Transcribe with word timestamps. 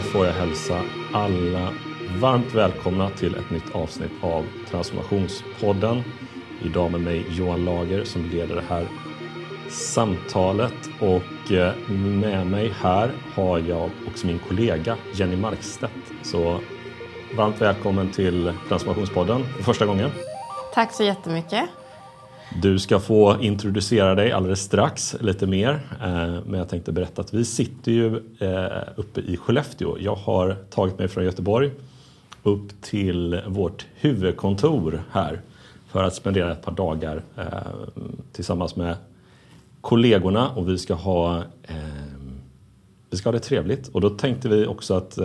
Då 0.00 0.04
får 0.04 0.26
jag 0.26 0.32
hälsa 0.32 0.80
alla 1.12 1.72
varmt 2.20 2.54
välkomna 2.54 3.10
till 3.10 3.34
ett 3.34 3.50
nytt 3.50 3.74
avsnitt 3.74 4.10
av 4.20 4.46
Transformationspodden. 4.70 6.02
Idag 6.62 6.90
med 6.90 7.00
mig 7.00 7.26
Johan 7.30 7.64
Lager 7.64 8.04
som 8.04 8.24
leder 8.24 8.54
det 8.54 8.64
här 8.68 8.86
samtalet 9.68 10.74
och 11.00 11.52
eh, 11.52 11.88
med 11.90 12.46
mig 12.46 12.72
här 12.80 13.10
har 13.34 13.58
jag 13.58 13.90
också 14.08 14.26
min 14.26 14.38
kollega 14.38 14.96
Jenny 15.12 15.36
Markstedt. 15.36 15.92
Så 16.22 16.60
varmt 17.36 17.60
välkommen 17.60 18.12
till 18.12 18.52
Transformationspodden 18.68 19.44
för 19.56 19.62
första 19.62 19.86
gången. 19.86 20.10
Tack 20.74 20.92
så 20.92 21.02
jättemycket. 21.02 21.64
Du 22.58 22.78
ska 22.78 23.00
få 23.00 23.36
introducera 23.40 24.14
dig 24.14 24.32
alldeles 24.32 24.60
strax 24.60 25.16
lite 25.20 25.46
mer. 25.46 25.70
Eh, 26.02 26.44
men 26.46 26.54
jag 26.54 26.68
tänkte 26.68 26.92
berätta 26.92 27.22
att 27.22 27.34
vi 27.34 27.44
sitter 27.44 27.92
ju 27.92 28.16
eh, 28.38 28.82
uppe 28.96 29.20
i 29.20 29.36
Skellefteå. 29.36 29.96
Jag 29.98 30.14
har 30.14 30.56
tagit 30.70 30.98
mig 30.98 31.08
från 31.08 31.24
Göteborg 31.24 31.70
upp 32.42 32.82
till 32.82 33.40
vårt 33.46 33.86
huvudkontor 33.94 35.02
här 35.10 35.40
för 35.88 36.04
att 36.04 36.14
spendera 36.14 36.52
ett 36.52 36.62
par 36.62 36.72
dagar 36.72 37.22
eh, 37.36 37.44
tillsammans 38.32 38.76
med 38.76 38.96
kollegorna 39.80 40.50
och 40.50 40.68
vi 40.68 40.78
ska 40.78 40.94
ha, 40.94 41.42
vi 43.10 43.16
ska 43.16 43.28
ha 43.28 43.32
det 43.32 43.40
trevligt. 43.40 43.88
Och 43.88 44.00
då 44.00 44.10
tänkte 44.10 44.48
vi 44.48 44.66
också 44.66 44.94
att 44.94 45.18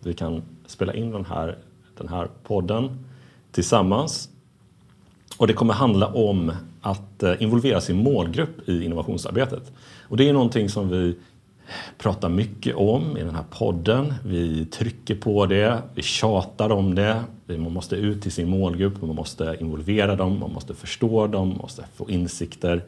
vi 0.00 0.14
kan 0.14 0.42
spela 0.66 0.94
in 0.94 1.10
den 1.10 1.24
här, 1.24 1.58
den 1.98 2.08
här 2.08 2.28
podden 2.42 3.04
tillsammans 3.52 4.28
och 5.38 5.46
det 5.46 5.52
kommer 5.52 5.74
handla 5.74 6.06
om 6.06 6.52
att 6.80 7.22
eh, 7.22 7.42
involvera 7.42 7.80
sin 7.80 7.96
målgrupp 7.96 8.68
i 8.68 8.84
innovationsarbetet. 8.84 9.72
Och 10.02 10.16
det 10.16 10.28
är 10.28 10.32
någonting 10.32 10.68
som 10.68 10.88
vi 10.88 11.16
pratar 11.98 12.28
mycket 12.28 12.76
om 12.76 13.16
i 13.16 13.20
den 13.20 13.34
här 13.34 13.44
podden. 13.50 14.14
Vi 14.24 14.66
trycker 14.66 15.14
på 15.14 15.46
det, 15.46 15.82
vi 15.94 16.02
tjatar 16.02 16.72
om 16.72 16.94
det. 16.94 17.24
Man 17.46 17.72
måste 17.72 17.96
ut 17.96 18.22
till 18.22 18.32
sin 18.32 18.48
målgrupp, 18.48 19.02
man 19.02 19.16
måste 19.16 19.56
involvera 19.60 20.16
dem, 20.16 20.38
man 20.40 20.52
måste 20.52 20.74
förstå 20.74 21.26
dem, 21.26 21.48
man 21.48 21.58
måste 21.58 21.84
få 21.96 22.10
insikter. 22.10 22.84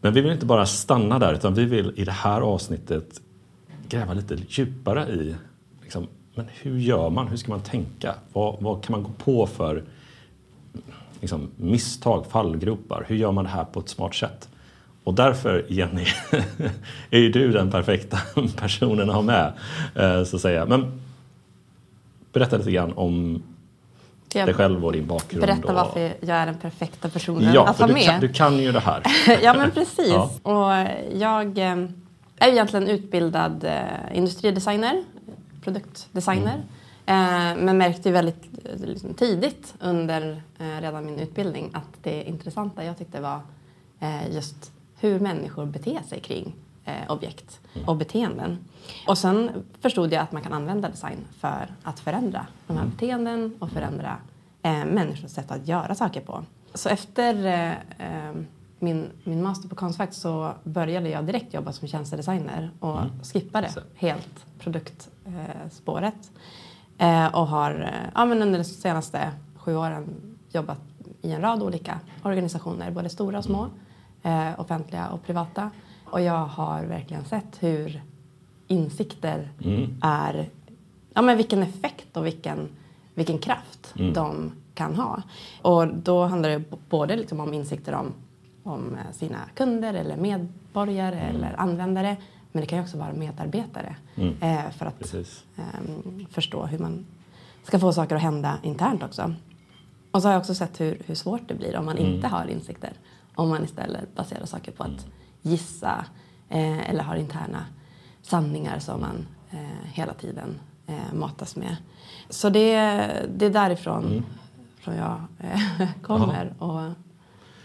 Men 0.00 0.12
vi 0.12 0.20
vill 0.20 0.32
inte 0.32 0.46
bara 0.46 0.66
stanna 0.66 1.18
där 1.18 1.34
utan 1.34 1.54
vi 1.54 1.64
vill 1.64 1.92
i 1.96 2.04
det 2.04 2.12
här 2.12 2.40
avsnittet 2.40 3.20
gräva 3.88 4.12
lite 4.12 4.38
djupare 4.48 5.08
i 5.08 5.34
liksom, 5.82 6.06
men 6.34 6.46
hur 6.62 6.78
gör 6.78 7.10
man, 7.10 7.28
hur 7.28 7.36
ska 7.36 7.52
man 7.52 7.60
tänka? 7.60 8.14
Vad, 8.32 8.56
vad 8.60 8.84
kan 8.84 8.92
man 8.92 9.02
gå 9.02 9.10
på 9.24 9.46
för 9.46 9.84
liksom, 11.20 11.50
misstag, 11.56 12.26
fallgropar. 12.30 13.04
Hur 13.08 13.16
gör 13.16 13.32
man 13.32 13.44
det 13.44 13.50
här 13.50 13.64
på 13.64 13.80
ett 13.80 13.88
smart 13.88 14.14
sätt? 14.14 14.48
Och 15.04 15.14
därför, 15.14 15.66
Jenny, 15.68 16.06
är 17.10 17.18
ju 17.18 17.32
du 17.32 17.52
den 17.52 17.70
perfekta 17.70 18.18
personen 18.56 19.10
att 19.10 19.14
ha 19.14 19.22
med. 19.22 19.52
Eh, 19.94 20.24
så 20.24 20.36
att 20.36 20.42
säga. 20.42 20.66
Men 20.66 21.00
berätta 22.32 22.56
lite 22.56 22.70
grann 22.70 22.92
om 22.92 23.42
dig 24.28 24.54
själv 24.54 24.84
och 24.84 24.92
din 24.92 25.06
bakgrund. 25.06 25.46
Berätta 25.46 25.68
och... 25.68 25.74
varför 25.74 26.00
jag 26.20 26.36
är 26.36 26.46
den 26.46 26.58
perfekta 26.58 27.08
personen 27.08 27.54
ja, 27.54 27.68
att 27.68 27.78
ha 27.78 27.86
du 27.86 27.92
med. 27.92 28.04
Kan, 28.04 28.20
du 28.20 28.28
kan 28.28 28.58
ju 28.58 28.72
det 28.72 28.80
här. 28.80 29.02
ja, 29.42 29.54
men 29.54 29.70
precis. 29.70 30.08
Ja. 30.08 30.30
Och 30.42 30.88
jag 31.20 31.58
eh, 31.58 31.76
är 32.38 32.48
egentligen 32.48 32.88
utbildad 32.88 33.64
eh, 33.64 34.16
industridesigner, 34.16 35.04
produktdesigner. 35.62 36.54
Mm. 36.54 36.66
Eh, 37.08 37.56
men 37.56 37.78
märkte 37.78 38.08
ju 38.08 38.12
väldigt 38.12 38.46
liksom, 38.80 39.14
tidigt 39.14 39.74
under 39.80 40.42
eh, 40.58 40.80
redan 40.80 41.06
min 41.06 41.18
utbildning 41.18 41.70
att 41.74 42.02
det 42.02 42.28
intressanta 42.28 42.84
jag 42.84 42.98
tyckte 42.98 43.20
var 43.20 43.40
eh, 44.00 44.34
just 44.34 44.72
hur 45.00 45.20
människor 45.20 45.66
beter 45.66 46.00
sig 46.08 46.20
kring 46.20 46.54
objekt 47.08 47.60
och 47.86 47.96
beteenden. 47.96 48.58
Och 49.06 49.18
sen 49.18 49.50
förstod 49.80 50.12
jag 50.12 50.22
att 50.22 50.32
man 50.32 50.42
kan 50.42 50.52
använda 50.52 50.88
design 50.88 51.18
för 51.38 51.74
att 51.82 52.00
förändra 52.00 52.46
de 52.66 52.72
här 52.72 52.82
mm. 52.82 52.94
beteenden 52.94 53.56
och 53.58 53.70
förändra 53.70 54.16
människors 54.62 55.30
sätt 55.30 55.50
att 55.50 55.68
göra 55.68 55.94
saker 55.94 56.20
på. 56.20 56.44
Så 56.74 56.88
efter 56.88 57.34
min, 58.78 59.10
min 59.24 59.42
master 59.42 59.68
på 59.68 59.74
Konstfack 59.74 60.12
så 60.12 60.52
började 60.64 61.08
jag 61.08 61.24
direkt 61.24 61.54
jobba 61.54 61.72
som 61.72 61.88
tjänstedesigner 61.88 62.70
och 62.80 63.00
mm. 63.00 63.22
skippade 63.22 63.70
helt 63.94 64.46
produktspåret. 64.58 66.14
Eh, 66.14 66.40
och 67.32 67.46
har 67.46 67.70
eh, 67.80 68.10
ja, 68.14 68.24
men 68.24 68.42
under 68.42 68.58
de 68.58 68.64
senaste 68.64 69.32
sju 69.56 69.76
åren 69.76 70.04
jobbat 70.50 70.80
i 71.22 71.32
en 71.32 71.40
rad 71.40 71.62
olika 71.62 72.00
organisationer, 72.22 72.90
både 72.90 73.08
stora 73.08 73.38
och 73.38 73.44
små, 73.44 73.68
eh, 74.22 74.60
offentliga 74.60 75.08
och 75.08 75.22
privata. 75.22 75.70
Och 76.04 76.20
jag 76.20 76.46
har 76.46 76.84
verkligen 76.84 77.24
sett 77.24 77.62
hur 77.62 78.02
insikter 78.66 79.50
mm. 79.64 79.98
är, 80.02 80.48
ja 81.14 81.22
men 81.22 81.36
vilken 81.36 81.62
effekt 81.62 82.16
och 82.16 82.26
vilken, 82.26 82.68
vilken 83.14 83.38
kraft 83.38 83.94
mm. 83.98 84.12
de 84.12 84.52
kan 84.74 84.94
ha. 84.94 85.22
Och 85.62 85.88
då 85.88 86.24
handlar 86.24 86.50
det 86.50 86.62
både 86.88 87.16
liksom 87.16 87.40
om 87.40 87.54
insikter 87.54 87.94
om, 87.94 88.12
om 88.62 88.96
sina 89.12 89.38
kunder 89.54 89.94
eller 89.94 90.16
medborgare 90.16 91.20
mm. 91.20 91.36
eller 91.36 91.60
användare 91.60 92.16
men 92.56 92.60
det 92.60 92.66
kan 92.66 92.78
ju 92.78 92.82
också 92.82 92.98
vara 92.98 93.12
medarbetare 93.12 93.96
mm. 94.14 94.34
eh, 94.40 94.70
för 94.70 94.86
att 94.86 95.14
eh, 95.14 95.64
förstå 96.30 96.66
hur 96.66 96.78
man 96.78 97.06
ska 97.62 97.78
få 97.78 97.92
saker 97.92 98.16
att 98.16 98.22
hända 98.22 98.58
internt 98.62 99.02
också. 99.02 99.34
Och 100.10 100.22
så 100.22 100.28
har 100.28 100.32
jag 100.32 100.40
också 100.40 100.54
sett 100.54 100.80
hur, 100.80 101.02
hur 101.06 101.14
svårt 101.14 101.48
det 101.48 101.54
blir 101.54 101.76
om 101.76 101.84
man 101.84 101.98
mm. 101.98 102.12
inte 102.12 102.28
har 102.28 102.46
insikter. 102.46 102.92
Om 103.34 103.48
man 103.48 103.64
istället 103.64 104.14
baserar 104.14 104.46
saker 104.46 104.72
på 104.72 104.82
att 104.82 105.06
gissa 105.42 106.04
eh, 106.48 106.90
eller 106.90 107.02
har 107.02 107.16
interna 107.16 107.64
sanningar 108.22 108.78
som 108.78 109.00
man 109.00 109.26
eh, 109.50 109.88
hela 109.92 110.14
tiden 110.14 110.60
eh, 110.86 111.14
matas 111.14 111.56
med. 111.56 111.76
Så 112.28 112.48
det, 112.48 112.76
det 113.34 113.46
är 113.46 113.50
därifrån 113.50 114.04
mm. 114.04 114.24
från 114.80 114.96
jag 114.96 115.20
kommer. 116.02 116.54
Och, 116.58 116.92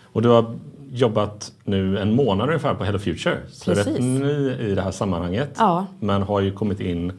och 0.03 0.22
du 0.22 0.29
har 0.29 0.59
jobbat 0.94 1.52
nu 1.63 2.00
en 2.00 2.16
månad 2.16 2.47
ungefär 2.47 2.74
på 2.74 2.84
Hello 2.84 3.00
Future. 3.00 3.38
Så 3.50 3.66
Precis. 3.66 3.88
rätt 3.88 4.00
ny 4.03 4.52
i 4.52 4.75
det 4.75 4.81
här 4.81 4.91
sammanhanget. 4.91 5.56
Ja. 5.57 5.85
Men 6.00 6.22
har 6.22 6.41
ju 6.41 6.52
kommit 6.52 6.79
in 6.79 7.13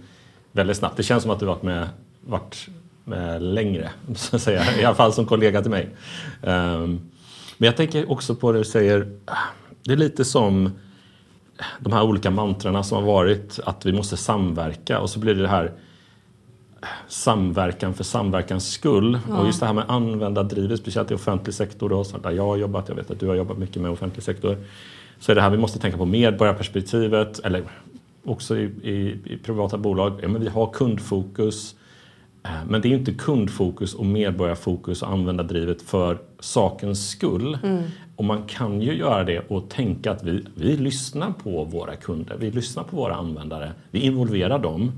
väldigt 0.53 0.77
snabbt. 0.77 0.97
Det 0.97 1.03
känns 1.03 1.23
som 1.23 1.33
att 1.33 1.41
du 1.41 1.47
varit 1.47 1.63
med, 1.63 1.89
varit 2.21 2.69
med 3.05 3.43
längre, 3.43 3.91
så 4.15 4.37
att 4.37 4.43
säga. 4.43 4.81
i 4.81 4.85
alla 4.85 4.95
fall 4.95 5.13
som 5.13 5.27
kollega 5.27 5.63
till 5.63 5.71
mig. 5.71 5.89
Um, 6.41 7.11
men 7.59 7.67
jag 7.67 7.77
tänker 7.77 8.11
också 8.11 8.35
på 8.35 8.53
det 8.53 8.59
du 8.59 8.65
säger, 8.65 9.09
det 9.85 9.93
är 9.93 9.97
lite 9.97 10.25
som 10.25 10.71
de 11.81 11.93
här 11.93 12.03
olika 12.03 12.31
mantrarna 12.31 12.83
som 12.83 12.99
har 12.99 13.05
varit 13.05 13.61
att 13.65 13.87
vi 13.87 13.93
måste 13.93 14.17
samverka 14.17 15.01
och 15.01 15.11
så 15.11 15.19
blir 15.19 15.35
det 15.35 15.43
det 15.43 15.49
här 15.49 15.73
samverkan 17.09 17.95
för 17.95 18.05
samverkans 18.05 18.73
skull. 18.73 19.19
Ja. 19.29 19.39
Och 19.39 19.47
just 19.47 19.61
det 19.61 19.67
här 19.67 19.73
med 19.73 19.85
användardrivet, 19.89 20.81
speciellt 20.81 21.11
i 21.11 21.15
offentlig 21.15 21.55
sektor 21.55 21.89
då, 21.89 22.05
där 22.23 22.31
jag 22.31 22.47
har 22.47 22.57
jobbat, 22.57 22.89
jag 22.89 22.97
vet 22.97 23.11
att 23.11 23.21
du 23.21 23.29
har 23.29 23.35
jobbat 23.35 23.59
mycket 23.59 23.83
med 23.83 23.91
offentlig 23.91 24.23
sektor. 24.23 24.57
Så 25.19 25.33
är 25.33 25.37
det 25.37 25.43
här 25.43 25.51
vi 25.51 25.59
måste 25.59 25.79
tänka 25.79 25.99
på 25.99 26.05
medborgarperspektivet, 26.05 27.39
eller 27.39 27.63
också 28.25 28.57
i, 28.57 28.63
i, 28.83 29.19
i 29.25 29.39
privata 29.45 29.79
bolag. 29.79 30.21
Ja, 30.23 30.29
men 30.29 30.43
vi 30.43 30.49
har 30.49 30.73
kundfokus. 30.73 31.75
Eh, 32.43 32.51
men 32.69 32.81
det 32.81 32.89
är 32.89 32.99
inte 32.99 33.13
kundfokus 33.13 33.95
och 33.95 34.07
medborgarfokus 34.07 35.03
och 35.03 35.09
användardrivet 35.09 35.83
för 35.83 36.19
sakens 36.41 37.11
skull. 37.11 37.59
Mm. 37.63 37.83
Och 38.17 38.25
man 38.25 38.43
kan 38.43 38.81
ju 38.81 38.95
göra 38.95 39.25
det 39.25 39.41
och 39.49 39.71
tänka 39.71 40.11
att 40.11 40.25
vi, 40.25 40.45
vi 40.55 40.77
lyssnar 40.77 41.33
på 41.43 41.65
våra 41.65 41.97
kunder, 41.97 42.37
vi 42.41 42.51
lyssnar 42.51 42.85
på 42.85 42.97
våra 42.97 43.15
användare, 43.15 43.73
vi 43.91 44.01
involverar 44.01 44.59
dem. 44.59 44.93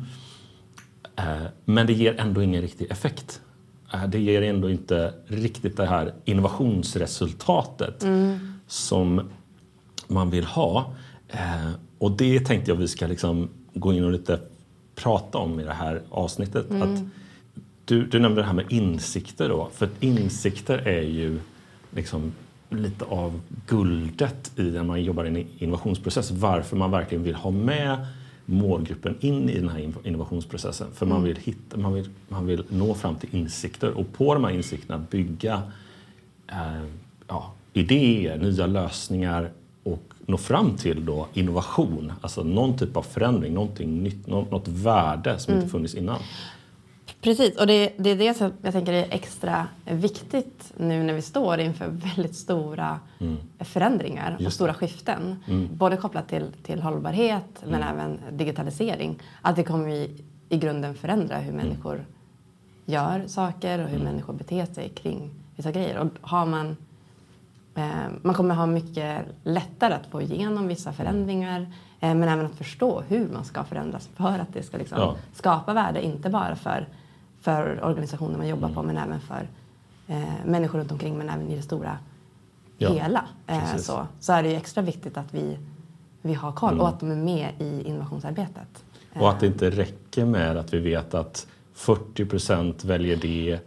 Eh, 1.16 1.46
men 1.64 1.86
det 1.86 1.92
ger 1.92 2.20
ändå 2.20 2.42
ingen 2.42 2.62
riktig 2.62 2.90
effekt. 2.90 3.40
Eh, 3.92 4.06
det 4.08 4.18
ger 4.18 4.42
ändå 4.42 4.70
inte 4.70 5.14
riktigt 5.26 5.76
det 5.76 5.86
här 5.86 6.14
innovationsresultatet 6.24 8.02
mm. 8.02 8.52
som 8.66 9.30
man 10.08 10.30
vill 10.30 10.44
ha. 10.44 10.94
Eh, 11.28 11.70
och 11.98 12.10
det 12.10 12.40
tänkte 12.40 12.70
jag 12.70 12.76
vi 12.76 12.88
ska 12.88 13.06
liksom 13.06 13.48
gå 13.74 13.92
in 13.92 14.04
och 14.04 14.12
lite 14.12 14.40
prata 14.94 15.38
om 15.38 15.60
i 15.60 15.64
det 15.64 15.72
här 15.72 16.02
avsnittet. 16.10 16.70
Mm. 16.70 16.82
Att 16.82 17.00
du, 17.84 18.06
du 18.06 18.18
nämnde 18.18 18.40
det 18.40 18.46
här 18.46 18.54
med 18.54 18.72
insikter 18.72 19.48
då. 19.48 19.68
För 19.74 19.88
insikter 20.00 20.78
är 20.78 21.02
ju 21.02 21.40
liksom 21.90 22.32
lite 22.70 23.04
av 23.04 23.40
guldet 23.66 24.52
i 24.56 24.62
när 24.62 24.82
man 24.82 25.02
jobbar 25.02 25.24
i 25.24 25.28
en 25.28 25.46
innovationsprocess. 25.58 26.30
Varför 26.30 26.76
man 26.76 26.90
verkligen 26.90 27.24
vill 27.24 27.34
ha 27.34 27.50
med 27.50 28.06
målgruppen 28.46 29.16
in 29.20 29.48
i 29.50 29.60
den 29.60 29.68
här 29.68 29.92
innovationsprocessen. 30.04 30.86
För 30.94 31.06
man, 31.06 31.16
mm. 31.16 31.28
vill 31.28 31.36
hitta, 31.36 31.76
man, 31.76 31.94
vill, 31.94 32.08
man 32.28 32.46
vill 32.46 32.64
nå 32.68 32.94
fram 32.94 33.14
till 33.16 33.34
insikter 33.36 33.90
och 33.90 34.12
på 34.12 34.34
de 34.34 34.44
här 34.44 34.50
insikterna 34.50 34.98
bygga 35.10 35.62
eh, 36.48 36.84
ja, 37.28 37.52
idéer, 37.72 38.38
nya 38.38 38.66
lösningar 38.66 39.50
och 39.82 40.02
nå 40.26 40.36
fram 40.36 40.76
till 40.76 41.04
då 41.04 41.28
innovation, 41.32 42.12
alltså 42.20 42.42
någon 42.42 42.78
typ 42.78 42.96
av 42.96 43.02
förändring, 43.02 43.54
någonting 43.54 44.02
nytt, 44.02 44.26
något, 44.26 44.50
något 44.50 44.68
värde 44.68 45.38
som 45.38 45.52
mm. 45.52 45.62
inte 45.62 45.72
funnits 45.72 45.94
innan. 45.94 46.18
Precis, 47.24 47.56
och 47.56 47.66
det, 47.66 47.92
det 47.96 48.10
är 48.10 48.16
det 48.16 48.34
som 48.34 48.52
jag 48.62 48.72
tänker 48.72 48.92
är 48.92 49.06
extra 49.10 49.66
viktigt 49.84 50.72
nu 50.76 51.02
när 51.02 51.14
vi 51.14 51.22
står 51.22 51.60
inför 51.60 51.88
väldigt 51.88 52.36
stora 52.36 53.00
mm. 53.18 53.36
förändringar 53.58 54.38
och 54.46 54.52
stora 54.52 54.74
skiften. 54.74 55.36
Mm. 55.46 55.68
Både 55.72 55.96
kopplat 55.96 56.28
till, 56.28 56.52
till 56.62 56.82
hållbarhet 56.82 57.62
men 57.62 57.82
mm. 57.82 57.88
även 57.88 58.36
digitalisering. 58.36 59.18
Att 59.42 59.56
det 59.56 59.64
kommer 59.64 59.88
i, 59.88 60.24
i 60.48 60.56
grunden 60.56 60.94
förändra 60.94 61.36
hur 61.36 61.52
mm. 61.52 61.66
människor 61.66 62.06
gör 62.84 63.24
saker 63.26 63.78
och 63.78 63.88
hur 63.88 64.00
mm. 64.00 64.12
människor 64.12 64.32
beter 64.32 64.66
sig 64.66 64.88
kring 64.88 65.30
vissa 65.56 65.72
grejer. 65.72 65.98
Och 65.98 66.08
har 66.20 66.46
man, 66.46 66.76
eh, 67.74 68.10
man 68.22 68.34
kommer 68.34 68.54
ha 68.54 68.66
mycket 68.66 69.26
lättare 69.42 69.94
att 69.94 70.06
få 70.06 70.22
igenom 70.22 70.68
vissa 70.68 70.92
förändringar 70.92 71.60
eh, 72.00 72.14
men 72.14 72.28
även 72.28 72.46
att 72.46 72.54
förstå 72.54 73.02
hur 73.08 73.28
man 73.28 73.44
ska 73.44 73.64
förändras 73.64 74.08
för 74.16 74.38
att 74.38 74.52
det 74.52 74.62
ska 74.62 74.78
liksom 74.78 74.98
ja. 74.98 75.16
skapa 75.32 75.72
värde, 75.72 76.04
inte 76.04 76.30
bara 76.30 76.56
för 76.56 76.88
för 77.44 77.84
organisationer 77.84 78.38
man 78.38 78.48
jobbar 78.48 78.68
mm. 78.68 78.74
på 78.74 78.82
men 78.82 78.96
även 78.96 79.20
för 79.20 79.48
eh, 80.06 80.46
människor 80.46 80.78
runt 80.78 80.92
omkring 80.92 81.18
men 81.18 81.28
även 81.28 81.50
i 81.50 81.56
det 81.56 81.62
stora 81.62 81.98
ja, 82.78 82.92
hela. 82.92 83.24
Eh, 83.46 83.76
så, 83.76 84.06
så 84.20 84.32
är 84.32 84.42
det 84.42 84.48
ju 84.48 84.56
extra 84.56 84.82
viktigt 84.82 85.16
att 85.16 85.34
vi, 85.34 85.58
vi 86.22 86.34
har 86.34 86.52
koll 86.52 86.72
mm. 86.72 86.80
och 86.80 86.88
att 86.88 87.00
de 87.00 87.10
är 87.10 87.16
med 87.16 87.48
i 87.58 87.82
innovationsarbetet. 87.82 88.84
Och 89.14 89.30
att 89.30 89.40
det 89.40 89.46
inte 89.46 89.70
räcker 89.70 90.24
med 90.24 90.56
att 90.56 90.74
vi 90.74 90.78
vet 90.78 91.14
att 91.14 91.46
40 91.74 92.24
procent 92.24 92.84
väljer 92.84 93.16
det 93.16 93.58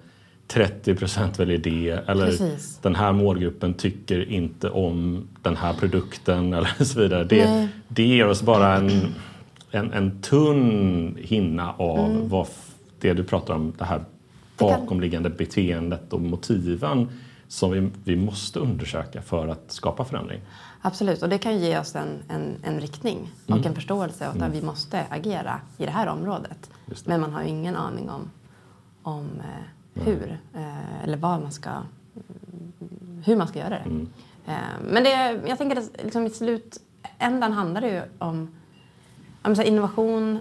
30 0.48 0.96
procent 0.96 1.40
väljer 1.40 1.58
det 1.58 1.90
eller 2.08 2.26
Precis. 2.26 2.80
den 2.82 2.96
här 2.96 3.12
målgruppen 3.12 3.74
tycker 3.74 4.30
inte 4.30 4.70
om 4.70 5.28
den 5.42 5.58
här 5.58 5.74
produkten 5.74 6.54
eller 6.54 6.84
så 6.84 7.00
vidare. 7.00 7.24
Det, 7.24 7.68
det 7.88 8.04
ger 8.04 8.28
oss 8.28 8.42
bara 8.42 8.76
en, 8.76 9.16
en, 9.72 9.94
en 9.94 10.22
tunn 10.22 11.18
hinna 11.22 11.74
av 11.74 12.10
mm. 12.10 12.30
vad 12.30 12.48
det 13.00 13.14
du 13.14 13.24
pratar 13.24 13.54
om, 13.54 13.74
det 13.78 13.86
här 13.86 14.06
bakomliggande 14.58 15.30
beteendet 15.30 16.14
och 16.14 16.22
motiven 16.22 17.10
som 17.48 17.72
vi, 17.72 17.90
vi 18.04 18.16
måste 18.16 18.60
undersöka 18.60 19.22
för 19.22 19.48
att 19.48 19.72
skapa 19.72 20.06
förändring. 20.06 20.42
Absolut, 20.82 21.24
och 21.24 21.30
det 21.30 21.38
kan 21.38 21.60
ge 21.60 21.80
oss 21.80 21.96
en, 21.96 22.24
en, 22.30 22.56
en 22.64 22.80
riktning 22.80 23.32
och 23.46 23.52
mm. 23.52 23.68
en 23.68 23.76
förståelse 23.76 24.28
att 24.28 24.36
mm. 24.36 24.52
vi 24.52 24.62
måste 24.62 25.06
agera 25.10 25.60
i 25.78 25.86
det 25.86 25.92
här 25.92 26.08
området. 26.08 26.72
Det. 26.86 27.08
Men 27.08 27.22
man 27.22 27.34
har 27.34 27.42
ingen 27.42 27.76
aning 27.76 28.10
om, 28.10 28.30
om 29.02 29.30
eh, 29.40 30.04
hur 30.04 30.40
eh, 30.54 31.04
eller 31.04 31.18
vad 31.18 31.42
man 31.42 31.52
ska, 31.52 31.70
hur 33.26 33.36
man 33.36 33.48
ska 33.48 33.60
göra 33.60 33.70
det. 33.70 33.76
Mm. 33.76 34.10
Eh, 34.48 34.54
men 34.92 35.04
det, 35.04 35.42
jag 35.48 35.58
tänker 35.58 35.78
att 35.78 35.90
liksom 36.04 36.26
i 36.26 36.30
slutändan 36.30 37.54
handlar 37.54 37.82
det 37.82 37.90
ju 37.90 38.02
om, 38.18 38.56
om 39.42 39.56
så 39.56 39.62
innovation 39.62 40.40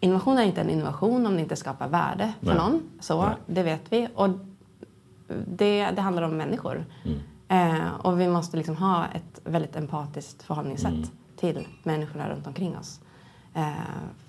innovation 0.00 0.38
är 0.38 0.42
inte 0.42 0.60
en 0.60 0.70
innovation 0.70 1.26
om 1.26 1.34
det 1.34 1.40
inte 1.40 1.56
skapar 1.56 1.88
värde 1.88 2.32
för 2.40 2.46
Nej. 2.46 2.56
någon. 2.56 2.82
Så, 3.00 3.22
Nej. 3.22 3.34
Det 3.46 3.62
vet 3.62 3.92
vi. 3.92 4.08
Och 4.14 4.28
det, 5.46 5.90
det 5.90 6.00
handlar 6.00 6.22
om 6.22 6.36
människor. 6.36 6.84
Mm. 7.04 7.18
Eh, 7.48 7.94
och 7.94 8.20
vi 8.20 8.28
måste 8.28 8.56
liksom 8.56 8.76
ha 8.76 9.04
ett 9.06 9.40
väldigt 9.44 9.76
empatiskt 9.76 10.42
förhållningssätt 10.42 10.92
mm. 10.92 11.08
till 11.36 11.66
människorna 11.82 12.28
runt 12.28 12.46
omkring 12.46 12.76
oss. 12.76 13.00
Eh, 13.54 13.68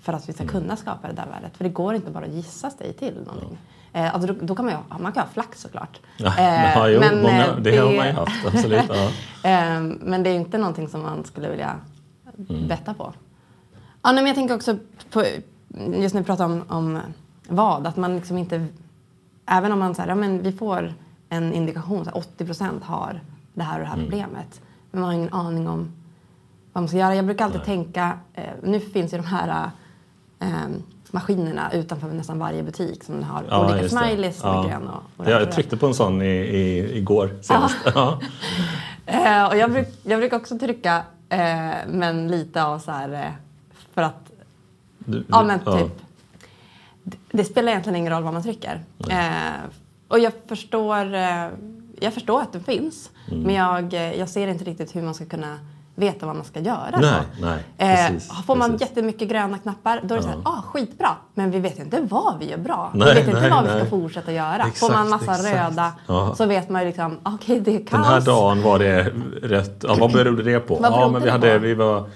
för 0.00 0.12
att 0.12 0.28
vi 0.28 0.32
ska 0.32 0.42
mm. 0.42 0.52
kunna 0.52 0.76
skapa 0.76 1.08
det 1.08 1.14
där 1.14 1.26
värdet. 1.26 1.56
För 1.56 1.64
det 1.64 1.70
går 1.70 1.94
inte 1.94 2.10
bara 2.10 2.24
att 2.24 2.32
gissa 2.32 2.70
sig 2.70 2.92
till 2.92 3.14
någonting. 3.26 3.58
Ja. 3.92 4.00
Eh, 4.00 4.14
alltså 4.14 4.32
då, 4.32 4.46
då, 4.46 4.54
kan 4.54 4.64
man 4.64 4.74
ju, 4.74 5.02
man 5.02 5.12
kan 5.12 5.22
ha 5.22 5.30
flax 5.32 5.60
såklart. 5.60 6.00
Ja, 6.16 6.34
ja, 6.74 6.88
jo, 6.88 7.00
men, 7.00 7.22
många, 7.22 7.46
eh, 7.46 7.56
det, 7.56 7.70
det 7.70 7.76
har 7.76 7.96
man 7.96 8.06
ju 8.06 8.12
haft, 8.12 8.46
absolut. 8.46 8.90
Eh, 9.44 9.80
men 10.00 10.22
det 10.22 10.30
är 10.30 10.34
inte 10.34 10.58
någonting 10.58 10.88
som 10.88 11.02
man 11.02 11.24
skulle 11.24 11.50
vilja 11.50 11.80
mm. 12.48 12.68
betta 12.68 12.94
på. 12.94 13.12
Ja, 14.02 14.12
men 14.12 14.26
jag 14.26 14.34
tänker 14.34 14.54
också 14.54 14.76
på, 15.10 15.24
just 15.78 16.14
när 16.14 16.20
vi 16.20 16.26
pratar 16.26 16.44
om, 16.44 16.62
om 16.68 16.98
vad, 17.48 17.86
att 17.86 17.96
man 17.96 18.16
liksom 18.16 18.38
inte... 18.38 18.66
Även 19.46 19.72
om 19.72 19.78
man 19.78 19.94
säger 19.94 20.08
ja, 20.08 20.14
men 20.14 20.42
vi 20.42 20.52
får 20.52 20.94
en 21.28 21.52
indikation, 21.52 22.08
att 22.08 22.14
80 22.14 22.46
procent 22.46 22.84
har 22.84 23.20
det 23.54 23.62
här 23.62 23.74
och 23.74 23.80
det 23.80 23.86
här 23.86 23.94
mm. 23.94 24.06
problemet. 24.06 24.60
Men 24.90 25.00
man 25.00 25.10
har 25.10 25.16
ingen 25.16 25.32
aning 25.32 25.68
om 25.68 25.92
vad 26.72 26.82
man 26.82 26.88
ska 26.88 26.96
göra. 26.96 27.14
Jag 27.14 27.24
brukar 27.24 27.44
alltid 27.44 27.60
Nej. 27.60 27.66
tänka, 27.66 28.18
eh, 28.34 28.44
nu 28.62 28.80
finns 28.80 29.14
ju 29.14 29.16
de 29.16 29.26
här 29.26 29.70
eh, 30.40 30.48
maskinerna 31.10 31.72
utanför 31.72 32.08
nästan 32.08 32.38
varje 32.38 32.62
butik 32.62 33.04
som 33.04 33.22
har 33.22 33.44
ja, 33.48 33.64
olika 33.64 33.88
smileys. 33.88 34.40
Ja. 34.42 34.78
Och, 35.16 35.24
och 35.24 35.30
jag 35.30 35.52
tryckte 35.52 35.76
på 35.76 35.86
en 35.86 35.94
sån 35.94 36.22
i, 36.22 36.26
i, 36.26 36.96
igår 36.98 37.38
senast. 37.42 37.76
Ja. 37.94 38.20
eh, 39.06 39.44
och 39.44 39.56
jag, 39.56 39.72
bruk, 39.72 39.88
jag 40.02 40.20
brukar 40.20 40.36
också 40.36 40.58
trycka, 40.58 41.02
eh, 41.28 41.70
men 41.88 42.28
lite 42.28 42.64
av 42.64 42.78
så 42.78 42.90
här, 42.90 43.12
eh, 43.12 43.32
för 43.94 44.02
att 44.02 44.29
du, 45.10 45.24
ja, 45.28 45.42
men 45.42 45.60
ja. 45.64 45.78
typ. 45.78 45.92
Det 47.32 47.44
spelar 47.44 47.68
egentligen 47.68 47.96
ingen 47.96 48.12
roll 48.12 48.22
vad 48.22 48.32
man 48.32 48.42
trycker. 48.42 48.80
Eh, 49.10 49.16
och 50.08 50.18
jag 50.18 50.32
förstår, 50.46 51.14
eh, 51.14 51.46
jag 52.00 52.14
förstår 52.14 52.40
att 52.40 52.52
det 52.52 52.60
finns. 52.60 53.10
Mm. 53.30 53.42
Men 53.42 53.54
jag, 53.54 53.94
eh, 53.94 54.18
jag 54.18 54.28
ser 54.28 54.48
inte 54.48 54.64
riktigt 54.64 54.96
hur 54.96 55.02
man 55.02 55.14
ska 55.14 55.24
kunna 55.24 55.58
veta 55.94 56.26
vad 56.26 56.36
man 56.36 56.44
ska 56.44 56.60
göra. 56.60 56.98
Nej, 57.00 57.20
nej, 57.40 57.64
precis, 57.78 58.30
eh, 58.30 58.42
får 58.42 58.56
man 58.56 58.70
precis. 58.70 58.88
jättemycket 58.88 59.28
gröna 59.28 59.58
knappar 59.58 60.00
då 60.02 60.14
är 60.14 60.18
det 60.18 60.24
ja. 60.26 60.32
så 60.32 60.38
här, 60.38 60.40
ah, 60.44 60.62
skitbra. 60.62 61.08
Men 61.34 61.50
vi 61.50 61.58
vet 61.58 61.78
inte 61.78 62.00
vad 62.00 62.38
vi 62.38 62.50
gör 62.50 62.58
bra. 62.58 62.90
Nej, 62.94 63.08
vi 63.08 63.14
vet 63.14 63.28
inte 63.28 63.40
nej, 63.40 63.50
vad 63.50 63.64
vi 63.64 63.70
ska 63.70 63.90
fortsätta 63.90 64.32
göra. 64.32 64.56
Exakt, 64.56 64.78
får 64.78 64.90
man 64.90 65.08
massa 65.08 65.32
exakt. 65.32 65.54
röda 65.54 65.92
ja. 66.06 66.34
så 66.34 66.46
vet 66.46 66.68
man 66.68 66.82
ju 66.82 66.88
liksom, 66.88 67.18
okej 67.22 67.60
okay, 67.60 67.60
det 67.60 67.82
är 67.82 67.86
kaos. 67.86 67.90
Den 67.90 68.04
här 68.04 68.20
dagen 68.20 68.62
var 68.62 68.78
det 68.78 69.02
rätt, 69.42 69.84
ja, 69.88 69.96
vad 70.00 70.12
berodde 70.12 70.42
det 70.42 70.60
på? 70.60 70.78
ja, 70.82 71.08
men 71.08 71.22
vi, 71.22 71.30
hade, 71.30 71.58
vi 71.58 71.74
var 71.74 72.08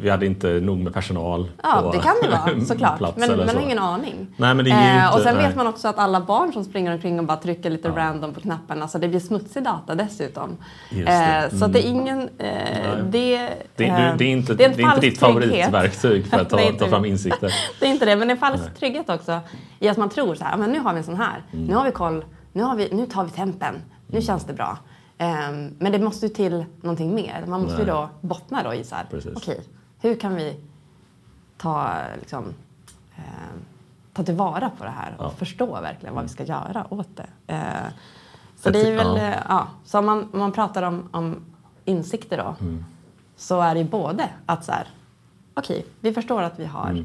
vi 0.00 0.10
hade 0.10 0.26
inte 0.26 0.48
nog 0.48 0.78
med 0.78 0.94
personal. 0.94 1.50
Ja, 1.62 1.80
på, 1.82 1.92
det 1.92 1.98
kan 1.98 2.14
det 2.22 2.28
vara 2.28 2.60
såklart. 2.66 3.16
men 3.16 3.36
man 3.36 3.48
har 3.48 3.62
ingen 3.62 3.78
aning. 3.78 4.26
Nej, 4.36 4.54
men 4.54 4.64
det 4.64 4.70
är 4.70 5.04
eh, 5.04 5.14
och 5.14 5.20
sen 5.20 5.36
nej. 5.36 5.46
vet 5.46 5.56
man 5.56 5.66
också 5.66 5.88
att 5.88 5.98
alla 5.98 6.20
barn 6.20 6.52
som 6.52 6.64
springer 6.64 6.92
omkring 6.92 7.18
och 7.18 7.24
bara 7.24 7.36
trycker 7.36 7.70
lite 7.70 7.88
ja. 7.88 7.96
random 7.96 8.34
på 8.34 8.40
knapparna 8.40 8.88
så 8.88 8.98
det 8.98 9.08
blir 9.08 9.20
smutsig 9.20 9.62
data 9.62 9.94
dessutom. 9.94 10.56
Det. 10.90 11.02
Mm. 11.02 11.58
Så 11.58 11.64
att 11.64 11.72
det 11.72 11.86
är 11.86 11.90
ingen... 11.90 12.20
Eh, 12.38 12.48
det, 13.10 13.10
det, 13.10 13.58
det, 13.76 13.84
är 13.84 14.22
inte, 14.22 14.54
det 14.54 14.64
är, 14.64 14.68
det 14.68 14.82
är 14.82 14.88
inte 14.88 15.00
ditt 15.00 15.18
favoritverktyg 15.18 16.26
för 16.26 16.38
att 16.38 16.50
ta, 16.50 16.58
ta 16.78 16.88
fram 16.88 17.04
insikter. 17.04 17.52
det 17.80 17.86
är 17.86 17.90
inte 17.90 18.04
det, 18.04 18.16
men 18.16 18.28
det 18.28 18.34
är 18.34 18.38
falsk 18.38 18.74
trygghet 18.74 19.10
också 19.10 19.40
i 19.78 19.88
att 19.88 19.96
man 19.96 20.08
tror 20.08 20.34
så 20.34 20.44
här, 20.44 20.56
men 20.56 20.72
nu 20.72 20.80
har 20.80 20.92
vi 20.92 20.98
en 20.98 21.04
sån 21.04 21.16
här, 21.16 21.42
mm. 21.52 21.64
nu 21.66 21.74
har 21.74 21.84
vi 21.84 21.90
koll, 21.90 22.24
nu, 22.52 22.62
har 22.62 22.76
vi, 22.76 22.88
nu 22.92 23.06
tar 23.06 23.24
vi 23.24 23.30
tempen, 23.30 23.74
nu 24.06 24.22
känns 24.22 24.44
det 24.44 24.52
bra. 24.52 24.78
Um, 25.18 25.74
men 25.78 25.92
det 25.92 25.98
måste 25.98 26.26
ju 26.26 26.32
till 26.32 26.64
någonting 26.80 27.14
mer. 27.14 27.44
Man 27.46 27.62
måste 27.62 27.76
Nej. 27.76 27.86
ju 27.86 27.92
då 27.92 28.08
bottna 28.20 28.62
då 28.62 28.74
i 28.74 28.84
så 28.84 28.94
här, 28.94 29.06
okej, 29.10 29.32
okay, 29.34 29.58
hur 29.98 30.16
kan 30.16 30.34
vi 30.34 30.60
ta, 31.56 31.94
liksom, 32.18 32.44
uh, 33.18 33.60
ta 34.12 34.22
tillvara 34.22 34.70
på 34.78 34.84
det 34.84 34.90
här 34.90 35.14
och 35.18 35.24
ja. 35.24 35.30
förstå 35.30 35.80
verkligen 35.80 36.14
vad 36.14 36.24
vi 36.24 36.28
ska 36.28 36.44
göra 36.44 36.86
åt 36.90 37.08
det. 37.16 37.54
Uh, 37.54 37.90
så 38.56 38.70
det 38.70 38.88
är 38.88 38.96
väl, 38.96 39.16
ja. 39.16 39.28
Uh, 39.28 39.36
ja. 39.48 39.68
Så 39.84 39.98
om 39.98 40.06
man, 40.06 40.28
om 40.32 40.38
man 40.38 40.52
pratar 40.52 40.82
om, 40.82 41.08
om 41.12 41.44
insikter 41.84 42.36
då, 42.36 42.56
mm. 42.60 42.84
så 43.36 43.60
är 43.60 43.74
det 43.74 43.80
ju 43.80 43.88
både 43.88 44.28
att 44.46 44.64
så 44.64 44.72
här, 44.72 44.88
okej, 45.54 45.78
okay, 45.78 45.90
vi 46.00 46.12
förstår 46.12 46.42
att 46.42 46.58
vi 46.58 46.64
har 46.64 46.90
mm. 46.90 47.04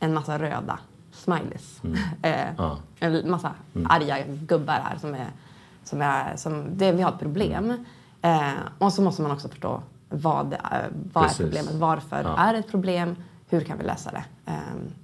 en 0.00 0.14
massa 0.14 0.38
röda 0.38 0.78
smileys. 1.12 1.80
Mm. 1.84 1.98
ja. 2.58 2.78
En 2.98 3.30
massa 3.30 3.54
mm. 3.74 3.90
arga 3.90 4.18
gubbar 4.26 4.80
här 4.84 4.98
som 4.98 5.14
är 5.14 5.30
som 5.88 6.02
är, 6.02 6.36
som, 6.36 6.64
det, 6.76 6.92
vi 6.92 7.02
har 7.02 7.12
ett 7.12 7.18
problem. 7.18 7.84
Eh, 8.22 8.50
och 8.78 8.92
så 8.92 9.02
måste 9.02 9.22
man 9.22 9.30
också 9.30 9.48
förstå 9.48 9.82
vad, 10.08 10.52
eh, 10.52 10.58
vad 11.12 11.24
är 11.24 11.34
problemet, 11.36 11.74
varför 11.74 12.22
ja. 12.22 12.36
är 12.38 12.52
det 12.52 12.58
ett 12.58 12.70
problem, 12.70 13.16
hur 13.48 13.60
kan 13.60 13.78
vi 13.78 13.84
lösa 13.84 14.10
det? 14.10 14.24
Eh, 14.46 14.56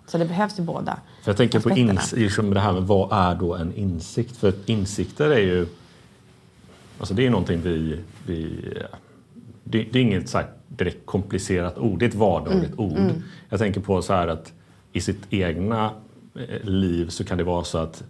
så 0.07 0.19
det 0.19 0.25
behövs 0.25 0.59
ju 0.59 0.63
båda 0.63 0.99
För 1.23 1.31
Jag 1.31 1.37
tänker 1.37 1.59
aspekterna. 1.59 1.87
på 1.87 2.01
ins, 2.01 2.13
liksom 2.13 2.55
det 2.55 2.61
här 2.61 2.73
med 2.73 2.83
vad 2.83 3.13
är 3.13 3.35
då 3.35 3.55
en 3.55 3.75
insikt? 3.75 4.37
För 4.37 4.55
insikter 4.67 5.31
är 5.31 5.41
ju 5.41 5.67
Alltså 6.99 7.15
det 7.15 7.27
är 7.27 7.31
någonting 7.31 7.61
vi... 7.63 8.01
vi 8.27 8.73
det, 9.65 9.87
det 9.93 9.99
är 9.99 10.03
inget 10.03 10.29
så 10.29 10.41
direkt 10.69 11.07
komplicerat 11.07 11.79
ord, 11.79 11.99
det 11.99 12.05
är 12.05 12.09
ett 12.09 12.15
vardagligt 12.15 12.73
mm. 12.73 12.81
ord. 12.81 12.99
Mm. 12.99 13.23
Jag 13.49 13.59
tänker 13.59 13.81
på 13.81 14.03
så 14.03 14.13
här 14.13 14.29
att 14.29 14.53
i 14.93 15.01
sitt 15.01 15.27
egna 15.31 15.91
eh, 16.35 16.65
liv 16.65 17.09
så 17.09 17.25
kan 17.25 17.39
det 17.39 17.45
vara 17.45 17.65
så 17.65 17.79
att 17.79 18.05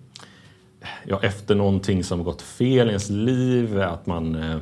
ja, 1.07 1.21
efter 1.23 1.55
någonting 1.55 2.05
som 2.05 2.25
gått 2.25 2.43
fel 2.43 2.87
i 2.87 2.91
ens 2.91 3.11
liv, 3.11 3.81
att 3.81 4.07
man, 4.07 4.35
eh, 4.35 4.59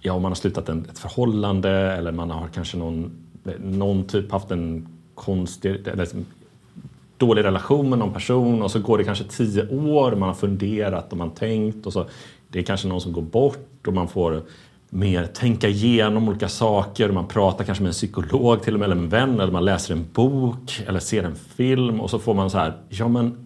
ja, 0.00 0.18
man 0.18 0.30
har 0.30 0.36
slutat 0.36 0.68
en, 0.68 0.86
ett 0.90 0.98
förhållande 0.98 1.70
eller 1.70 2.12
man 2.12 2.30
har 2.30 2.48
kanske 2.48 2.76
någon, 2.76 3.10
någon 3.58 4.04
typ 4.04 4.32
haft 4.32 4.50
en 4.50 4.88
konstig 5.14 5.70
eller 5.70 5.96
liksom, 5.96 6.26
dålig 7.16 7.44
relation 7.44 7.90
med 7.90 7.98
någon 7.98 8.12
person 8.12 8.62
och 8.62 8.70
så 8.70 8.80
går 8.80 8.98
det 8.98 9.04
kanske 9.04 9.24
tio 9.24 9.68
år 9.68 10.16
man 10.16 10.28
har 10.28 10.36
funderat 10.36 11.12
och 11.12 11.18
man 11.18 11.30
tänkt 11.30 11.86
och 11.86 11.92
så 11.92 12.06
det 12.48 12.58
är 12.58 12.62
kanske 12.62 12.88
någon 12.88 13.00
som 13.00 13.12
går 13.12 13.22
bort 13.22 13.86
och 13.86 13.92
man 13.92 14.08
får 14.08 14.42
mer 14.90 15.26
tänka 15.26 15.68
igenom 15.68 16.28
olika 16.28 16.48
saker. 16.48 17.12
Man 17.12 17.28
pratar 17.28 17.64
kanske 17.64 17.82
med 17.82 17.88
en 17.88 17.94
psykolog 17.94 18.62
till 18.62 18.74
och 18.74 18.80
med 18.80 18.86
eller 18.86 18.96
en 18.96 19.08
vän 19.08 19.40
eller 19.40 19.52
man 19.52 19.64
läser 19.64 19.94
en 19.94 20.06
bok 20.12 20.82
eller 20.86 21.00
ser 21.00 21.22
en 21.22 21.36
film 21.36 22.00
och 22.00 22.10
så 22.10 22.18
får 22.18 22.34
man 22.34 22.50
så 22.50 22.58
här, 22.58 22.72
ja 22.88 23.08
men 23.08 23.43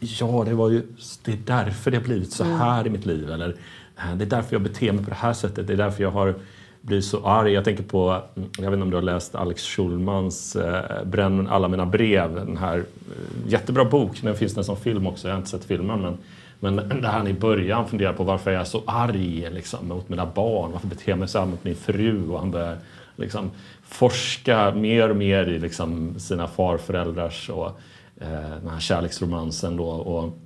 ja, 0.00 0.44
det 0.46 0.54
var 0.54 0.70
ju 0.70 0.82
det 1.24 1.32
är 1.32 1.38
därför 1.44 1.90
det 1.90 1.96
har 1.96 2.04
blivit 2.04 2.32
så 2.32 2.44
mm. 2.44 2.56
här 2.56 2.80
mm. 2.80 2.86
i 2.86 2.90
mitt 2.90 3.06
liv. 3.06 3.30
Eller 3.30 3.48
eh, 3.96 4.14
det 4.16 4.24
är 4.24 4.28
därför 4.28 4.54
jag 4.54 4.62
beter 4.62 4.92
mig 4.92 5.04
på 5.04 5.10
det 5.10 5.16
här 5.16 5.32
sättet. 5.32 5.66
Det 5.66 5.72
är 5.72 5.76
därför 5.76 6.02
jag 6.02 6.10
har 6.10 6.34
blir 6.80 7.00
så 7.00 7.26
arg. 7.26 7.52
Jag 7.52 7.64
tänker 7.64 7.82
på, 7.82 8.22
jag 8.34 8.64
vet 8.64 8.72
inte 8.72 8.82
om 8.82 8.90
du 8.90 8.96
har 8.96 9.02
läst 9.02 9.34
Alex 9.34 9.62
Schulmans 9.62 10.56
eh, 10.56 11.04
Bränn 11.04 11.48
alla 11.48 11.68
mina 11.68 11.86
brev. 11.86 12.34
Den 12.34 12.56
här 12.56 12.78
eh, 12.78 12.84
jättebra 13.46 13.84
bok, 13.84 14.22
den 14.22 14.36
finns 14.36 14.56
nästan 14.56 14.76
som 14.76 14.84
film 14.84 15.06
också. 15.06 15.28
Jag 15.28 15.34
har 15.34 15.38
inte 15.38 15.50
sett 15.50 15.64
filmen 15.64 16.00
men 16.00 16.18
men 16.60 16.76
där 17.02 17.08
han 17.08 17.26
i 17.26 17.32
början 17.32 17.88
funderar 17.88 18.12
på 18.12 18.24
varför 18.24 18.50
jag 18.50 18.60
är 18.60 18.64
så 18.64 18.82
arg 18.86 19.50
liksom, 19.50 19.88
mot 19.88 20.08
mina 20.08 20.26
barn, 20.26 20.72
varför 20.72 20.86
beter 20.86 21.10
jag 21.10 21.18
mig 21.18 21.28
så 21.28 21.38
här 21.38 21.46
mot 21.46 21.64
min 21.64 21.76
fru 21.76 22.28
och 22.28 22.38
han 22.38 22.50
börjar 22.50 22.78
liksom, 23.16 23.50
forska 23.82 24.74
mer 24.74 25.10
och 25.10 25.16
mer 25.16 25.48
i 25.48 25.58
liksom, 25.58 26.18
sina 26.18 26.48
farföräldrars 26.48 27.50
och 27.50 27.80
den 28.18 28.68
här 28.68 28.80
kärleksromansen 28.80 29.76
då. 29.76 29.88
Och 29.88 30.38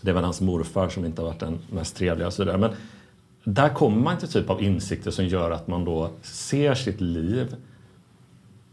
det 0.00 0.12
var 0.12 0.22
hans 0.22 0.40
morfar 0.40 0.88
som 0.88 1.04
inte 1.04 1.22
har 1.22 1.26
varit 1.28 1.40
den 1.40 1.58
mest 1.70 1.96
trevliga 1.96 2.26
och 2.26 2.32
så 2.32 2.42
vidare. 2.44 2.58
Men 2.58 2.70
där 3.44 3.68
kommer 3.68 4.00
man 4.00 4.18
till 4.18 4.28
typ 4.28 4.50
av 4.50 4.62
insikter 4.62 5.10
som 5.10 5.26
gör 5.26 5.50
att 5.50 5.66
man 5.66 5.84
då 5.84 6.10
ser 6.22 6.74
sitt 6.74 7.00
liv 7.00 7.56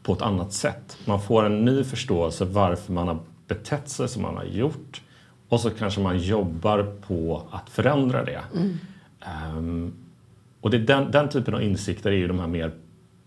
på 0.03 0.13
ett 0.13 0.21
annat 0.21 0.53
sätt. 0.53 0.97
Man 1.05 1.21
får 1.21 1.45
en 1.45 1.65
ny 1.65 1.83
förståelse 1.83 2.45
varför 2.45 2.93
man 2.93 3.07
har 3.07 3.19
betett 3.47 3.89
sig 3.89 4.07
som 4.07 4.21
man 4.21 4.37
har 4.37 4.43
gjort 4.43 5.01
och 5.49 5.59
så 5.59 5.69
kanske 5.69 6.01
man 6.01 6.19
jobbar 6.19 6.95
på 7.07 7.43
att 7.51 7.69
förändra 7.69 8.23
det. 8.23 8.41
Mm. 8.55 8.77
Um, 9.57 9.93
och 10.61 10.69
det 10.69 10.77
den, 10.77 11.11
den, 11.11 11.29
typen 11.29 11.53
av 11.53 11.63
insikter 11.63 12.11
är 12.11 12.15
ju 12.15 12.27
de 12.27 12.39
här 12.39 12.47
mer 12.47 12.71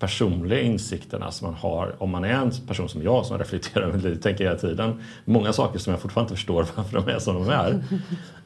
personliga 0.00 0.60
insikterna 0.60 1.30
som 1.30 1.46
man 1.46 1.54
har 1.54 1.94
om 1.98 2.10
man 2.10 2.24
är 2.24 2.28
en 2.28 2.50
person 2.50 2.88
som 2.88 3.02
jag 3.02 3.26
som 3.26 3.38
reflekterar 3.38 3.84
över 3.84 3.98
livet, 3.98 4.22
tänker 4.22 4.44
hela 4.44 4.58
tiden. 4.58 5.02
Många 5.24 5.52
saker 5.52 5.78
som 5.78 5.90
jag 5.90 6.00
fortfarande 6.00 6.26
inte 6.26 6.36
förstår 6.36 6.66
varför 6.74 7.00
de 7.00 7.08
är 7.08 7.18
som 7.18 7.34
de 7.34 7.48
är. 7.48 7.84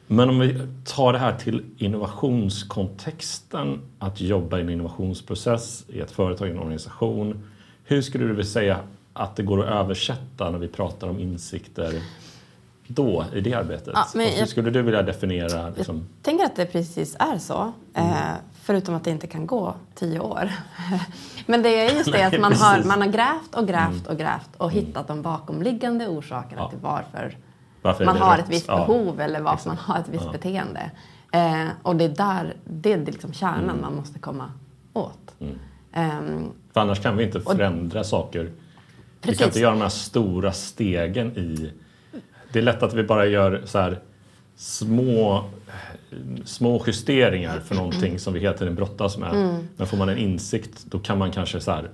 Men 0.07 0.29
om 0.29 0.39
vi 0.39 0.67
tar 0.85 1.13
det 1.13 1.19
här 1.19 1.37
till 1.37 1.63
innovationskontexten, 1.77 3.81
att 3.99 4.21
jobba 4.21 4.57
i 4.57 4.61
en 4.61 4.69
innovationsprocess 4.69 5.85
i 5.89 5.99
ett 5.99 6.11
företag, 6.11 6.47
i 6.47 6.51
en 6.51 6.59
organisation. 6.59 7.49
Hur 7.83 8.01
skulle 8.01 8.23
du 8.23 8.29
vilja 8.29 8.51
säga 8.51 8.79
att 9.13 9.35
det 9.35 9.43
går 9.43 9.63
att 9.63 9.85
översätta 9.85 10.49
när 10.49 10.59
vi 10.59 10.67
pratar 10.67 11.07
om 11.07 11.19
insikter 11.19 12.01
då 12.87 13.25
i 13.33 13.41
det 13.41 13.53
arbetet? 13.53 13.93
Ja, 13.93 14.05
hur 14.13 14.45
skulle 14.45 14.69
du 14.69 14.81
vilja 14.81 15.01
definiera? 15.01 15.69
Liksom... 15.69 15.95
Jag 15.95 16.05
tänker 16.21 16.45
att 16.45 16.55
det 16.55 16.65
precis 16.65 17.15
är 17.19 17.37
så. 17.37 17.73
Mm. 17.93 18.09
Eh, 18.09 18.35
förutom 18.65 18.95
att 18.95 19.03
det 19.03 19.11
inte 19.11 19.27
kan 19.27 19.47
gå 19.47 19.75
tio 19.95 20.19
år. 20.19 20.51
men 21.45 21.61
det 21.61 21.69
är 21.69 21.95
just 21.95 22.11
det 22.11 22.23
att 22.23 22.39
man 22.39 22.53
har, 22.53 22.83
man 22.83 23.01
har 23.01 23.07
grävt 23.07 23.55
och 23.55 23.67
grävt 23.67 23.89
mm. 23.89 24.07
och 24.07 24.17
grävt 24.17 24.49
och 24.57 24.71
mm. 24.71 24.85
hittat 24.85 25.07
de 25.07 25.21
bakomliggande 25.21 26.07
orsakerna 26.07 26.61
ja. 26.61 26.69
till 26.69 26.79
varför, 26.81 27.37
varför 27.81 28.05
man 28.05 28.17
har 28.17 28.37
rätt? 28.37 28.45
ett 28.45 28.51
visst 28.51 28.67
behov 28.67 29.15
ja. 29.17 29.23
eller 29.23 29.41
varför 29.41 29.71
Exakt. 29.71 29.87
man 29.87 29.95
har 29.95 30.01
ett 30.03 30.09
visst 30.09 30.31
beteende. 30.31 30.91
Eh, 31.31 31.67
och 31.81 31.95
det 31.95 32.03
är 32.05 32.09
där, 32.09 32.55
det 32.63 32.93
är 32.93 32.97
liksom 32.97 33.33
kärnan 33.33 33.63
mm. 33.63 33.81
man 33.81 33.95
måste 33.95 34.19
komma 34.19 34.51
åt. 34.93 35.35
Um, 35.39 36.51
För 36.73 36.81
annars 36.81 37.01
kan 37.01 37.17
vi 37.17 37.23
inte 37.23 37.41
förändra 37.41 37.99
och, 37.99 38.05
saker. 38.05 38.51
Precis. 39.21 39.35
Vi 39.35 39.35
kan 39.35 39.47
inte 39.47 39.59
göra 39.59 39.71
de 39.71 39.81
här 39.81 39.89
stora 39.89 40.51
stegen 40.51 41.37
i 41.37 41.71
det 42.51 42.59
är 42.59 42.63
lätt 42.63 42.83
att 42.83 42.93
vi 42.93 43.03
bara 43.03 43.25
gör 43.25 43.61
så 43.65 43.79
här 43.79 43.99
små, 44.55 45.43
små 46.45 46.83
justeringar 46.87 47.59
för 47.59 47.75
någonting 47.75 48.19
som 48.19 48.33
vi 48.33 48.39
hela 48.39 48.57
tiden 48.57 48.75
brottas 48.75 49.17
med. 49.17 49.33
Mm. 49.33 49.67
Men 49.77 49.87
får 49.87 49.97
man 49.97 50.09
en 50.09 50.17
insikt 50.17 50.85
då 50.85 50.99
kan 50.99 51.17
man 51.17 51.31
kanske 51.31 51.61
så 51.61 51.71
här 51.71 51.89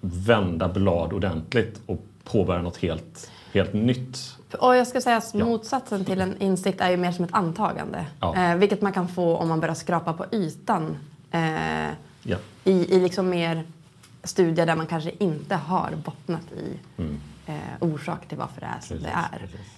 vända 0.00 0.68
blad 0.68 1.12
ordentligt 1.12 1.80
och 1.86 2.04
påbörja 2.24 2.62
något 2.62 2.76
helt, 2.76 3.30
helt 3.52 3.72
nytt. 3.72 4.36
Och 4.58 4.76
jag 4.76 4.86
ska 4.86 5.00
säga 5.00 5.16
att 5.16 5.34
motsatsen 5.34 6.04
till 6.04 6.20
en 6.20 6.42
insikt 6.42 6.80
är 6.80 6.90
ju 6.90 6.96
mer 6.96 7.12
som 7.12 7.24
ett 7.24 7.34
antagande. 7.34 8.06
Ja. 8.20 8.36
Eh, 8.36 8.56
vilket 8.56 8.82
man 8.82 8.92
kan 8.92 9.08
få 9.08 9.36
om 9.36 9.48
man 9.48 9.60
börjar 9.60 9.74
skrapa 9.74 10.12
på 10.12 10.26
ytan. 10.32 10.96
Eh, 11.30 11.90
ja. 12.22 12.36
i, 12.64 12.96
I 12.96 13.00
liksom 13.00 13.28
mer 13.28 13.64
studier 14.24 14.66
där 14.66 14.76
man 14.76 14.86
kanske 14.86 15.10
inte 15.18 15.56
har 15.56 15.90
bottnat 16.04 16.52
i 16.52 17.00
mm 17.02 17.20
eh, 17.46 17.54
orsak 17.80 18.28
till 18.28 18.38
varför 18.38 18.60
det 18.60 18.66
är 18.66 18.80
som 18.80 18.98
precis, 18.98 19.12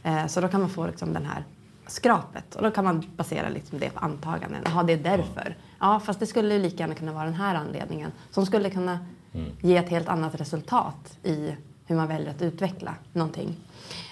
det 0.03 0.09
är. 0.09 0.23
Eh, 0.23 0.27
så 0.27 0.41
då 0.41 0.49
kan 0.49 0.61
man 0.61 0.71
få 0.71 0.87
liksom 0.87 1.13
den 1.13 1.27
här 1.27 1.45
skrapet 1.87 2.55
och 2.55 2.63
då 2.63 2.71
kan 2.71 2.85
man 2.85 3.05
basera 3.17 3.49
liksom 3.49 3.79
det 3.79 3.91
på 3.91 4.01
antaganden. 4.01 4.63
Ja, 4.75 4.83
det 4.83 4.93
är 4.93 4.97
därför. 4.97 5.57
Ja. 5.81 6.01
fast 6.01 6.21
det 6.21 6.27
skulle 6.27 6.59
lika 6.59 6.77
gärna 6.77 6.95
kunna 6.95 7.13
vara 7.13 7.25
den 7.25 7.35
här 7.35 7.55
anledningen 7.55 8.13
som 8.31 8.47
skulle 8.47 8.71
kunna 8.71 8.99
mm. 9.33 9.51
ge 9.61 9.77
ett 9.77 9.89
helt 9.89 10.09
annat 10.09 10.41
resultat 10.41 11.19
i 11.23 11.55
hur 11.87 11.97
man 11.97 12.09
väljer 12.09 12.31
att 12.31 12.43
utveckla 12.43 12.95
någonting. 13.13 13.57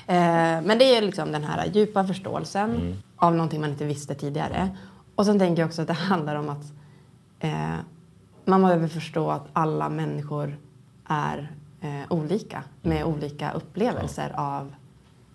Eh, 0.07 0.63
men 0.63 0.79
det 0.79 0.97
är 0.97 1.03
liksom 1.03 1.33
den 1.33 1.45
här 1.45 1.67
djupa 1.67 2.07
förståelsen 2.07 2.71
mm. 2.71 2.97
av 3.17 3.35
någonting 3.35 3.61
man 3.61 3.71
inte 3.71 3.85
visste 3.85 4.15
tidigare. 4.15 4.77
Och 5.15 5.27
sen 5.27 5.39
tänker 5.39 5.63
jag 5.63 5.69
också 5.69 5.83
att 5.83 5.89
det 5.89 5.95
handlar 6.13 6.37
om 6.37 6.49
att 6.49 6.73
eh, 7.41 7.77
man 8.45 8.63
behöver 8.63 8.89
förstå 8.89 9.31
att 9.31 9.49
alla 9.53 9.89
människor 9.89 10.57
är 11.09 11.53
eh, 11.81 12.13
olika 12.13 12.65
med 12.83 13.05
olika 13.05 13.53
upplevelser 13.53 14.33
av 14.35 14.75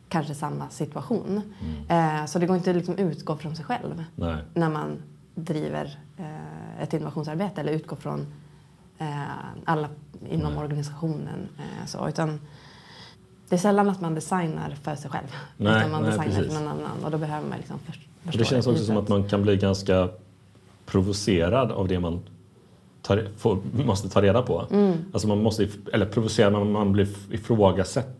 kanske 0.09 0.35
samma 0.35 0.69
situation. 0.69 1.41
Mm. 1.89 2.19
Eh, 2.19 2.25
så 2.25 2.39
det 2.39 2.45
går 2.45 2.57
inte 2.57 2.69
att 2.69 2.75
liksom 2.75 2.97
utgå 2.97 3.37
från 3.37 3.55
sig 3.55 3.65
själv 3.65 4.03
Nej. 4.15 4.35
när 4.53 4.69
man 4.69 4.97
driver 5.35 5.99
eh, 6.17 6.83
ett 6.83 6.93
innovationsarbete 6.93 7.61
eller 7.61 7.71
utgå 7.71 7.95
från 7.95 8.25
eh, 8.97 9.07
alla 9.65 9.89
inom 10.29 10.53
Nej. 10.53 10.63
organisationen. 10.63 11.49
Eh, 11.57 11.85
så, 11.85 12.09
utan 12.09 12.39
det 13.49 13.55
är 13.55 13.59
sällan 13.59 13.89
att 13.89 14.01
man 14.01 14.15
designar 14.15 14.75
för 14.83 14.95
sig 14.95 15.11
själv. 15.11 15.27
Nej, 15.57 15.77
utan 15.77 15.91
man 15.91 16.01
nej, 16.01 16.11
designar 16.11 16.35
precis. 16.35 16.53
för 16.53 16.63
någon 16.63 16.73
annan 16.73 17.03
och 17.03 17.11
då 17.11 17.17
behöver 17.17 17.49
man 17.49 17.57
liksom 17.57 17.79
förstå 17.79 18.03
Det 18.23 18.45
känns 18.45 18.67
också 18.67 18.83
som 18.83 18.97
att 18.97 19.09
man 19.09 19.29
kan 19.29 19.41
bli 19.41 19.57
ganska 19.57 20.09
provocerad 20.85 21.71
av 21.71 21.87
det 21.87 21.99
man 21.99 22.19
tar, 23.01 23.27
får, 23.37 23.59
måste 23.85 24.09
ta 24.09 24.21
reda 24.21 24.41
på. 24.41 24.67
Mm. 24.71 24.97
Alltså 25.13 25.27
man 25.27 25.43
måste, 25.43 25.67
eller 25.93 26.05
provocera, 26.05 26.49
man, 26.49 26.71
man 26.71 26.91
blir 26.91 27.07
ifrågasatt 27.31 28.16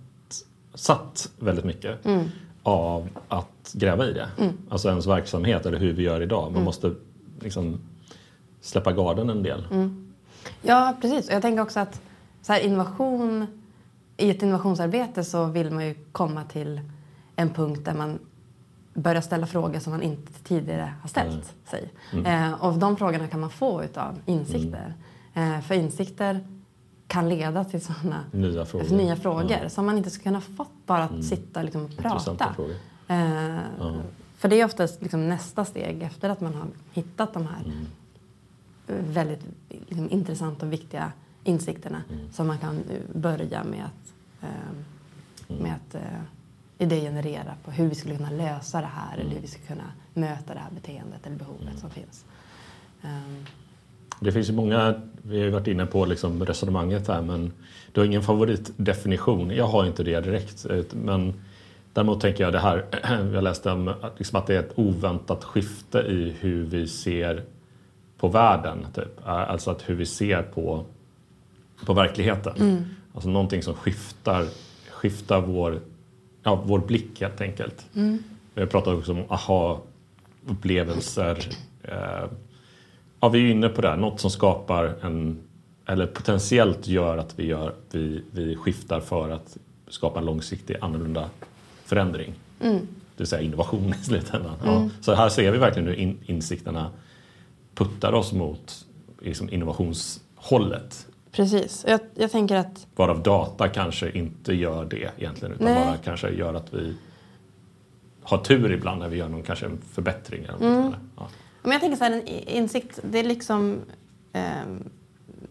satt 0.78 1.30
väldigt 1.40 1.66
mycket 1.66 2.06
mm. 2.06 2.30
av 2.64 3.10
att 3.28 3.74
gräva 3.74 4.06
i 4.06 4.14
det. 4.14 4.30
Mm. 4.38 4.58
Alltså 4.70 4.90
ens 4.90 5.08
verksamhet 5.08 5.66
eller 5.66 5.80
hur 5.80 5.94
vi 5.94 6.04
gör 6.04 6.22
idag. 6.22 6.44
Man 6.44 6.52
mm. 6.52 6.64
måste 6.64 6.94
liksom 7.40 7.80
släppa 8.62 8.92
garden 8.92 9.30
en 9.30 9.44
del. 9.44 9.68
Mm. 9.72 10.14
Ja, 10.62 10.98
precis. 11.02 11.30
Jag 11.30 11.42
tänker 11.42 11.62
också 11.62 11.80
att 11.80 12.02
så 12.42 12.54
här, 12.54 12.60
innovation, 12.60 13.48
i 14.18 14.30
ett 14.30 14.42
innovationsarbete 14.42 15.24
så 15.24 15.46
vill 15.46 15.72
man 15.72 15.88
ju 15.88 15.96
komma 16.12 16.44
till 16.44 16.82
en 17.36 17.50
punkt 17.50 17.86
där 17.86 17.94
man 17.94 18.20
börja 18.94 19.22
ställa 19.22 19.48
frågor 19.48 19.80
som 19.80 19.92
man 19.92 20.02
inte 20.02 20.34
tidigare 20.44 20.94
har 21.02 21.10
ställt 21.10 21.54
sig. 21.70 21.90
Mm. 22.14 22.26
Eh, 22.26 22.64
och 22.64 22.74
de 22.74 22.98
frågorna 22.98 23.28
kan 23.28 23.40
man 23.40 23.50
få 23.50 23.84
av 23.96 24.20
insikter. 24.26 24.94
Mm. 25.34 25.54
Eh, 25.54 25.62
för 25.62 25.76
insikter 25.76 26.48
kan 27.08 27.30
leda 27.30 27.64
till 27.64 27.82
sådana 27.82 28.24
nya 28.32 28.66
frågor, 28.66 28.96
nya 28.96 29.16
frågor 29.16 29.60
ja. 29.64 29.70
som 29.70 29.86
man 29.86 29.98
inte 29.98 30.10
skulle 30.10 30.24
kunna 30.24 30.42
fått 30.42 30.86
bara 30.86 31.04
att 31.04 31.12
mm. 31.12 31.24
sitta 31.24 31.62
liksom 31.62 31.86
och 31.86 31.98
prata. 31.98 32.56
Eh, 33.08 33.58
ja. 33.80 33.96
För 34.38 34.50
det 34.50 34.62
är 34.62 34.66
oftast 34.66 35.02
liksom 35.02 35.30
nästa 35.30 35.66
steg 35.66 36.04
efter 36.04 36.30
att 36.30 36.42
man 36.42 36.54
har 36.54 36.68
hittat 36.94 37.34
de 37.34 37.48
här 37.48 37.64
mm. 37.66 39.14
väldigt 39.14 39.42
liksom, 39.70 40.10
intressanta 40.10 40.66
och 40.66 40.74
viktiga 40.74 41.12
insikterna 41.44 42.04
mm. 42.10 42.32
som 42.32 42.48
man 42.48 42.58
kan 42.58 42.84
börja 43.14 43.64
med 43.64 43.86
att, 43.86 44.14
eh, 44.44 45.58
med 45.62 45.76
att 45.76 45.96
eh, 45.96 46.02
idégenerera 46.78 47.56
på 47.66 47.72
hur 47.72 47.88
vi 47.90 47.96
skulle 47.96 48.18
kunna 48.18 48.32
lösa 48.32 48.82
det 48.82 48.90
här 48.94 49.18
eller 49.18 49.32
hur 49.32 49.42
vi 49.42 49.48
ska 49.48 49.62
kunna 49.62 49.92
möta 50.14 50.54
det 50.54 50.60
här 50.60 50.72
beteendet 50.72 51.28
eller 51.28 51.38
behovet 51.38 51.62
mm. 51.62 51.78
som 51.78 51.90
finns. 51.90 52.26
Um. 53.02 53.46
Det 54.20 54.32
finns 54.32 54.50
ju 54.50 54.54
många, 54.54 55.02
vi 55.22 55.38
har 55.38 55.46
ju 55.46 55.52
varit 55.52 55.68
inne 55.68 55.86
på 55.86 56.06
liksom 56.06 56.46
resonemanget 56.46 57.08
här, 57.08 57.22
men 57.22 57.52
du 57.92 58.02
har 58.02 58.06
ingen 58.06 58.24
favoritdefinition. 58.24 59.56
Jag 59.56 59.68
har 59.68 59.86
inte 59.86 60.04
det 60.04 60.22
direkt. 60.22 60.66
Men 60.94 61.34
däremot 61.94 62.22
tänker 62.22 62.44
jag 62.44 62.54
det 62.54 62.60
här, 62.60 62.86
jag 63.34 63.44
läste 63.44 63.72
om 63.72 63.94
liksom 64.18 64.40
att 64.40 64.48
det 64.48 64.56
är 64.56 64.60
ett 64.60 64.74
oväntat 64.76 65.44
skifte 65.44 66.00
i 66.00 66.36
hur 66.40 66.64
vi 66.64 66.88
ser 66.88 67.44
på 68.18 68.28
världen. 68.28 68.88
Typ. 68.96 69.20
Alltså 69.24 69.72
att 69.72 69.90
hur 69.90 69.96
vi 69.96 70.06
ser 70.06 70.42
på, 70.42 70.86
på 71.86 71.94
verkligheten. 71.94 72.54
Mm. 72.60 72.86
Alltså 73.14 73.30
någonting 73.30 73.64
som 73.64 73.74
skiftar, 73.74 74.46
skiftar 74.90 75.42
vår 75.42 75.80
ja, 76.48 76.64
vår 76.66 76.80
blick 76.80 77.22
helt 77.22 77.42
enkelt. 77.42 77.86
Mm. 77.96 78.24
Jag 78.54 78.70
pratar 78.70 78.94
också 78.94 79.12
om 79.12 79.24
aha-upplevelser. 79.30 81.50
Eh, 81.84 82.24
ja, 83.20 83.30
vi 83.30 83.48
är 83.48 83.52
inne 83.52 83.70
på 83.70 83.82
det, 83.82 83.90
här. 83.90 83.98
något 83.98 84.20
som 84.20 84.32
skapar 84.32 84.96
en, 85.02 85.40
eller 85.86 86.06
potentiellt 86.06 86.88
gör 86.88 87.18
att 87.18 87.40
vi, 87.40 87.46
gör, 87.46 87.74
vi, 87.92 88.24
vi 88.32 88.56
skiftar 88.56 89.00
för 89.00 89.30
att 89.30 89.58
skapa 89.88 90.20
en 90.20 90.26
långsiktig 90.26 90.78
annorlunda 90.82 91.30
förändring. 91.86 92.34
Mm. 92.62 92.78
Det 92.78 93.24
vill 93.24 93.28
säga 93.28 93.42
innovation 93.42 93.94
i 94.02 94.04
slutändan. 94.04 94.56
Mm. 94.64 94.74
Ja, 94.74 94.90
så 95.02 95.14
här 95.14 95.30
ser 95.30 95.52
vi 95.52 95.58
verkligen 95.58 95.88
hur 95.88 95.96
in, 95.96 96.18
insikterna 96.26 96.92
puttar 97.76 98.14
oss 98.14 98.34
mot 98.34 98.86
liksom 99.22 99.50
innovationshållet 99.50 101.08
Precis. 101.38 101.86
Jag, 101.88 102.00
jag 102.16 102.32
tänker 102.32 102.56
att... 102.56 102.88
Varav 102.96 103.24
data 103.24 103.68
kanske 103.68 104.12
inte 104.12 104.54
gör 104.54 104.86
det 104.86 105.12
egentligen 105.18 105.54
utan 105.54 105.66
Nej. 105.66 105.86
bara 105.86 105.98
kanske 105.98 106.30
gör 106.30 106.54
att 106.54 106.74
vi 106.74 106.96
har 108.24 108.38
tur 108.38 108.72
ibland 108.72 109.00
när 109.00 109.10
vi 109.10 109.18
gör 109.18 109.30
någon 109.30 109.44
kanske 109.44 109.66
en 109.66 109.82
förbättring. 109.92 110.44
Eller 110.44 110.80
mm. 110.80 110.94
ja. 111.16 111.30
Men 111.62 111.72
jag 111.72 111.82
tänker 111.82 111.98
så 111.98 112.04
här, 112.04 112.12
en 112.12 112.28
insikt, 112.28 113.00
det 113.04 113.20
är 113.20 113.24
liksom... 113.24 113.82
Eh, 114.34 114.42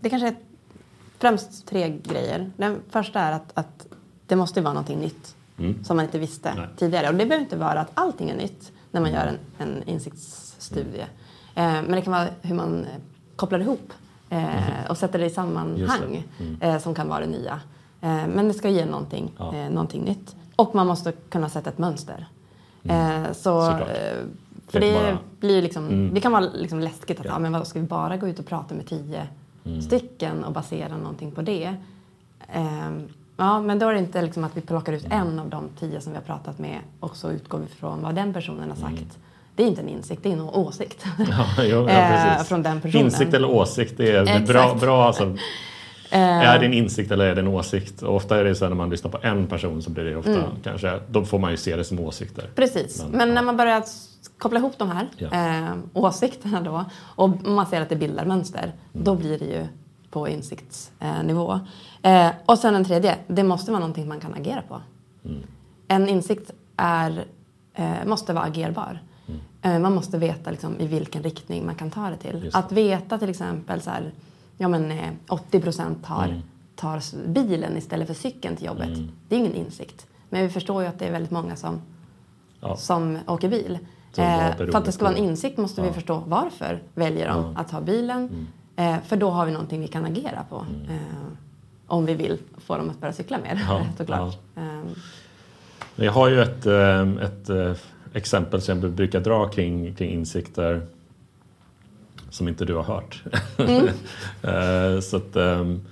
det 0.01 0.11
kanske 0.11 0.29
är 0.29 0.37
främst 1.19 1.67
tre 1.67 1.99
grejer. 2.03 2.51
Den 2.57 2.81
första 2.91 3.21
är 3.21 3.33
att, 3.33 3.51
att 3.55 3.87
det 4.27 4.37
måste 4.37 4.61
vara 4.61 4.75
någonting 4.75 5.01
nytt 5.01 5.37
mm. 5.59 5.85
som 5.85 5.97
man 5.97 6.05
inte 6.05 6.19
visste 6.19 6.55
Nej. 6.55 6.69
tidigare. 6.77 7.09
Och 7.09 7.15
det 7.15 7.27
behöver 7.27 7.45
inte 7.45 7.57
vara 7.57 7.81
att 7.81 7.91
allting 7.95 8.31
är 8.31 8.37
nytt 8.37 8.73
när 8.91 9.01
man 9.01 9.13
gör 9.13 9.27
en, 9.27 9.39
en 9.59 9.89
insiktsstudie. 9.89 11.07
Mm. 11.55 11.77
Eh, 11.77 11.83
men 11.83 11.93
det 11.93 12.03
kan 12.03 12.13
vara 12.13 12.29
hur 12.43 12.55
man 12.55 12.85
eh, 12.85 12.91
kopplar 13.37 13.61
ihop 13.61 13.93
eh, 14.31 14.69
mm. 14.69 14.91
och 14.91 14.99
sätter 14.99 15.19
det 15.19 15.27
i 15.27 15.31
sammanhang 15.31 16.25
det. 16.39 16.45
Mm. 16.45 16.61
Eh, 16.61 16.79
som 16.79 16.95
kan 16.95 17.09
vara 17.09 17.21
det 17.21 17.27
nya. 17.27 17.61
Eh, 18.01 18.27
men 18.27 18.49
det 18.49 18.55
ska 18.55 18.69
ge 18.69 18.87
någonting, 18.87 19.33
ja. 19.39 19.55
Eh, 19.55 19.71
någonting 19.71 20.03
nytt. 20.03 20.37
Och 20.57 20.75
man 20.75 20.87
måste 20.87 21.13
kunna 21.13 21.49
sätta 21.49 21.71
ett 21.71 21.79
mönster. 21.79 22.29
Mm. 22.89 23.35
så, 23.35 23.79
för 24.69 24.81
det, 24.81 24.93
bara... 24.93 25.19
blir 25.41 25.63
liksom, 25.63 25.89
mm. 25.89 26.15
det 26.15 26.21
kan 26.21 26.33
vara 26.33 26.45
liksom 26.55 26.81
läskigt 26.81 27.21
att 27.21 27.27
ja. 27.27 27.35
ah, 27.35 27.39
men 27.39 27.53
vad, 27.53 27.67
ska 27.67 27.81
vi 27.81 27.87
bara 27.87 28.17
gå 28.17 28.29
ut 28.29 28.39
och 28.39 28.47
prata 28.47 28.75
med 28.75 28.87
tio 28.87 29.27
mm. 29.65 29.83
stycken 29.83 30.45
och 30.45 30.53
basera 30.53 30.97
någonting 30.97 31.33
på 31.33 31.43
det. 31.43 31.75
Um, 32.57 33.09
ja, 33.37 33.61
men 33.61 33.79
då 33.79 33.89
är 33.89 33.93
det 33.93 33.99
inte 33.99 34.23
liksom 34.23 34.45
att 34.45 34.57
vi 34.57 34.61
plockar 34.61 34.93
ut 34.93 35.05
mm. 35.05 35.21
en 35.21 35.39
av 35.39 35.49
de 35.49 35.69
tio 35.81 36.01
som 36.01 36.13
vi 36.13 36.19
har 36.19 36.25
pratat 36.25 36.59
med 36.59 36.79
och 37.01 37.17
så 37.17 37.31
utgår 37.31 37.59
vi 37.59 37.67
från 37.67 38.03
vad 38.03 38.15
den 38.15 38.33
personen 38.33 38.69
har 38.69 38.77
sagt. 38.77 38.89
Mm. 38.89 39.09
Det 39.57 39.63
är 39.63 39.67
inte 39.67 39.81
en 39.81 39.89
insikt, 39.89 40.23
det 40.23 40.29
är 40.29 40.33
en 40.33 40.41
åsikt. 40.41 41.05
Ja, 41.31 41.65
jo, 41.65 41.89
ja, 41.89 42.45
från 42.45 42.63
den 42.63 42.81
personen. 42.81 43.05
Insikt 43.05 43.35
eller 43.35 43.51
åsikt, 43.51 43.95
det 43.97 44.11
är 44.11 44.23
Exakt. 44.23 44.49
bra. 44.49 44.75
bra 44.75 45.05
alltså. 45.07 45.37
Är 46.11 46.59
det 46.59 46.67
en 46.67 46.73
insikt 46.73 47.11
eller 47.11 47.25
är 47.27 47.35
det 47.35 47.41
en 47.41 47.49
åsikt? 47.49 48.03
Och 48.03 48.15
ofta 48.15 48.37
är 48.37 48.45
det 48.45 48.55
så 48.55 48.69
när 48.69 48.77
man 48.77 48.91
lyssnar 48.91 49.11
på 49.11 49.19
en 49.23 49.47
person 49.47 49.83
så 49.83 49.91
blir 49.91 50.05
det 50.05 50.17
ofta 50.17 50.31
mm. 50.31 50.51
kanske, 50.65 51.01
då 51.09 51.25
får 51.25 51.39
man 51.39 51.51
ju 51.51 51.57
se 51.57 51.77
det 51.77 51.85
som 51.85 52.01
åsikter. 52.01 52.51
Precis, 52.55 53.03
men, 53.03 53.19
men 53.19 53.29
ja. 53.29 53.35
när 53.35 53.43
man 53.43 53.57
börjar 53.57 53.83
koppla 54.39 54.59
ihop 54.59 54.79
de 54.79 54.91
här 54.91 55.09
ja. 55.17 55.29
eh, 55.33 55.77
åsikterna 55.93 56.61
då 56.61 56.85
och 57.01 57.43
man 57.47 57.67
ser 57.67 57.81
att 57.81 57.89
det 57.89 57.97
bildar 57.97 58.25
mönster, 58.25 58.63
mm. 58.63 59.05
då 59.05 59.15
blir 59.15 59.39
det 59.39 59.45
ju 59.45 59.67
på 60.11 60.29
insiktsnivå. 60.29 61.61
Eh, 62.03 62.31
och 62.47 62.59
sen 62.59 62.75
den 62.75 62.85
tredje, 62.85 63.19
det 63.27 63.43
måste 63.43 63.71
vara 63.71 63.81
någonting 63.81 64.09
man 64.09 64.21
kan 64.21 64.35
agera 64.35 64.63
på. 64.63 64.81
Mm. 65.25 65.43
En 65.89 66.09
insikt 66.09 66.51
är, 66.77 67.25
eh, 67.75 68.05
måste 68.07 68.33
vara 68.33 68.45
agerbar. 68.45 69.03
Mm. 69.27 69.41
Eh, 69.63 69.79
man 69.83 69.95
måste 69.95 70.19
veta 70.19 70.51
liksom, 70.51 70.81
i 70.81 70.87
vilken 70.87 71.23
riktning 71.23 71.67
man 71.67 71.75
kan 71.75 71.91
ta 71.91 72.11
det 72.11 72.17
till. 72.17 72.51
Att 72.53 72.73
veta 72.73 73.19
till 73.19 73.31
exempel 73.31 73.81
så 73.81 73.91
här, 73.91 74.13
ja, 74.59 74.69
men, 74.69 74.93
80 75.29 75.57
eh, 75.57 75.63
procent 75.63 76.05
tar, 76.05 76.25
mm. 76.25 76.43
tar 76.77 77.29
bilen 77.29 77.77
istället 77.77 78.07
för 78.07 78.15
cykeln 78.15 78.57
till 78.57 78.67
jobbet. 78.67 78.89
Mm. 78.89 79.11
Det 79.29 79.35
är 79.35 79.39
ingen 79.39 79.55
insikt. 79.55 80.07
Men 80.29 80.43
vi 80.43 80.49
förstår 80.49 80.83
ju 80.83 80.89
att 80.89 80.99
det 80.99 81.07
är 81.07 81.13
väldigt 81.13 81.31
många 81.31 81.57
som, 81.57 81.81
ja. 82.61 82.77
som 82.77 83.19
åker 83.27 83.49
bil. 83.49 83.79
Eh, 84.17 84.57
för 84.57 84.77
att 84.77 84.85
det 84.85 84.93
ska 84.93 85.05
vara 85.05 85.17
en 85.17 85.25
insikt 85.25 85.59
måste 85.59 85.83
vi 85.83 85.93
förstå 85.93 86.23
varför 86.27 86.83
väljer 86.95 87.29
de 87.29 87.57
att 87.57 87.71
ha 87.71 87.81
bilen. 87.81 88.47
Mm. 88.77 88.95
Eh, 88.97 89.03
för 89.03 89.17
då 89.17 89.31
har 89.31 89.47
vi 89.47 89.53
någonting 89.53 89.81
vi 89.81 89.89
kan 89.89 90.05
agera 90.05 90.45
på. 90.51 90.67
Mm. 90.69 90.91
Eh, 90.91 91.27
om 91.87 92.07
vi 92.07 92.15
vill 92.15 92.39
få 92.59 92.77
dem 92.77 92.91
att 92.91 93.01
börja 93.01 93.13
cykla 93.13 93.39
mer 93.39 93.65
ja. 93.69 93.87
såklart. 93.99 94.39
Ehm. 94.57 94.95
Jag 95.97 96.13
har 96.13 96.29
ju 96.29 96.43
ett, 96.43 96.67
ett 97.23 97.79
exempel 98.13 98.63
som 98.63 98.81
jag 98.81 98.93
brukar 98.93 99.21
dra 99.21 99.49
kring, 99.49 99.95
kring 99.95 100.11
insikter 100.11 100.87
som 102.31 102.49
inte 102.49 102.65
du 102.65 102.75
har 102.75 102.83
hört. 102.83 103.23
Mm. 103.59 103.89
Så 105.03 105.17
att, 105.17 105.37
ehm, 105.37 105.83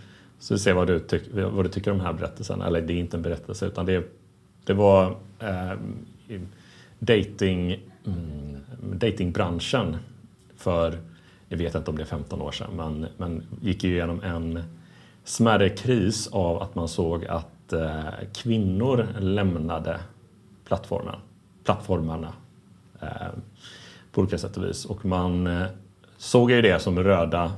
så 0.45 0.55
vi 0.55 0.61
ser 0.61 0.73
vad 0.73 0.87
du, 0.87 1.01
tyck, 1.01 1.23
vad 1.33 1.65
du 1.65 1.69
tycker 1.69 1.91
om 1.91 1.97
den 1.99 2.07
här 2.07 2.13
berättelsen. 2.13 2.63
Eller 2.63 2.83
det 2.83 2.93
är 2.93 2.97
inte 2.97 3.17
en 3.17 3.23
berättelse 3.23 3.67
utan 3.67 3.87
det, 3.87 4.05
det 4.65 4.73
var 4.73 5.17
eh, 5.39 5.73
dating 6.99 7.81
mm, 8.07 8.61
datingbranschen 8.99 9.97
för, 10.57 10.99
jag 11.49 11.59
vet 11.59 11.75
inte 11.75 11.91
om 11.91 11.97
det 11.97 12.03
är 12.03 12.07
15 12.07 12.43
år 12.43 12.53
sedan, 12.53 12.71
men, 12.77 13.07
men 13.17 13.43
gick 13.61 13.85
ju 13.85 13.93
igenom 13.93 14.23
en 14.23 14.63
smärre 15.25 15.69
kris 15.69 16.29
av 16.33 16.63
att 16.63 16.75
man 16.75 16.89
såg 16.89 17.25
att 17.25 17.73
eh, 17.73 18.05
kvinnor 18.35 19.07
lämnade 19.21 20.01
plattformen, 20.65 21.17
plattformarna 21.65 22.33
eh, 23.01 23.09
på 24.13 24.21
olika 24.21 24.39
sätt 24.39 24.57
och 24.57 24.65
vis. 24.65 24.85
Och 24.85 25.05
man 25.05 25.47
eh, 25.47 25.67
såg 26.17 26.51
ju 26.51 26.63
det 26.63 26.83
som 26.83 26.99
röda 26.99 27.53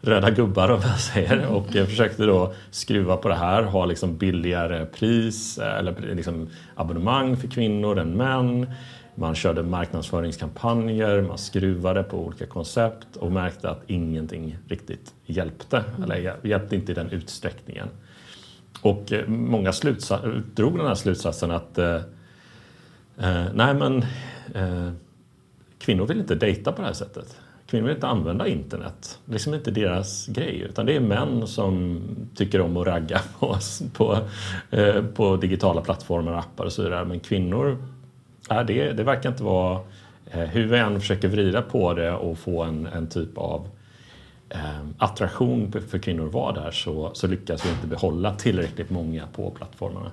röda 0.00 0.30
gubbar 0.30 0.70
om 0.70 0.80
jag 0.82 1.00
säger 1.00 1.46
och 1.46 1.66
försökte 1.66 2.24
då 2.24 2.52
skruva 2.70 3.16
på 3.16 3.28
det 3.28 3.34
här, 3.34 3.62
ha 3.62 3.86
liksom 3.86 4.16
billigare 4.16 4.86
pris 4.86 5.58
eller 5.58 6.14
liksom 6.14 6.48
abonnemang 6.74 7.36
för 7.36 7.48
kvinnor 7.48 7.98
än 7.98 8.16
män. 8.16 8.70
Man 9.18 9.34
körde 9.34 9.62
marknadsföringskampanjer, 9.62 11.22
man 11.22 11.38
skruvade 11.38 12.02
på 12.02 12.26
olika 12.26 12.46
koncept 12.46 13.16
och 13.16 13.32
märkte 13.32 13.70
att 13.70 13.82
ingenting 13.86 14.56
riktigt 14.68 15.14
hjälpte, 15.26 15.84
mm. 15.96 16.02
eller 16.02 16.36
hjälpte 16.42 16.76
inte 16.76 16.92
i 16.92 16.94
den 16.94 17.10
utsträckningen. 17.10 17.88
Och 18.80 19.12
eh, 19.12 19.28
många 19.28 19.72
drog 20.54 20.78
den 20.78 20.86
här 20.86 20.94
slutsatsen 20.94 21.50
att 21.50 21.78
eh, 21.78 21.94
eh, 23.18 23.44
nej 23.54 23.74
men 23.74 24.02
eh, 24.54 24.92
kvinnor 25.78 26.06
vill 26.06 26.18
inte 26.18 26.34
dejta 26.34 26.72
på 26.72 26.80
det 26.80 26.86
här 26.86 26.94
sättet. 26.94 27.36
Kvinnor 27.66 27.86
vill 27.86 27.94
inte 27.94 28.06
använda 28.06 28.46
internet. 28.46 29.18
Det 29.24 29.30
är 29.30 29.32
liksom 29.32 29.54
inte 29.54 29.70
deras 29.70 30.26
grej. 30.26 30.60
Utan 30.60 30.86
det 30.86 30.96
är 30.96 31.00
män 31.00 31.46
som 31.46 32.00
tycker 32.34 32.60
om 32.60 32.76
att 32.76 32.86
ragga 32.86 33.20
på, 33.38 33.56
på, 33.92 34.18
eh, 34.70 35.02
på 35.02 35.36
digitala 35.36 35.80
plattformar, 35.80 36.32
appar 36.32 36.64
och 36.64 36.72
så 36.72 36.82
vidare. 36.82 37.04
Men 37.04 37.20
kvinnor 37.20 37.78
Ja, 38.48 38.64
det, 38.64 38.92
det 38.92 39.04
verkar 39.04 39.30
inte 39.30 39.42
vara... 39.42 39.80
Eh, 40.30 40.40
Hur 40.40 40.66
vi 40.66 40.78
än 40.78 41.00
försöker 41.00 41.28
vrida 41.28 41.62
på 41.62 41.94
det 41.94 42.12
och 42.12 42.38
få 42.38 42.62
en, 42.62 42.86
en 42.86 43.06
typ 43.06 43.38
av 43.38 43.68
eh, 44.48 44.80
attraktion 44.98 45.72
för 45.88 45.98
kvinnor 45.98 46.26
att 46.26 46.32
vara 46.32 46.52
där 46.52 46.70
så, 46.70 47.10
så 47.14 47.26
lyckas 47.26 47.66
vi 47.66 47.70
inte 47.70 47.86
behålla 47.86 48.34
tillräckligt 48.34 48.90
många 48.90 49.26
på 49.26 49.50
plattformarna. 49.50 50.10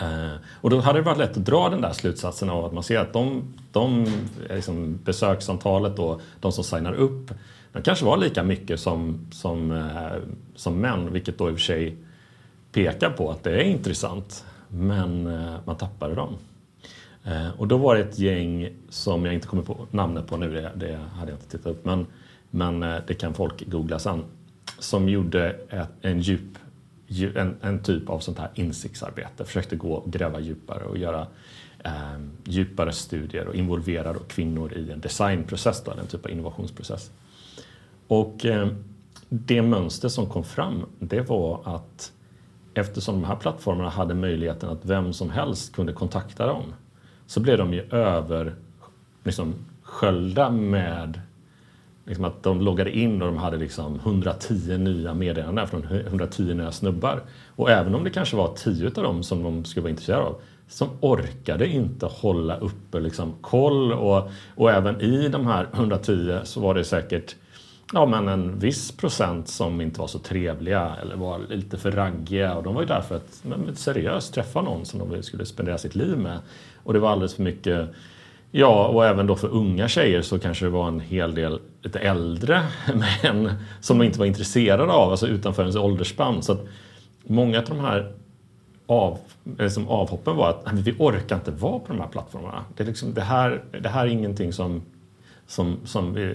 Eh, 0.00 0.36
och 0.60 0.70
då 0.70 0.80
hade 0.80 0.98
det 0.98 1.02
varit 1.02 1.18
lätt 1.18 1.36
att 1.36 1.44
dra 1.44 1.68
den 1.68 1.80
där 1.80 1.92
slutsatsen 1.92 2.50
av 2.50 2.64
att 2.64 2.72
man 2.72 2.82
ser 2.82 2.98
att 2.98 3.12
de, 3.12 3.54
de 3.72 4.06
liksom 4.50 4.98
besöksantalet 5.04 5.98
och 5.98 6.20
de 6.40 6.52
som 6.52 6.64
signar 6.64 6.92
upp 6.92 7.30
de 7.74 7.82
kanske 7.82 8.04
var 8.04 8.16
lika 8.16 8.42
mycket 8.42 8.80
som, 8.80 9.26
som, 9.30 9.70
eh, 9.72 10.22
som 10.54 10.80
män, 10.80 11.12
vilket 11.12 11.38
då 11.38 11.50
i 11.50 11.52
och 11.52 11.56
för 11.56 11.64
sig 11.64 11.96
pekar 12.72 13.10
på 13.10 13.30
att 13.30 13.42
det 13.42 13.50
är 13.50 13.64
intressant. 13.64 14.44
Men 14.68 15.26
eh, 15.26 15.54
man 15.64 15.76
tappade 15.76 16.14
dem. 16.14 16.36
Eh, 17.24 17.60
och 17.60 17.68
då 17.68 17.76
var 17.76 17.94
det 17.94 18.00
ett 18.00 18.18
gäng 18.18 18.68
som 18.88 19.24
jag 19.24 19.34
inte 19.34 19.46
kommer 19.46 19.62
på 19.62 19.86
namnet 19.90 20.26
på 20.26 20.36
nu, 20.36 20.52
det, 20.52 20.72
det 20.74 20.98
hade 21.14 21.30
jag 21.30 21.36
inte 21.36 21.50
tittat 21.50 21.66
upp, 21.66 21.84
men, 21.84 22.06
men 22.50 22.82
eh, 22.82 22.96
det 23.06 23.14
kan 23.14 23.34
folk 23.34 23.66
googla 23.66 23.98
sen. 23.98 24.24
Som 24.78 25.08
gjorde 25.08 25.56
ett, 25.68 25.88
en 26.00 26.20
djup, 26.20 26.58
en, 27.36 27.56
en, 27.60 27.82
typ 27.82 28.10
av 28.10 28.18
sånt 28.18 28.38
här 28.38 28.50
insiktsarbete, 28.54 29.44
försökte 29.44 29.76
gå 29.76 29.92
och 29.92 30.12
gräva 30.12 30.40
djupare 30.40 30.84
och 30.84 30.98
göra 30.98 31.26
eh, 31.84 32.20
djupare 32.44 32.92
studier 32.92 33.48
och 33.48 33.54
involvera 33.54 34.12
då 34.12 34.18
kvinnor 34.18 34.72
i 34.72 34.90
en 34.90 35.00
designprocess, 35.00 35.84
då, 35.84 35.90
en 35.90 36.06
typ 36.06 36.24
av 36.24 36.30
innovationsprocess. 36.30 37.10
Och 38.08 38.46
eh, 38.46 38.68
det 39.28 39.62
mönster 39.62 40.08
som 40.08 40.26
kom 40.26 40.44
fram, 40.44 40.86
det 40.98 41.20
var 41.20 41.60
att 41.64 42.12
eftersom 42.74 43.14
de 43.20 43.26
här 43.26 43.36
plattformarna 43.36 43.90
hade 43.90 44.14
möjligheten 44.14 44.68
att 44.68 44.84
vem 44.84 45.12
som 45.12 45.30
helst 45.30 45.74
kunde 45.74 45.92
kontakta 45.92 46.46
dem 46.46 46.64
så 47.34 47.40
blev 47.40 47.58
de 47.58 47.74
ju 47.74 47.82
över 47.90 48.54
liksom, 49.24 49.54
sköljda 49.82 50.50
med 50.50 51.20
liksom 52.04 52.24
att 52.24 52.42
de 52.42 52.60
loggade 52.60 52.98
in 52.98 53.22
och 53.22 53.28
de 53.28 53.36
hade 53.36 53.56
liksom 53.56 53.94
110 53.94 54.78
nya 54.78 55.14
meddelanden 55.14 55.68
från 55.68 55.84
110 55.84 56.54
nya 56.54 56.72
snubbar. 56.72 57.22
Och 57.56 57.70
även 57.70 57.94
om 57.94 58.04
det 58.04 58.10
kanske 58.10 58.36
var 58.36 58.54
10 58.56 58.86
av 58.86 58.92
dem 58.92 59.22
som 59.22 59.42
de 59.42 59.64
skulle 59.64 59.82
vara 59.82 59.90
intresserade 59.90 60.24
av 60.24 60.36
som 60.68 60.88
orkade 61.00 61.66
inte 61.66 62.06
hålla 62.06 62.56
uppe 62.56 63.00
liksom 63.00 63.32
koll 63.40 63.92
och, 63.92 64.30
och 64.54 64.70
även 64.70 65.00
i 65.00 65.28
de 65.28 65.46
här 65.46 65.68
110 65.72 66.38
så 66.44 66.60
var 66.60 66.74
det 66.74 66.84
säkert 66.84 67.36
ja, 67.92 68.06
men 68.06 68.28
en 68.28 68.58
viss 68.58 68.92
procent 68.92 69.48
som 69.48 69.80
inte 69.80 70.00
var 70.00 70.06
så 70.06 70.18
trevliga 70.18 70.96
eller 71.02 71.16
var 71.16 71.40
lite 71.48 71.78
för 71.78 71.90
raggiga 71.90 72.54
och 72.54 72.62
de 72.62 72.74
var 72.74 72.82
ju 72.82 72.88
där 72.88 73.00
för 73.00 73.16
att 73.16 73.42
men, 73.42 73.76
seriöst 73.76 74.34
träffa 74.34 74.62
någon 74.62 74.84
som 74.84 75.10
de 75.10 75.22
skulle 75.22 75.46
spendera 75.46 75.78
sitt 75.78 75.94
liv 75.94 76.18
med. 76.18 76.38
Och 76.84 76.92
det 76.92 76.98
var 76.98 77.10
alldeles 77.10 77.34
för 77.34 77.42
mycket 77.42 77.88
Ja, 78.56 78.86
och 78.86 79.06
även 79.06 79.26
då 79.26 79.36
för 79.36 79.48
unga 79.48 79.88
tjejer 79.88 80.22
så 80.22 80.38
kanske 80.38 80.64
det 80.64 80.70
var 80.70 80.88
en 80.88 81.00
hel 81.00 81.34
del 81.34 81.60
lite 81.82 81.98
äldre 81.98 82.62
män 83.22 83.52
som 83.80 84.02
inte 84.02 84.18
var 84.18 84.26
intresserade 84.26 84.92
av, 84.92 85.10
alltså 85.10 85.26
utanför 85.26 85.62
ens 85.62 85.76
åldersspann. 85.76 86.42
Så 86.42 86.52
att 86.52 86.66
många 87.24 87.58
av 87.58 87.64
de 87.64 87.80
här 87.80 88.12
av, 88.86 89.18
liksom 89.58 89.88
avhoppen 89.88 90.36
var 90.36 90.48
att 90.48 90.72
vi 90.72 90.94
orkar 90.98 91.36
inte 91.36 91.50
vara 91.50 91.78
på 91.78 91.92
de 91.92 92.00
här 92.00 92.08
plattformarna. 92.08 92.64
Det, 92.76 92.82
är 92.82 92.86
liksom, 92.86 93.14
det, 93.14 93.20
här, 93.20 93.62
det 93.80 93.88
här 93.88 94.06
är 94.06 94.10
ingenting 94.10 94.52
som, 94.52 94.82
som, 95.46 95.76
som 95.84 96.34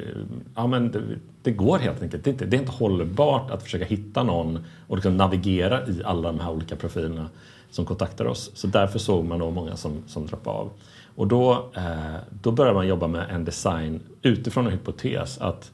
ja, 0.55 0.67
men 0.67 0.91
det, 0.91 1.01
det, 1.41 1.51
går 1.51 1.77
helt 1.77 2.01
enkelt 2.03 2.23
det 2.23 2.29
är, 2.29 2.31
inte, 2.31 2.45
det 2.45 2.57
är 2.57 2.59
inte 2.59 2.71
hållbart 2.71 3.51
att 3.51 3.63
försöka 3.63 3.85
hitta 3.85 4.23
någon 4.23 4.65
och 4.88 4.97
liksom 4.97 5.17
navigera 5.17 5.88
i 5.88 6.01
alla 6.05 6.31
de 6.31 6.39
här 6.39 6.51
olika 6.51 6.75
profilerna 6.75 7.29
som 7.71 7.86
kontaktar 7.86 8.25
oss. 8.25 8.51
Så 8.53 8.67
därför 8.67 8.99
såg 8.99 9.25
man 9.25 9.39
då 9.39 9.51
många 9.51 9.75
som, 9.75 10.03
som 10.08 10.27
droppade 10.27 10.58
av. 10.58 10.71
Och 11.15 11.27
då, 11.27 11.71
eh, 11.75 12.15
då 12.41 12.51
började 12.51 12.75
man 12.75 12.88
jobba 12.88 13.08
med 13.08 13.29
en 13.29 13.45
design 13.45 13.99
utifrån 14.21 14.65
en 14.65 14.71
hypotes 14.71 15.38
att, 15.38 15.71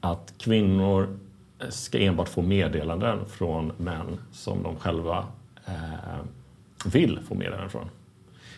att 0.00 0.34
kvinnor 0.38 1.18
ska 1.68 1.98
enbart 1.98 2.28
få 2.28 2.42
meddelanden 2.42 3.18
från 3.26 3.72
män 3.76 4.18
som 4.32 4.62
de 4.62 4.76
själva 4.76 5.26
eh, 5.66 6.20
vill 6.84 7.18
få 7.28 7.34
meddelanden 7.34 7.70
från. 7.70 7.88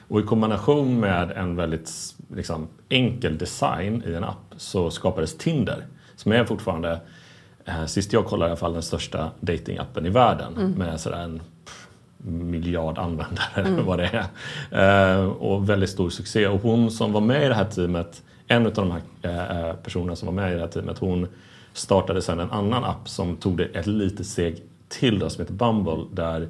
Och 0.09 0.21
i 0.21 0.23
kombination 0.23 1.01
med 1.01 1.31
en 1.31 1.57
väldigt 1.57 1.91
liksom, 2.35 2.69
enkel 2.89 3.39
design 3.39 4.03
i 4.07 4.15
en 4.15 4.25
app 4.25 4.55
så 4.57 4.91
skapades 4.91 5.39
Tinder 5.39 5.87
som 6.17 6.33
är 6.33 6.45
fortfarande, 6.45 7.01
eh, 7.65 7.87
sist 7.87 8.13
jag 8.13 8.25
kollade 8.25 8.49
i 8.49 8.51
alla 8.51 8.57
fall, 8.57 8.73
den 8.73 8.83
största 8.83 9.31
datingappen 9.41 10.07
i 10.07 10.11
världen 10.11 10.57
mm. 10.57 10.71
med 10.73 11.01
sådär 11.01 11.23
en 11.23 11.43
miljard 12.25 12.99
användare 12.99 13.57
mm. 13.57 13.87
vad 13.87 13.99
det 13.99 14.27
är. 14.71 15.21
Eh, 15.21 15.27
och 15.27 15.69
väldigt 15.69 15.91
stor 15.91 16.11
succé. 16.11 16.47
Och 16.47 16.61
hon 16.61 16.91
som 16.91 17.13
var 17.13 17.21
med 17.21 17.45
i 17.45 17.49
det 17.49 17.55
här 17.55 17.65
teamet, 17.65 18.23
en 18.47 18.67
av 18.67 18.73
de 18.73 18.91
här 18.91 19.01
eh, 19.23 19.75
personerna 19.75 20.17
som 20.17 20.27
var 20.27 20.33
med 20.33 20.53
i 20.53 20.55
det 20.55 20.61
här 20.61 20.69
teamet, 20.69 20.99
hon 20.99 21.27
startade 21.73 22.23
sedan 22.23 22.41
en 22.41 22.51
annan 22.51 22.85
app 22.85 23.09
som 23.09 23.37
tog 23.37 23.57
det 23.57 23.65
ett 23.65 23.87
litet 23.87 24.27
steg 24.27 24.63
till 24.89 25.19
då, 25.19 25.31
som 25.31 25.41
heter 25.41 25.55
Bumble 25.55 26.05
där 26.13 26.49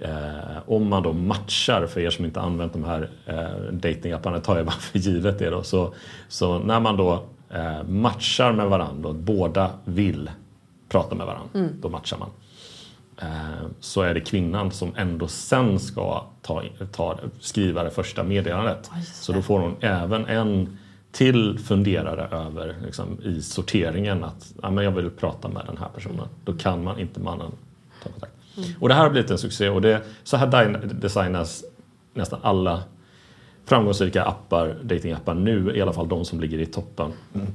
Eh, 0.00 0.58
om 0.66 0.88
man 0.88 1.02
då 1.02 1.12
matchar, 1.12 1.86
för 1.86 2.00
er 2.00 2.10
som 2.10 2.24
inte 2.24 2.40
använt 2.40 2.72
de 2.72 2.84
här 2.84 3.10
eh, 3.26 3.72
datingapparna, 3.72 4.40
tar 4.40 4.56
jag 4.56 4.66
bara 4.66 4.72
för 4.72 4.98
givet 4.98 5.38
det 5.38 5.50
då. 5.50 5.62
Så, 5.62 5.94
så 6.28 6.58
när 6.58 6.80
man 6.80 6.96
då 6.96 7.24
eh, 7.50 7.82
matchar 7.88 8.52
med 8.52 8.66
varandra 8.66 9.08
och 9.08 9.14
båda 9.14 9.70
vill 9.84 10.30
prata 10.88 11.14
med 11.14 11.26
varandra, 11.26 11.48
mm. 11.54 11.70
då 11.80 11.88
matchar 11.88 12.18
man. 12.18 12.28
Eh, 13.22 13.66
så 13.80 14.02
är 14.02 14.14
det 14.14 14.20
kvinnan 14.20 14.70
som 14.70 14.92
ändå 14.96 15.28
sen 15.28 15.78
ska 15.78 16.24
ta, 16.42 16.62
ta, 16.92 17.18
skriva 17.40 17.82
det 17.82 17.90
första 17.90 18.22
meddelandet. 18.22 18.90
Oh, 18.92 19.02
så 19.02 19.32
då 19.32 19.42
får 19.42 19.60
hon 19.60 19.76
även 19.80 20.26
en 20.26 20.78
till 21.12 21.58
funderare 21.58 22.36
över 22.36 22.76
liksom, 22.84 23.18
i 23.22 23.42
sorteringen 23.42 24.24
att 24.24 24.54
ja, 24.62 24.70
men 24.70 24.84
jag 24.84 24.90
vill 24.90 25.10
prata 25.10 25.48
med 25.48 25.62
den 25.66 25.76
här 25.78 25.88
personen. 25.94 26.28
Då 26.44 26.52
kan 26.52 26.84
man 26.84 26.98
inte 26.98 27.20
mannen 27.20 27.50
ta 28.02 28.10
kontakt. 28.10 28.32
Mm. 28.56 28.70
Och 28.80 28.88
det 28.88 28.94
här 28.94 29.02
har 29.02 29.10
blivit 29.10 29.30
en 29.30 29.38
succé 29.38 29.68
och 29.68 29.80
det, 29.80 30.02
så 30.24 30.36
här 30.36 30.80
designas 31.00 31.64
nästan 32.14 32.40
alla 32.42 32.82
framgångsrika 33.64 34.24
appar, 34.24 34.76
datingappar 34.82 35.34
nu, 35.34 35.76
i 35.76 35.82
alla 35.82 35.92
fall 35.92 36.08
de 36.08 36.24
som 36.24 36.40
ligger 36.40 36.58
i 36.58 36.66
toppen. 36.66 37.12
Mm. 37.34 37.46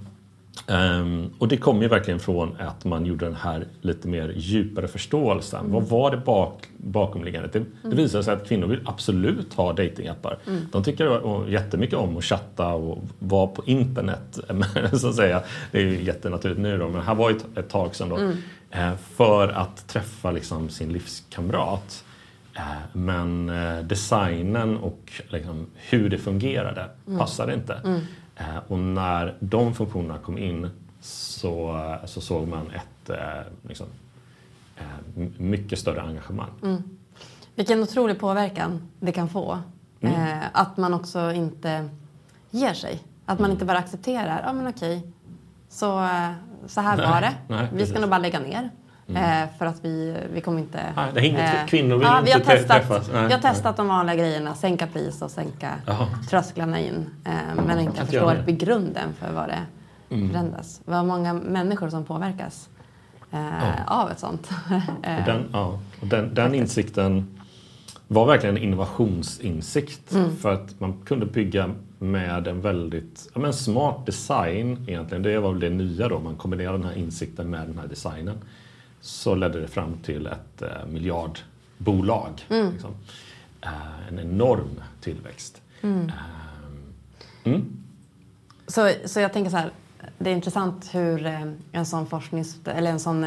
Um, 0.68 1.34
och 1.40 1.48
det 1.48 1.58
kom 1.58 1.82
ju 1.82 1.88
verkligen 1.88 2.20
från 2.20 2.56
att 2.60 2.86
man 2.86 3.06
gjorde 3.06 3.26
den 3.26 3.36
här 3.36 3.68
lite 3.82 4.08
mer 4.08 4.34
djupare 4.36 4.88
förståelsen. 4.88 5.60
Mm. 5.60 5.72
Vad 5.72 5.84
var 5.84 6.12
det 6.12 6.18
bak, 6.18 6.68
bakomliggande? 6.78 7.50
Det, 7.54 7.60
mm. 7.60 7.72
det 7.84 7.96
visade 7.96 8.24
sig 8.24 8.34
att 8.34 8.48
kvinnor 8.48 8.68
vill 8.68 8.80
absolut 8.86 9.54
ha 9.54 9.74
datingappar. 9.74 10.38
Mm. 10.48 10.62
De 10.72 10.84
tycker 10.84 11.50
jättemycket 11.50 11.96
om 11.96 12.18
att 12.18 12.24
chatta 12.24 12.68
och 12.68 13.04
vara 13.20 13.48
på 13.48 13.64
internet. 13.66 14.40
så 14.94 15.10
att 15.10 15.16
säga. 15.16 15.42
Det 15.72 15.78
är 15.78 15.84
ju 15.84 16.04
jättenaturligt 16.04 16.62
nu 16.62 16.78
då, 16.78 16.90
men 16.90 17.02
här 17.02 17.16
var 17.16 17.30
ju 17.30 17.36
ett, 17.36 17.58
ett 17.58 17.70
tag 17.70 17.96
sedan 17.96 18.10
då. 18.10 18.18
Mm. 18.18 18.38
Eh, 18.72 18.94
för 19.16 19.48
att 19.48 19.88
träffa 19.88 20.32
liksom 20.32 20.70
sin 20.70 20.94
livskamrat. 20.94 22.04
Eh, 22.56 22.62
men 22.94 23.50
eh, 23.50 23.80
designen 23.80 24.78
och 24.78 25.12
liksom 25.28 25.68
hur 25.76 26.10
det 26.10 26.18
fungerade 26.18 26.86
mm. 27.08 27.20
passade 27.20 27.54
inte. 27.54 27.82
Mm. 28.50 28.62
Och 28.68 28.80
när 28.80 29.38
de 29.40 29.74
funktionerna 29.74 30.18
kom 30.18 30.38
in 30.38 30.70
så, 31.02 31.78
så 32.06 32.22
såg 32.22 32.48
man 32.48 32.72
ett 32.72 33.12
liksom, 33.68 33.88
mycket 35.38 35.80
större 35.80 36.02
engagemang. 36.02 36.50
Mm. 36.64 36.84
Vilken 37.56 37.84
otrolig 37.84 38.20
påverkan 38.20 38.88
det 39.00 39.12
kan 39.12 39.30
få. 39.30 39.60
Mm. 40.02 40.40
att 40.54 40.78
man 40.78 40.94
också 40.94 41.32
inte 41.32 41.90
ger 42.52 42.74
sig. 42.74 43.04
Att 43.26 43.40
man 43.40 43.46
mm. 43.46 43.52
inte 43.52 43.66
bara 43.66 43.78
accepterar, 43.78 44.42
ja 44.46 44.54
men 44.54 44.68
okej, 44.68 45.02
så 45.70 46.08
så 46.68 46.82
här 46.82 46.98
var 46.98 47.22
det. 47.22 47.34
Nej, 47.48 47.68
vi 47.74 47.86
ska 47.86 48.00
nog 48.00 48.10
bara 48.10 48.20
lägga 48.20 48.40
ner. 48.40 48.70
Mm. 49.12 49.44
Eh, 49.44 49.50
för 49.58 49.66
att 49.66 49.86
vi, 49.86 50.18
vi 50.34 50.42
kommer 50.42 50.60
inte... 50.60 50.80
Nej, 50.96 51.12
det 51.14 51.20
är 51.20 51.24
inget, 51.24 51.56
eh, 51.56 51.66
kvinnor 51.68 51.98
vill 51.98 52.08
inte 52.08 52.22
vi 52.26 52.32
har 52.32 52.40
testat, 52.40 52.78
träffas. 52.78 53.10
Nej, 53.14 53.28
vi 53.28 53.34
har 53.34 53.40
testat 53.40 53.78
de 53.78 53.88
vanliga 53.88 54.16
grejerna, 54.16 54.56
sänka 54.56 54.88
pris 54.88 55.22
och 55.22 55.32
sänka 55.32 55.72
Aha. 55.88 56.08
trösklarna 56.30 56.80
in. 56.80 57.10
Eh, 57.26 57.64
men 57.66 57.80
inte 57.80 58.06
förstår 58.06 58.44
i 58.48 58.52
grunden 58.52 59.14
för 59.20 59.32
vad 59.34 59.50
det 59.50 59.60
mm. 60.16 60.30
förändras. 60.30 60.82
Vad 60.86 61.06
många 61.06 61.34
människor 61.34 61.90
som 61.90 62.06
påverkas 62.06 62.70
eh, 63.32 63.40
ja. 63.40 63.84
av 63.88 64.12
ett 64.12 64.20
sånt. 64.20 64.50
och 65.00 65.26
den, 65.26 65.50
ja, 65.54 65.80
och 66.02 66.08
den, 66.08 66.34
den 66.34 66.56
insikten 66.56 67.38
var 68.08 68.26
verkligen 68.26 68.58
en 68.58 68.64
innovationsinsikt. 68.64 70.14
Mm. 70.14 70.36
För 70.36 70.54
att 70.54 70.80
man 70.80 70.94
kunde 71.06 71.26
bygga 71.26 71.70
med 72.00 72.48
en 72.48 72.62
väldigt 72.62 73.30
ja, 73.34 73.42
men 73.42 73.54
smart 73.54 74.06
design 74.06 74.86
egentligen. 74.88 75.24
Det 75.24 75.40
var 75.40 75.52
väl 75.52 75.60
det 75.60 75.70
nya 75.70 76.08
då, 76.08 76.20
man 76.20 76.36
kombinerade 76.36 76.78
den 76.78 76.88
här 76.88 76.98
insikten 76.98 77.50
med 77.50 77.68
den 77.68 77.80
här 77.80 77.88
designen. 77.88 78.38
Så 79.02 79.36
ledde 79.36 79.62
det 79.62 79.68
fram 79.68 79.98
till 79.98 80.28
ett 80.28 80.62
eh, 80.62 80.86
miljardbolag. 80.88 82.46
Mm. 82.50 82.72
Liksom. 82.72 82.92
Eh, 83.62 84.08
en 84.10 84.20
enorm 84.20 84.84
tillväxt. 85.02 85.62
Mm. 85.82 86.10
Eh, 86.10 87.54
mm. 87.54 87.84
så, 88.68 88.92
så 89.06 89.20
jag 89.20 89.34
tänker 89.34 89.52
så 89.52 89.58
här, 89.58 89.72
det 90.18 90.30
är 90.30 90.34
intressant 90.34 90.90
hur 90.96 91.26
en 91.72 91.86
sån 91.86 92.08
forsknings... 92.08 92.60
Eller 92.66 92.92
en 92.92 93.00
sån 93.00 93.26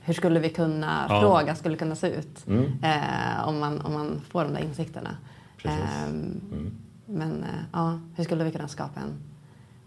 hur 0.00 0.14
skulle 0.14 0.40
vi 0.40 0.50
kunna 0.50 1.06
ja. 1.08 1.20
fråga 1.20 1.54
skulle 1.54 1.76
kunna 1.76 1.94
se 1.94 2.08
ut 2.08 2.46
mm. 2.46 2.64
eh, 2.82 3.48
om, 3.48 3.58
man, 3.58 3.80
om 3.80 3.92
man 3.92 4.20
får 4.28 4.44
de 4.44 4.52
där 4.52 4.60
insikterna. 4.60 5.16
Eh, 5.64 6.04
mm. 6.04 6.78
Men 7.06 7.44
ja, 7.72 7.98
hur 8.16 8.24
skulle 8.24 8.44
vi 8.44 8.52
kunna 8.52 8.68
skapa 8.68 9.00
en 9.00 9.14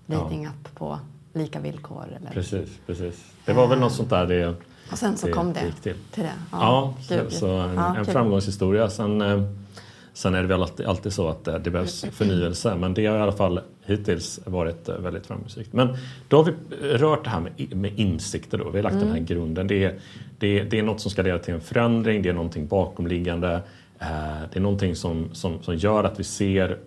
datingapp 0.05 0.75
på 0.75 0.99
lika 1.33 1.59
villkor? 1.59 2.05
Eller? 2.15 2.31
Precis, 2.31 2.79
precis. 2.85 3.25
Det 3.45 3.53
var 3.53 3.67
väl 3.67 3.79
något 3.79 3.93
sånt 3.93 4.09
där 4.09 4.27
det 4.27 4.55
Och 4.91 4.97
sen 4.97 5.17
så 5.17 5.27
det 5.27 5.33
kom 5.33 5.53
det 5.53 5.65
gick 5.65 5.81
till. 5.81 5.95
till 6.11 6.23
det. 6.23 6.33
Ja, 6.51 6.93
ja 7.09 7.23
så, 7.29 7.35
så, 7.35 7.49
en, 7.49 7.77
en 7.77 8.05
framgångshistoria. 8.05 8.89
Sen, 8.89 9.21
eh, 9.21 9.43
sen 10.13 10.35
är 10.35 10.41
det 10.41 10.47
väl 10.47 10.61
alltid, 10.61 10.85
alltid 10.85 11.13
så 11.13 11.27
att 11.27 11.45
det 11.45 11.69
behövs 11.69 12.05
förnyelse 12.11 12.75
men 12.75 12.93
det 12.93 13.05
har 13.05 13.17
i 13.17 13.21
alla 13.21 13.31
fall 13.31 13.59
hittills 13.85 14.39
varit 14.45 14.89
väldigt 14.89 15.27
framgångsrikt. 15.27 15.73
Men 15.73 15.97
då 16.27 16.37
har 16.37 16.43
vi 16.43 16.53
rört 16.97 17.23
det 17.23 17.29
här 17.29 17.39
med, 17.39 17.77
med 17.77 17.99
insikter. 17.99 18.57
Då. 18.57 18.69
Vi 18.69 18.77
har 18.77 18.83
lagt 18.83 18.95
mm. 18.95 19.07
den 19.07 19.17
här 19.17 19.23
grunden. 19.23 19.67
Det 19.67 19.83
är, 19.83 19.99
det, 20.39 20.63
det 20.63 20.79
är 20.79 20.83
något 20.83 21.01
som 21.01 21.11
ska 21.11 21.21
leda 21.21 21.39
till 21.39 21.53
en 21.53 21.61
förändring, 21.61 22.21
det 22.21 22.29
är 22.29 22.33
någonting 22.33 22.67
bakomliggande. 22.67 23.61
Eh, 23.99 24.07
det 24.51 24.59
är 24.59 24.61
någonting 24.61 24.95
som, 24.95 25.29
som, 25.33 25.63
som 25.63 25.75
gör 25.75 26.03
att 26.03 26.19
vi 26.19 26.23
ser 26.23 26.77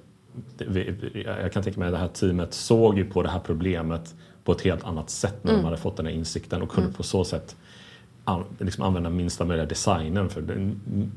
jag 1.41 1.53
kan 1.53 1.63
tänka 1.63 1.81
mig 1.81 1.87
att 1.87 1.95
det 1.95 1.99
här 1.99 2.09
teamet 2.09 2.55
såg 2.55 2.99
ju 2.99 3.05
på 3.05 3.23
det 3.23 3.29
här 3.29 3.41
problemet 3.41 4.15
på 4.45 4.53
ett 4.53 4.61
helt 4.61 4.85
annat 4.85 5.11
sätt 5.11 5.45
när 5.45 5.51
mm. 5.51 5.63
de 5.63 5.65
hade 5.65 5.77
fått 5.77 5.97
den 5.97 6.07
här 6.07 6.13
insikten 6.13 6.63
och 6.63 6.69
kunde 6.69 6.87
mm. 6.87 6.95
på 6.95 7.03
så 7.03 7.25
sätt 7.25 7.57
liksom 8.59 8.85
använda 8.85 9.11
minsta 9.11 9.45
möjliga 9.45 9.67
designen. 9.67 10.29
För 10.29 10.41
det, 10.41 10.73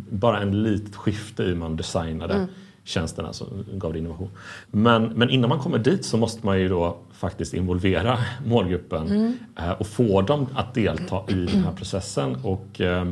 bara 0.09 0.41
en 0.41 0.63
litet 0.63 0.95
skifte 0.95 1.43
i 1.43 1.45
hur 1.45 1.55
man 1.55 1.75
designade 1.75 2.33
mm. 2.33 2.47
tjänsterna 2.83 3.33
så 3.33 3.45
gav 3.73 3.93
det 3.93 3.99
innovation. 3.99 4.29
Men, 4.71 5.03
men 5.03 5.29
innan 5.29 5.49
man 5.49 5.59
kommer 5.59 5.79
dit 5.79 6.05
så 6.05 6.17
måste 6.17 6.45
man 6.45 6.59
ju 6.59 6.69
då 6.69 6.97
faktiskt 7.11 7.53
involvera 7.53 8.17
målgruppen 8.45 9.07
mm. 9.07 9.37
eh, 9.57 9.71
och 9.71 9.87
få 9.87 10.21
dem 10.21 10.47
att 10.55 10.73
delta 10.73 11.23
i 11.27 11.45
den 11.45 11.63
här 11.63 11.73
processen. 11.73 12.35
Och 12.43 12.81
eh, 12.81 13.07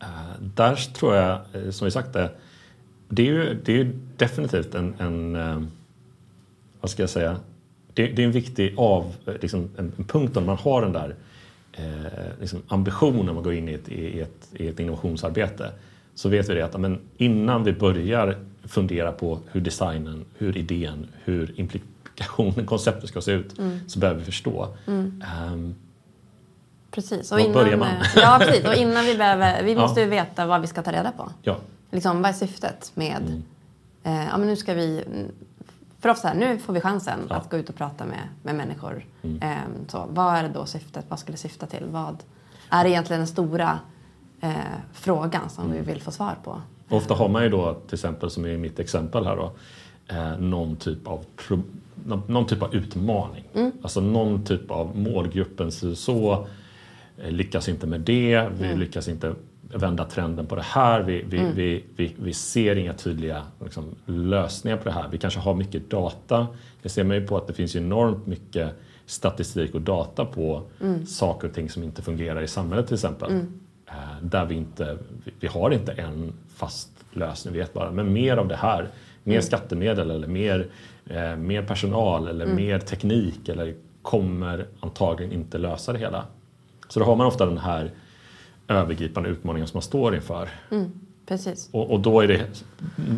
eh 0.00 0.08
där 0.54 0.74
tror 0.74 1.14
jag, 1.14 1.38
eh, 1.52 1.70
som 1.70 1.84
vi 1.84 1.90
sagt, 1.90 2.12
det, 2.12 2.30
det 3.08 3.22
är 3.22 3.32
ju, 3.32 3.60
det 3.64 3.80
är 3.80 3.92
definitivt 4.16 4.74
en, 4.74 4.94
en 4.98 5.36
eh, 5.36 5.62
vad 6.80 6.90
ska 6.90 7.02
jag 7.02 7.10
säga, 7.10 7.36
det, 7.94 8.06
det, 8.06 8.22
är 8.22 8.26
en 8.26 8.32
viktig 8.32 8.74
av, 8.76 9.14
liksom, 9.40 9.70
en, 9.76 9.92
en 9.98 10.04
punkt 10.04 10.36
om 10.36 10.46
man 10.46 10.56
har 10.56 10.82
den 10.82 10.92
där 10.92 11.14
eh, 11.76 12.40
liksom 12.40 12.62
ambition 12.68 13.26
när 13.26 13.32
man 13.32 13.42
går 13.42 13.54
in 13.54 13.68
i 13.68 13.72
ett, 13.72 13.88
i, 13.88 14.20
ett, 14.20 14.48
i 14.52 14.68
ett 14.68 14.80
innovationsarbete 14.80 15.72
så 16.14 16.28
vet 16.28 16.48
vi 16.48 16.54
det 16.54 16.62
att 16.62 16.80
men 16.80 17.00
innan 17.16 17.64
vi 17.64 17.72
börjar 17.72 18.38
fundera 18.64 19.12
på 19.12 19.40
hur 19.52 19.60
designen, 19.60 20.24
hur 20.38 20.56
idén, 20.56 21.06
hur 21.24 21.60
implikationen, 21.60 22.66
konceptet 22.66 23.08
ska 23.08 23.20
se 23.20 23.32
ut 23.32 23.58
mm. 23.58 23.88
så 23.88 23.98
behöver 23.98 24.18
vi 24.20 24.24
förstå. 24.24 24.68
Mm. 24.86 25.24
Um, 25.52 25.74
precis. 26.90 27.32
Och 27.32 27.40
innan, 27.40 27.52
börjar 27.52 27.76
man? 27.76 27.88
Ja, 28.16 28.36
precis. 28.40 28.64
Och 28.64 28.74
innan 28.74 29.04
vi 29.04 29.16
behöver, 29.16 29.62
vi 29.62 29.76
måste 29.76 30.00
ju 30.00 30.06
veta 30.06 30.46
vad 30.46 30.60
vi 30.60 30.66
ska 30.66 30.82
ta 30.82 30.92
reda 30.92 31.12
på. 31.12 31.32
Ja. 31.42 31.56
Liksom, 31.90 32.22
vad 32.22 32.28
är 32.28 32.34
syftet 32.34 32.92
med, 32.94 33.22
mm. 33.22 33.42
eh, 34.02 34.28
ja 34.30 34.38
men 34.38 34.48
nu 34.48 34.56
ska 34.56 34.74
vi 34.74 35.04
för 36.04 36.08
ofta 36.08 36.28
här, 36.28 36.34
nu 36.34 36.58
får 36.58 36.72
vi 36.72 36.80
chansen 36.80 37.26
ja. 37.28 37.36
att 37.36 37.50
gå 37.50 37.56
ut 37.56 37.68
och 37.68 37.74
prata 37.74 38.04
med, 38.04 38.28
med 38.42 38.54
människor. 38.54 39.04
Mm. 39.22 39.36
Um, 39.36 39.88
så, 39.88 40.06
vad 40.10 40.36
är 40.36 40.42
det 40.42 40.48
då 40.48 40.66
syftet? 40.66 41.04
Vad 41.08 41.18
skulle 41.18 41.34
det 41.34 41.40
syfta 41.40 41.66
till? 41.66 41.84
Vad 41.86 42.16
är 42.70 42.84
egentligen 42.84 43.20
den 43.20 43.26
stora 43.26 43.78
eh, 44.40 44.50
frågan 44.92 45.50
som 45.50 45.64
mm. 45.64 45.76
vi 45.76 45.92
vill 45.92 46.02
få 46.02 46.10
svar 46.10 46.36
på? 46.44 46.60
Ofta 46.88 47.14
har 47.14 47.28
man 47.28 47.42
ju 47.42 47.48
då, 47.48 47.74
till 47.74 47.94
exempel 47.94 48.30
som 48.30 48.46
i 48.46 48.56
mitt 48.56 48.78
exempel 48.78 49.26
här 49.26 49.36
då, 49.36 49.52
eh, 50.14 50.38
någon, 50.38 50.76
typ 50.76 51.08
av 51.08 51.24
någon, 52.04 52.22
någon, 52.26 52.46
typ 52.46 52.62
av 52.62 52.74
utmaning. 52.74 53.44
Mm. 53.54 53.72
Alltså 53.82 54.00
någon 54.00 54.44
typ 54.44 54.70
av 54.70 54.96
målgruppen 54.96 55.72
så 55.96 56.46
eh, 57.18 57.30
lyckas 57.30 57.68
inte 57.68 57.86
med 57.86 58.00
det, 58.00 58.48
vi 58.58 58.66
mm. 58.66 58.78
lyckas 58.78 59.08
inte 59.08 59.34
vända 59.74 60.04
trenden 60.04 60.46
på 60.46 60.56
det 60.56 60.62
här. 60.62 61.02
Vi, 61.02 61.24
vi, 61.28 61.38
mm. 61.38 61.54
vi, 61.54 61.84
vi, 61.96 62.14
vi, 62.18 62.32
ser 62.32 62.76
inga 62.76 62.92
tydliga 62.92 63.42
liksom, 63.64 63.94
lösningar 64.06 64.76
på 64.76 64.84
det 64.84 64.90
här. 64.90 65.08
Vi 65.08 65.18
kanske 65.18 65.40
har 65.40 65.54
mycket 65.54 65.90
data. 65.90 66.46
Det 66.82 66.88
ser 66.88 67.04
man 67.04 67.16
ju 67.16 67.26
på 67.26 67.36
att 67.36 67.46
det 67.46 67.52
finns 67.52 67.76
enormt 67.76 68.26
mycket 68.26 68.70
statistik 69.06 69.74
och 69.74 69.80
data 69.80 70.24
på 70.24 70.62
mm. 70.80 71.06
saker 71.06 71.48
och 71.48 71.54
ting 71.54 71.70
som 71.70 71.82
inte 71.82 72.02
fungerar 72.02 72.42
i 72.42 72.48
samhället 72.48 72.86
till 72.86 72.94
exempel. 72.94 73.30
Mm. 73.30 73.60
Eh, 73.86 74.22
där 74.22 74.44
vi 74.44 74.54
inte, 74.54 74.98
vi 75.40 75.46
har 75.46 75.70
inte 75.70 75.92
en 75.92 76.32
fast 76.54 76.90
lösning, 77.12 77.54
vi 77.54 77.60
vet 77.60 77.72
bara, 77.72 77.90
men 77.90 78.12
mer 78.12 78.36
av 78.36 78.48
det 78.48 78.56
här. 78.56 78.88
Mer 79.22 79.34
mm. 79.34 79.42
skattemedel 79.42 80.10
eller 80.10 80.26
mer, 80.26 80.66
eh, 81.06 81.36
mer 81.36 81.62
personal 81.62 82.28
eller 82.28 82.44
mm. 82.44 82.56
mer 82.56 82.78
teknik 82.78 83.48
eller 83.48 83.74
kommer 84.02 84.66
antagligen 84.80 85.32
inte 85.32 85.58
lösa 85.58 85.92
det 85.92 85.98
hela. 85.98 86.24
Så 86.88 87.00
då 87.00 87.06
har 87.06 87.16
man 87.16 87.26
ofta 87.26 87.46
den 87.46 87.58
här 87.58 87.90
övergripande 88.68 89.28
utmaningen 89.28 89.68
som 89.68 89.76
man 89.76 89.82
står 89.82 90.14
inför. 90.14 90.48
Mm. 90.70 90.90
Precis. 91.26 91.68
Och, 91.72 91.90
och, 91.90 92.00
då, 92.00 92.20
är 92.20 92.28
det, 92.28 92.46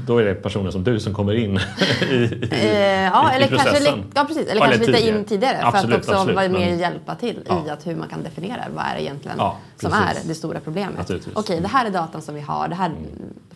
då 0.07 0.19
är 0.19 0.25
det 0.25 0.35
personer 0.35 0.71
som 0.71 0.85
du 0.85 1.01
som 1.01 1.15
kommer 1.15 1.33
in 1.33 1.57
i, 2.03 2.15
i, 2.15 2.49
eh, 2.53 2.61
ja, 3.05 3.31
eller 3.31 3.49
processen. 3.49 3.85
Kanske, 3.85 4.11
ja, 4.15 4.25
precis. 4.25 4.49
Eller, 4.49 4.61
kanske 4.61 4.87
lite 4.87 5.09
in 5.09 5.25
tidigare 5.25 5.59
absolut, 5.63 5.87
för 5.87 5.95
att 5.95 5.99
också 5.99 6.13
absolut, 6.13 6.37
vara 6.37 6.49
mer 6.49 6.71
men, 6.71 6.79
hjälpa 6.79 7.15
till 7.15 7.43
ja. 7.49 7.67
i 7.67 7.71
att 7.71 7.87
hur 7.87 7.97
man 7.97 8.09
kan 8.09 8.23
definiera 8.23 8.65
vad 8.75 8.85
är 8.85 8.95
det 8.95 9.03
egentligen 9.03 9.37
ja, 9.39 9.59
som 9.77 9.93
är 9.93 10.15
det 10.29 10.35
stora 10.35 10.61
problemet. 10.61 11.11
Okej, 11.35 11.61
det 11.61 11.69
här 11.69 11.87
är 11.87 11.91
datan 11.91 12.23
som 12.23 12.35
vi 12.35 12.41
har. 12.41 12.69
Det 12.69 12.75
här, 12.75 12.87
mm. 12.87 13.03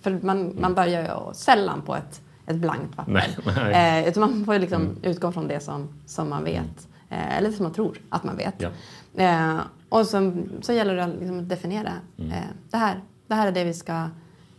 För 0.02 0.18
man, 0.22 0.56
man 0.60 0.74
börjar 0.74 1.02
ju 1.02 1.34
sällan 1.34 1.82
på 1.82 1.96
ett, 1.96 2.20
ett 2.46 2.56
blankt 2.56 2.96
papper. 2.96 3.12
Nej, 3.12 3.36
nej. 3.72 4.02
Eh, 4.02 4.08
utan 4.08 4.20
man 4.20 4.44
får 4.44 4.58
liksom 4.58 4.82
mm. 4.82 4.96
utgå 5.02 5.32
från 5.32 5.48
det 5.48 5.60
som, 5.60 5.88
som 6.06 6.30
man 6.30 6.44
vet. 6.44 6.88
Eh, 7.10 7.38
eller 7.38 7.52
som 7.52 7.62
man 7.62 7.72
tror 7.72 7.98
att 8.08 8.24
man 8.24 8.36
vet. 8.36 8.54
Ja. 8.58 8.68
Eh, 9.14 9.60
och 9.88 10.06
så, 10.06 10.32
så 10.60 10.72
gäller 10.72 10.96
det 10.96 11.06
liksom 11.06 11.38
att 11.38 11.48
definiera. 11.48 11.92
Mm. 12.18 12.32
Eh, 12.32 12.48
det, 12.70 12.76
här, 12.76 13.00
det 13.26 13.34
här 13.34 13.46
är 13.46 13.52
det 13.52 13.64
vi 13.64 13.74
ska 13.74 14.08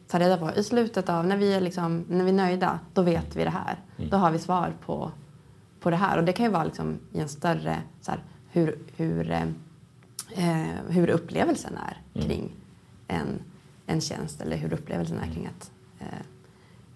ta 0.07 0.19
reda 0.19 0.37
på. 0.37 0.51
I 0.51 0.63
slutet 0.63 1.09
av, 1.09 1.27
när 1.27 1.37
vi 1.37 1.53
är, 1.53 1.61
liksom, 1.61 2.05
när 2.09 2.23
vi 2.23 2.29
är 2.29 2.35
nöjda, 2.35 2.79
då 2.93 3.01
vet 3.01 3.35
vi 3.35 3.43
det 3.43 3.49
här. 3.49 3.79
Mm. 3.97 4.09
Då 4.09 4.17
har 4.17 4.31
vi 4.31 4.39
svar 4.39 4.73
på, 4.85 5.11
på 5.79 5.89
det 5.89 5.95
här. 5.95 6.17
Och 6.17 6.23
det 6.23 6.33
kan 6.33 6.45
ju 6.45 6.51
vara 6.51 6.63
liksom 6.63 6.99
i 7.13 7.19
en 7.19 7.29
större, 7.29 7.81
så 8.01 8.11
här, 8.11 8.23
hur, 8.51 8.79
hur, 8.95 9.31
eh, 9.31 9.43
eh 10.35 10.67
hur 10.89 11.09
upplevelsen 11.09 11.73
är 11.77 12.01
mm. 12.13 12.27
kring 12.27 12.51
mm. 13.07 13.21
en, 13.21 13.41
en 13.85 14.01
tjänst 14.01 14.41
eller 14.41 14.57
hur 14.57 14.73
upplevelsen 14.73 15.19
är 15.19 15.33
kring 15.33 15.49
att 15.57 15.71
eh, 15.99 16.07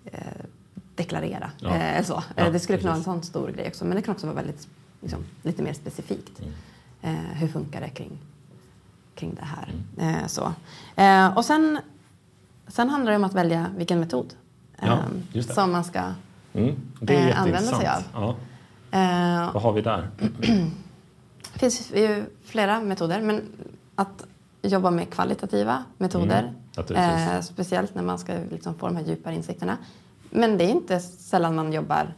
eh, 0.05 0.45
deklarera. 0.95 1.51
Ja. 1.59 1.75
Eh, 1.75 2.03
så. 2.03 2.23
Ja, 2.35 2.49
det 2.49 2.59
skulle 2.59 2.77
kunna 2.77 2.91
vara 2.91 2.97
en 2.97 3.03
sån 3.03 3.23
stor 3.23 3.51
grej 3.51 3.67
också. 3.67 3.85
Men 3.85 3.95
det 3.95 4.01
kan 4.01 4.13
också 4.13 4.27
vara 4.27 4.35
väldigt, 4.35 4.67
liksom, 5.01 5.23
lite 5.41 5.63
mer 5.63 5.73
specifikt. 5.73 6.41
Eh, 7.05 7.13
hur 7.13 7.47
funkar 7.47 7.81
det 7.81 7.89
kring, 7.89 8.17
kring 9.15 9.35
det 9.35 9.45
här? 9.45 9.73
Mm. 9.97 10.29
så. 10.29 10.53
och 11.35 11.45
sen 11.45 11.79
Sen 12.67 12.89
handlar 12.89 13.11
det 13.11 13.15
om 13.15 13.23
att 13.23 13.33
välja 13.33 13.71
vilken 13.77 13.99
metod 13.99 14.33
ja, 14.79 14.99
eh, 15.33 15.41
som 15.41 15.71
man 15.71 15.83
ska 15.83 16.01
mm, 16.53 16.75
eh, 17.07 17.41
använda 17.41 17.71
sig 17.71 17.87
av. 17.87 18.03
Ja. 18.13 18.35
Eh, 18.91 19.53
Vad 19.53 19.63
har 19.63 19.73
vi 19.73 19.81
där? 19.81 20.09
Det 21.53 21.59
finns 21.59 21.91
ju 21.95 22.25
flera 22.43 22.79
metoder, 22.79 23.21
men 23.21 23.41
att 23.95 24.25
jobba 24.61 24.91
med 24.91 25.09
kvalitativa 25.09 25.83
metoder, 25.97 26.53
mm, 26.89 27.29
eh, 27.35 27.41
speciellt 27.41 27.95
när 27.95 28.03
man 28.03 28.19
ska 28.19 28.33
liksom 28.51 28.75
få 28.75 28.87
de 28.87 28.95
här 28.95 29.03
djupare 29.03 29.35
insikterna. 29.35 29.77
Men 30.29 30.57
det 30.57 30.63
är 30.63 30.69
inte 30.69 30.99
sällan 30.99 31.55
man 31.55 31.73
jobbar 31.73 32.01
eh, 32.03 32.09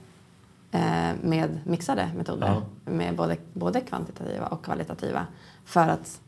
med 1.22 1.60
mixade 1.64 2.10
metoder, 2.18 2.48
ja. 2.48 2.92
med 2.92 3.16
både, 3.16 3.38
både 3.54 3.82
kvantitativa 3.82 4.48
och 4.48 4.66
kvalitativa, 4.66 5.28
för 5.66 5.88
att 5.88 6.22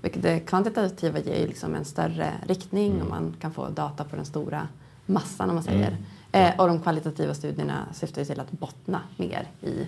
det 0.00 0.40
kvantitativa 0.40 1.18
ger 1.18 1.40
ju 1.40 1.46
liksom 1.46 1.74
en 1.74 1.84
större 1.84 2.32
riktning 2.46 2.90
mm. 2.90 3.02
och 3.02 3.08
man 3.08 3.34
kan 3.40 3.52
få 3.52 3.68
data 3.68 4.04
på 4.04 4.16
den 4.16 4.24
stora 4.24 4.68
massan 5.06 5.48
om 5.48 5.54
man 5.54 5.64
säger. 5.64 5.96
Mm. 6.32 6.52
Eh, 6.52 6.60
och 6.60 6.68
de 6.68 6.80
kvalitativa 6.80 7.34
studierna 7.34 7.86
syftar 7.92 8.20
ju 8.20 8.24
till 8.24 8.40
att 8.40 8.50
bottna 8.50 9.00
mer 9.16 9.46
i 9.60 9.86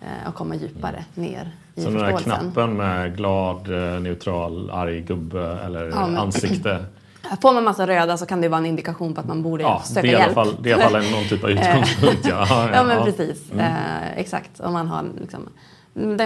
eh, 0.00 0.28
och 0.28 0.34
komma 0.34 0.54
djupare 0.54 1.04
mm. 1.14 1.30
ner 1.30 1.50
i 1.74 1.80
Så 1.82 1.90
förståelsen. 1.90 2.18
Så 2.18 2.28
den 2.28 2.44
där 2.44 2.52
knappen 2.52 2.76
med 2.76 3.16
glad, 3.16 3.94
eh, 3.94 4.00
neutral, 4.00 4.70
arg 4.70 5.00
gubbe 5.00 5.58
eller 5.64 5.88
ja, 5.88 6.06
men, 6.06 6.16
ansikte 6.16 6.84
Får 7.42 7.54
man 7.54 7.64
massa 7.64 7.86
röda 7.86 8.16
så 8.16 8.26
kan 8.26 8.40
det 8.40 8.48
vara 8.48 8.58
en 8.58 8.66
indikation 8.66 9.14
på 9.14 9.20
att 9.20 9.26
man 9.26 9.42
borde 9.42 9.62
ja, 9.62 9.82
söka 9.84 10.02
det 10.02 10.08
hjälp. 10.08 10.34
Fall, 10.34 10.56
det 10.62 10.70
är 10.70 10.78
i 10.78 10.82
alla 10.82 11.00
fall 11.00 11.10
någon 11.10 11.24
typ 11.24 11.44
av 11.44 11.50
utgångspunkt. 11.56 12.26
ja. 12.28 12.46
ja, 12.50 12.70
ja, 12.72 12.84
men 12.84 13.04
precis. 13.04 13.52
Mm. 13.52 13.60
Eh, 13.60 14.18
exakt. 14.18 14.60
Om 14.60 14.72
man, 14.72 14.88
har 14.88 15.04
liksom, 15.20 15.48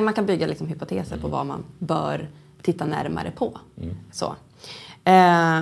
man 0.05 0.15
kan 0.15 0.27
bygga 0.27 0.47
liksom 0.47 0.67
hypoteser 0.67 1.13
mm. 1.13 1.23
på 1.23 1.29
vad 1.29 1.47
man 1.47 1.65
bör 1.79 2.29
titta 2.63 2.85
närmare 2.85 3.31
på. 3.31 3.59
Mm. 3.83 3.97
Så. 4.13 4.35
Eh, 5.05 5.61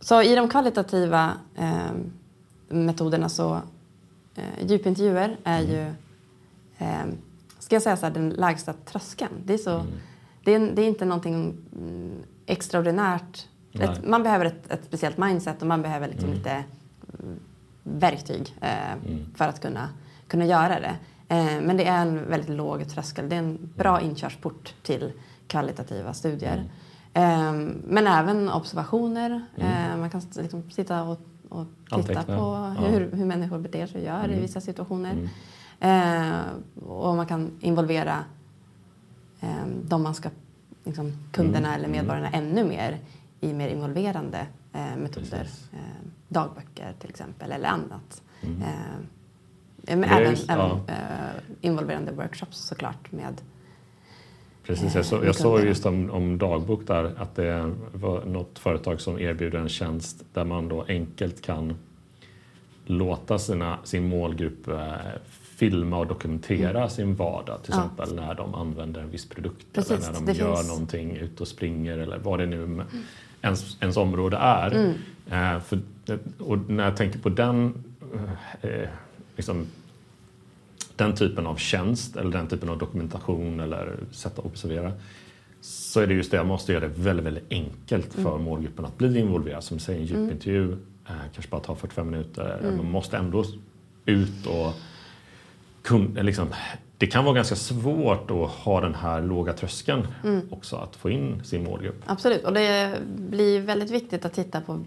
så 0.00 0.22
i 0.22 0.34
de 0.34 0.48
kvalitativa 0.48 1.32
eh, 1.56 1.92
metoderna 2.68 3.28
så 3.28 3.60
eh, 4.34 4.66
djupintervjuer 4.66 5.36
är 5.44 5.60
mm. 5.60 5.72
ju, 5.72 5.86
eh, 6.78 7.04
ska 7.58 7.74
jag 7.74 7.82
säga 7.82 7.96
så 7.96 8.06
här, 8.06 8.12
den 8.12 8.30
lägsta 8.30 8.72
tröskeln. 8.72 9.32
Det 9.44 9.54
är, 9.54 9.58
så, 9.58 9.74
mm. 9.74 9.86
det 10.44 10.54
är, 10.54 10.58
det 10.74 10.82
är 10.82 10.86
inte 10.86 11.04
någonting 11.04 11.56
mm, 11.76 12.12
extraordinärt. 12.46 13.46
Ett, 13.72 14.04
man 14.04 14.22
behöver 14.22 14.44
ett, 14.44 14.70
ett, 14.70 14.84
speciellt 14.84 15.18
mindset 15.18 15.62
och 15.62 15.68
man 15.68 15.82
behöver 15.82 16.08
liksom 16.08 16.28
mm. 16.28 16.38
lite 16.38 16.64
mm, 17.22 17.40
verktyg 17.82 18.56
eh, 18.60 18.92
mm. 18.92 19.26
för 19.34 19.48
att 19.48 19.60
kunna, 19.60 19.88
kunna 20.28 20.44
göra 20.44 20.80
det. 20.80 20.96
Eh, 21.28 21.60
men 21.62 21.76
det 21.76 21.86
är 21.86 22.02
en 22.02 22.28
väldigt 22.28 22.50
låg 22.50 22.88
tröskel. 22.88 23.28
Det 23.28 23.34
är 23.34 23.38
en 23.38 23.72
bra 23.76 24.00
inkörsport 24.00 24.74
till 24.82 25.12
kvalitativa 25.46 26.14
studier. 26.14 26.70
Mm. 27.12 27.82
men 27.86 28.06
även 28.06 28.50
observationer. 28.50 29.46
Mm. 29.56 29.72
Ehm, 29.72 30.00
man 30.00 30.10
kan 30.10 30.22
liksom 30.36 30.70
sitta 30.70 31.02
och, 31.02 31.20
och 31.48 31.66
titta 32.06 32.22
på 32.22 32.54
hur, 32.78 33.00
ja. 33.00 33.16
hur 33.16 33.24
människor 33.24 33.58
beter 33.58 33.86
sig 33.86 34.00
och 34.00 34.06
gör 34.06 34.24
mm. 34.24 34.38
i 34.38 34.40
vissa 34.40 34.60
situationer. 34.60 35.12
Mm. 35.12 35.28
Ehm, 35.80 36.44
och 36.86 37.16
man 37.16 37.26
kan 37.26 37.50
involvera 37.60 38.24
de 39.88 40.02
man 40.02 40.14
ska, 40.14 40.28
liksom, 40.84 41.12
kunderna 41.32 41.68
mm. 41.68 41.74
eller 41.74 41.88
mm. 41.88 41.98
medborgarna 41.98 42.30
ännu 42.30 42.64
mer 42.64 42.98
i 43.40 43.52
mer 43.52 43.68
involverande 43.68 44.46
eh, 44.72 44.96
metoder. 44.96 45.48
Eh, 45.72 45.78
dagböcker 46.28 46.94
till 47.00 47.10
exempel 47.10 47.52
eller 47.52 47.68
annat. 47.68 48.22
Mm. 48.40 48.62
Eh, 48.62 48.68
även, 49.86 50.04
även 50.04 50.36
ja. 50.48 50.80
eh, 50.88 51.42
involverande 51.60 52.12
workshops 52.12 52.58
såklart 52.58 53.12
med 53.12 53.40
Precis, 54.62 54.94
jag, 54.94 55.04
så, 55.04 55.24
jag 55.24 55.34
såg 55.34 55.60
just 55.60 55.86
om, 55.86 56.10
om, 56.10 56.38
dagbok 56.38 56.86
där 56.86 57.14
att 57.18 57.34
det 57.34 57.74
var 57.92 58.24
något 58.24 58.58
företag 58.58 59.00
som 59.00 59.18
erbjuder 59.18 59.58
en 59.58 59.68
tjänst 59.68 60.24
där 60.32 60.44
man 60.44 60.68
då 60.68 60.84
enkelt 60.88 61.42
kan 61.42 61.74
låta 62.84 63.38
sina, 63.38 63.78
sin 63.84 64.08
målgrupp 64.08 64.68
eh, 64.68 64.92
filma 65.56 65.98
och 65.98 66.06
dokumentera 66.06 66.78
mm. 66.78 66.90
sin 66.90 67.14
vardag. 67.14 67.62
Till 67.62 67.74
ja. 67.76 67.82
exempel 67.82 68.14
när 68.14 68.34
de 68.34 68.54
använder 68.54 69.00
en 69.00 69.10
viss 69.10 69.28
produkt 69.28 69.66
Precis, 69.72 69.90
eller 69.90 70.20
när 70.20 70.26
de 70.26 70.32
gör 70.32 70.56
finns. 70.56 70.68
någonting, 70.68 71.16
ute 71.16 71.42
och 71.42 71.48
springer 71.48 71.98
eller 71.98 72.18
vad 72.18 72.38
det 72.38 72.46
nu 72.46 72.64
mm. 72.64 72.86
Ens, 73.42 73.76
ens 73.80 73.96
område 73.96 74.36
är. 74.36 74.70
Mm. 74.70 74.94
Eh, 75.30 75.60
för, 75.60 75.80
och 76.38 76.70
när 76.70 76.84
jag 76.84 76.96
tänker 76.96 77.18
på 77.18 77.28
den 77.28 77.84
eh, 78.62 78.88
liksom, 79.36 79.66
den 80.96 81.14
typen 81.14 81.46
av 81.46 81.56
tjänst 81.56 82.16
eller 82.16 82.30
den 82.30 82.46
typen 82.46 82.68
av 82.68 82.78
dokumentation 82.78 83.60
eller 83.60 83.96
sätt 84.12 84.38
att 84.38 84.44
observera 84.44 84.92
så 85.60 86.00
är 86.00 86.06
det 86.06 86.14
just 86.14 86.30
det, 86.30 86.36
jag 86.36 86.46
måste 86.46 86.72
göra 86.72 86.88
det 86.88 86.94
väldigt, 86.94 87.26
väldigt 87.26 87.44
enkelt 87.50 88.14
för 88.14 88.32
mm. 88.32 88.42
målgruppen 88.42 88.84
att 88.84 88.98
bli 88.98 89.18
involverad. 89.18 89.64
Som 89.64 89.78
säger 89.78 90.00
en 90.00 90.06
djupintervju, 90.06 90.64
mm. 90.64 90.78
eh, 91.06 91.14
kanske 91.34 91.50
bara 91.50 91.60
tar 91.60 91.74
45 91.74 92.10
minuter. 92.10 92.58
Mm. 92.62 92.76
Man 92.76 92.90
måste 92.90 93.16
ändå 93.16 93.44
ut 94.04 94.46
och 94.46 94.72
kun, 95.82 96.16
eh, 96.16 96.24
liksom, 96.24 96.48
det 97.00 97.06
kan 97.06 97.24
vara 97.24 97.34
ganska 97.34 97.56
svårt 97.56 98.30
att 98.30 98.50
ha 98.50 98.80
den 98.80 98.94
här 98.94 99.22
låga 99.22 99.52
tröskeln 99.52 100.06
mm. 100.24 100.48
också, 100.50 100.76
att 100.76 100.96
få 100.96 101.10
in 101.10 101.44
sin 101.44 101.64
målgrupp. 101.64 102.02
Absolut, 102.06 102.44
och 102.44 102.52
det 102.52 102.98
blir 103.16 103.60
väldigt 103.60 103.90
viktigt 103.90 104.24
att 104.24 104.32
titta 104.32 104.60
på 104.60 104.84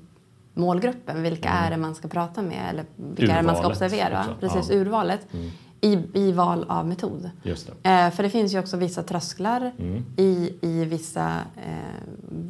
målgruppen. 0.53 1.23
Vilka 1.23 1.49
mm. 1.49 1.63
är 1.63 1.71
det 1.71 1.77
man 1.77 1.95
ska 1.95 2.07
prata 2.07 2.41
med 2.41 2.69
eller 2.69 2.85
vilka 2.95 3.23
urvalet, 3.23 3.37
är 3.37 3.41
det 3.41 3.47
man 3.47 3.55
ska 3.55 3.67
observera? 3.67 4.19
Också. 4.19 4.35
Precis, 4.39 4.69
ja. 4.69 4.75
urvalet. 4.75 5.33
Mm 5.33 5.51
i, 5.83 6.07
i 6.13 6.31
val 6.31 6.65
av 6.69 6.87
metod. 6.87 7.29
Det. 7.43 7.89
Eh, 7.89 8.11
för 8.11 8.23
det 8.23 8.29
finns 8.29 8.53
ju 8.53 8.59
också 8.59 8.77
vissa 8.77 9.03
trösklar 9.03 9.71
mm. 9.79 10.05
i, 10.17 10.53
i 10.61 10.85
vissa 10.85 11.39
eh, 11.55 12.03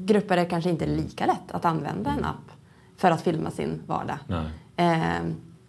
grupper 0.06 0.36
där 0.36 0.44
det 0.44 0.50
kanske 0.50 0.70
inte 0.70 0.86
är 0.86 0.90
lika 0.90 1.26
lätt 1.26 1.52
att 1.52 1.66
använda 1.66 2.10
mm. 2.10 2.20
en 2.20 2.26
app 2.26 2.52
för 2.98 3.12
att 3.12 3.22
filma 3.22 3.52
sin 3.52 3.82
vardag. 3.88 4.18
Eh, 4.76 5.22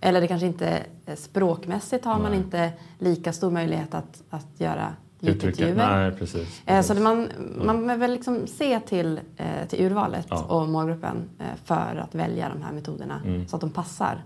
eller 0.04 0.20
det 0.20 0.28
kanske 0.28 0.46
inte 0.46 0.82
språkmässigt 1.16 2.04
har 2.04 2.14
Nej. 2.14 2.22
man 2.22 2.34
inte 2.34 2.72
lika 2.98 3.32
stor 3.32 3.50
möjlighet 3.50 3.94
att, 3.94 4.22
att 4.30 4.60
göra 4.60 4.94
djupintervjuer. 5.20 5.74
Nej, 5.74 6.12
precis, 6.12 6.62
eh, 6.66 6.76
precis. 6.76 6.96
Så 6.96 7.02
man, 7.02 7.28
man 7.64 7.86
behöver 7.86 8.08
liksom 8.08 8.46
se 8.46 8.80
till, 8.80 9.20
eh, 9.36 9.68
till 9.68 9.86
urvalet 9.86 10.26
ja. 10.30 10.42
och 10.42 10.68
målgruppen 10.68 11.30
eh, 11.38 11.46
för 11.64 11.96
att 12.04 12.14
välja 12.14 12.48
de 12.48 12.62
här 12.62 12.72
metoderna 12.72 13.20
mm. 13.24 13.48
så 13.48 13.56
att 13.56 13.60
de 13.60 13.70
passar. 13.70 14.22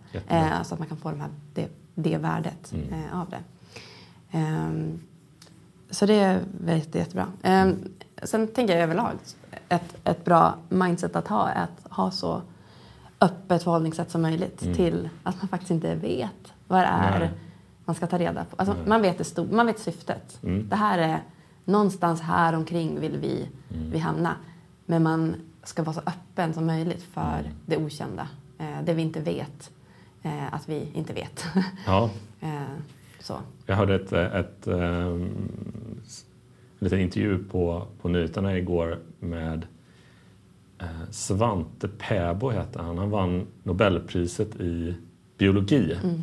Så 0.63 0.75
att 0.75 0.79
man 0.79 0.89
kan 0.89 0.97
få 0.97 1.11
de 1.11 1.21
här, 1.21 1.31
det 1.55 1.69
det 2.03 2.19
värdet 2.19 2.73
mm. 2.73 2.93
eh, 2.93 3.21
av 3.21 3.31
det. 3.31 3.43
Um, 4.39 5.01
så 5.91 6.07
det 6.07 6.15
är 6.15 6.41
väldigt, 6.61 6.95
jättebra. 6.95 7.27
Um, 7.43 7.93
sen 8.23 8.49
tänker 8.49 8.75
jag 8.75 8.83
överlag, 8.83 9.13
ett, 9.69 9.97
ett 10.05 10.25
bra 10.25 10.55
mindset 10.69 11.17
att 11.17 11.29
ha 11.29 11.49
är 11.49 11.63
att 11.63 11.93
ha 11.93 12.11
så 12.11 12.43
öppet 13.21 13.63
förhållningssätt 13.63 14.11
som 14.11 14.23
möjligt 14.23 14.63
mm. 14.63 14.75
till 14.75 15.09
att 15.23 15.37
man 15.43 15.49
faktiskt 15.49 15.71
inte 15.71 15.95
vet 15.95 16.53
vad 16.69 16.81
det 16.81 16.87
är 16.87 17.31
man 17.89 17.95
ska 17.95 18.07
ta 18.07 18.19
reda 18.19 18.45
på. 18.45 18.57
Alltså, 18.57 18.77
man, 18.87 19.03
vet 19.03 19.19
det 19.19 19.25
stor, 19.25 19.47
man 19.53 19.67
vet 19.67 19.79
syftet. 19.79 20.39
Mm. 20.43 20.69
Det 20.69 20.77
här 20.77 20.99
är 20.99 21.23
någonstans 21.65 22.21
här 22.21 22.53
omkring 22.53 23.01
vill 23.01 23.17
vi, 23.17 23.49
Mm. 23.75 23.91
vi 23.91 23.99
hamna. 23.99 24.35
Men 24.87 25.03
man 25.03 25.35
ska 25.63 25.83
vara 25.83 25.95
så 25.95 26.01
öppen 26.01 26.55
som 26.55 26.67
möjligt 26.67 27.03
för 27.03 27.39
Mm. 27.41 27.53
det 27.67 27.77
okända. 27.77 28.29
Eh, 28.59 28.85
det 28.85 28.95
vi 28.95 29.03
inte 29.03 29.21
vet 29.21 29.71
eh, 30.23 30.55
att 30.55 30.69
vi 30.69 30.89
inte 30.95 31.13
vet. 31.13 31.45
Ja, 31.87 32.11
eh, 32.41 32.63
så. 33.21 33.39
jag 33.67 33.77
hörde 33.77 33.95
ett, 33.95 34.13
ett, 34.13 34.67
ehm, 34.67 35.49
en 36.79 36.85
liten 36.85 37.01
intervju 37.01 37.45
på, 37.45 37.87
på 38.03 38.09
nyheterna 38.09 38.59
igår 38.59 38.99
med 39.19 39.59
eh, 39.63 39.65
Svante 41.11 41.89
Pääbo 41.89 42.51
heter 42.51 42.81
han. 42.81 42.99
Han 42.99 43.11
vann 43.11 43.47
Nobelpriset 43.63 44.57
i 44.61 44.95
biologi. 45.39 45.93
Mm. 46.05 46.23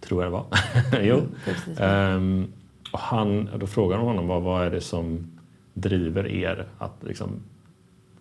Tror 0.00 0.22
jag 0.24 0.32
det 0.32 0.36
var. 0.36 0.46
jo. 1.02 1.22
Precis. 1.44 1.80
Ehm, 1.80 2.46
och 2.92 2.98
han, 2.98 3.48
då 3.58 3.66
frågade 3.66 4.02
de 4.02 4.06
honom 4.06 4.26
vad, 4.26 4.42
vad 4.42 4.66
är 4.66 4.70
det 4.70 4.80
som 4.80 5.30
driver 5.74 6.26
er 6.26 6.66
att, 6.78 6.94
liksom, 7.00 7.30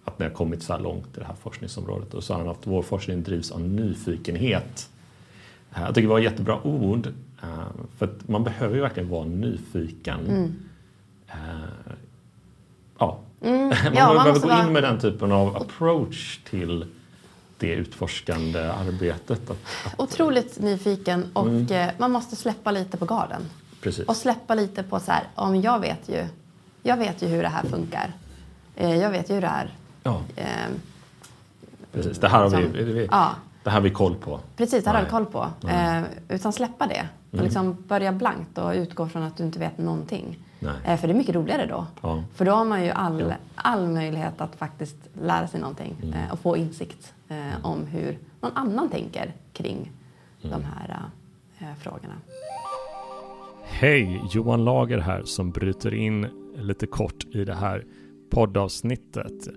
att 0.04 0.20
ni 0.20 0.26
har 0.26 0.32
kommit 0.32 0.64
så 0.64 0.74
här 0.74 0.80
långt 0.80 1.18
i 1.18 1.20
det 1.20 1.26
här 1.26 1.36
forskningsområdet. 1.36 2.14
Och 2.14 2.24
så 2.24 2.28
sa 2.28 2.38
han 2.38 2.48
att 2.50 2.68
vår 2.68 2.82
forskning 2.82 3.24
drivs 3.24 3.52
av 3.52 3.62
nyfikenhet. 3.62 4.90
Eh, 5.76 5.82
Jag 5.82 5.96
tycker 5.96 6.08
det 6.08 6.12
var 6.14 6.20
ett 6.20 6.24
jättebra 6.24 6.64
ord. 6.68 7.08
eh, 7.44 7.50
För 7.98 8.10
man 8.28 8.44
behöver 8.44 8.76
ju 8.76 8.82
verkligen 8.82 9.10
vara 9.10 9.26
nyfiken. 9.26 10.20
Mm. 10.28 10.56
Eh, 11.28 11.94
Ja, 13.00 13.20
Mm. 13.42 13.68
man 13.68 13.78
Ja, 13.96 14.14
man 14.14 14.16
behöver 14.24 14.40
gå 14.40 14.50
in 14.52 14.58
vara 14.58 14.70
med 14.70 14.84
den 14.84 15.00
typen 15.00 15.32
av 15.32 15.56
approach 15.58 16.40
till 16.50 16.86
det 17.58 17.74
utforskande 17.74 18.60
arbetet. 18.60 19.50
Att, 19.50 19.58
att, 19.86 19.94
otroligt 20.00 20.60
nyfiken 20.60 21.26
och 21.34 21.48
Mm. 21.48 21.68
eh, 21.72 21.90
man 21.98 22.12
måste 22.12 22.36
släppa 22.36 22.72
lite 22.72 22.98
på 22.98 23.06
garden. 23.06 23.42
precis. 23.82 24.06
Och 24.08 24.16
släppa 24.16 24.56
lite 24.56 24.84
på 24.84 25.00
så 25.00 25.12
här, 25.12 25.24
om 25.36 25.62
jag 25.62 25.80
vet 25.80 26.10
ju, 26.10 26.28
jag 26.84 26.98
vet 26.98 27.22
ju 27.22 27.28
hur 27.28 27.44
det 27.44 27.50
här 27.50 27.64
funkar. 27.64 28.14
Eh, 28.76 28.96
jag 28.96 29.10
vet 29.10 29.30
ju 29.30 29.34
hur 29.34 29.42
det 29.42 29.48
är. 29.48 29.74
Ja, 30.04 30.22
Eh, 30.36 30.46
precis. 31.94 32.18
Det 32.20 32.28
här 32.28 32.40
har 32.44 32.50
vi, 32.50 32.64
som- 32.64 32.72
vi, 32.74 33.08
ja, 33.12 33.30
det 33.64 33.70
här 33.70 33.78
har 33.78 33.84
vi 33.84 33.90
koll 33.92 34.16
på. 34.16 34.40
precis, 34.58 34.84
det 34.84 34.90
här 34.90 34.98
har 34.98 35.04
vi 35.06 35.12
Nej. 35.12 35.24
koll 35.24 35.26
på. 35.26 35.48
Nej. 35.62 35.98
Eh, 36.30 36.36
utan 36.36 36.54
släppa 36.54 36.88
det 36.88 37.08
och 37.28 37.34
Mm. 37.34 37.46
liksom 37.46 37.78
börja 37.88 38.12
blankt 38.12 38.58
och 38.58 38.72
utgå 38.74 39.08
från 39.08 39.24
att 39.24 39.38
du 39.38 39.44
inte 39.44 39.60
vet 39.60 39.78
någonting. 39.78 40.38
Nej. 40.66 40.76
Eh, 40.86 40.98
för 41.00 41.08
det 41.08 41.14
är 41.14 41.18
mycket 41.18 41.36
roligare 41.36 41.66
då. 41.66 41.86
Ja. 42.02 42.24
För 42.34 42.46
då 42.46 42.52
har 42.52 42.66
man 42.66 42.84
ju 42.86 42.90
all, 42.92 43.20
Ja. 43.20 43.36
all 43.56 43.88
möjlighet 43.88 44.42
att 44.42 44.56
faktiskt 44.56 44.98
lära 45.22 45.48
sig 45.48 45.60
någonting 45.60 45.96
Mm. 46.04 46.14
eh, 46.14 46.32
och 46.34 46.40
få 46.40 46.58
insikt 46.58 47.14
eh, 47.28 47.66
om 47.66 47.86
hur 47.86 48.18
någon 48.42 48.52
annan 48.56 48.90
tänker 48.90 49.34
kring 49.54 49.92
Mm. 50.44 50.60
de 50.60 50.66
här 50.66 51.00
eh, 51.60 51.76
frågorna. 51.80 52.14
Hej! 53.64 54.22
Johan 54.32 54.64
Lager 54.66 54.98
här 54.98 55.24
som 55.24 55.52
bryter 55.52 55.94
in 55.94 56.28
lite 56.56 56.88
kort 56.88 57.24
i 57.36 57.46
det 57.46 57.56
här 57.56 57.86
poddavsnittet. 58.30 59.48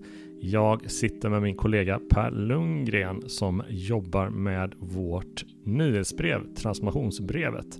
Jag 0.40 0.90
sitter 0.90 1.28
med 1.28 1.42
min 1.42 1.56
kollega 1.56 2.00
Per 2.10 2.30
Lundgren 2.30 3.22
som 3.28 3.62
jobbar 3.68 4.28
med 4.28 4.74
vårt 4.78 5.44
nyhetsbrev, 5.64 6.54
Transformationsbrevet. 6.54 7.78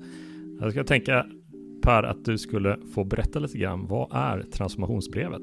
Jag 0.60 0.72
ska 0.72 0.84
tänka 0.84 1.26
Per 1.82 2.02
att 2.02 2.24
du 2.24 2.38
skulle 2.38 2.78
få 2.94 3.04
berätta 3.04 3.38
lite 3.38 3.58
grann. 3.58 3.86
Vad 3.86 4.08
är 4.12 4.42
Transformationsbrevet? 4.52 5.42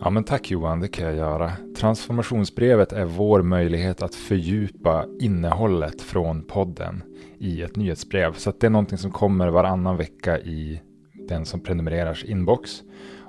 Ja, 0.00 0.10
men 0.10 0.24
tack 0.24 0.50
Johan, 0.50 0.80
det 0.80 0.88
kan 0.88 1.04
jag 1.04 1.16
göra. 1.16 1.52
Transformationsbrevet 1.76 2.92
är 2.92 3.04
vår 3.04 3.42
möjlighet 3.42 4.02
att 4.02 4.14
fördjupa 4.14 5.06
innehållet 5.20 6.02
från 6.02 6.42
podden 6.42 7.02
i 7.38 7.62
ett 7.62 7.76
nyhetsbrev. 7.76 8.32
Så 8.32 8.50
att 8.50 8.60
det 8.60 8.66
är 8.66 8.70
någonting 8.70 8.98
som 8.98 9.10
kommer 9.10 9.48
varannan 9.48 9.96
vecka 9.96 10.38
i 10.38 10.80
den 11.28 11.44
som 11.44 11.60
prenumererars 11.60 12.24
inbox. 12.24 12.70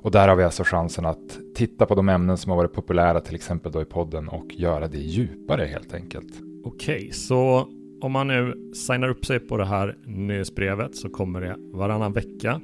Och 0.01 0.11
där 0.11 0.27
har 0.27 0.35
vi 0.35 0.43
alltså 0.43 0.63
chansen 0.63 1.05
att 1.05 1.39
titta 1.55 1.85
på 1.85 1.95
de 1.95 2.09
ämnen 2.09 2.37
som 2.37 2.49
har 2.49 2.57
varit 2.57 2.73
populära, 2.73 3.21
till 3.21 3.35
exempel 3.35 3.71
då 3.71 3.81
i 3.81 3.85
podden, 3.85 4.27
och 4.27 4.45
göra 4.53 4.87
det 4.87 4.97
djupare 4.97 5.65
helt 5.65 5.93
enkelt. 5.93 6.33
Okej, 6.63 7.11
så 7.11 7.67
om 8.01 8.11
man 8.11 8.27
nu 8.27 8.71
signar 8.73 9.09
upp 9.09 9.25
sig 9.25 9.39
på 9.39 9.57
det 9.57 9.65
här 9.65 9.97
nyhetsbrevet 10.05 10.95
så 10.95 11.09
kommer 11.09 11.41
det 11.41 11.55
varannan 11.73 12.13
vecka. 12.13 12.61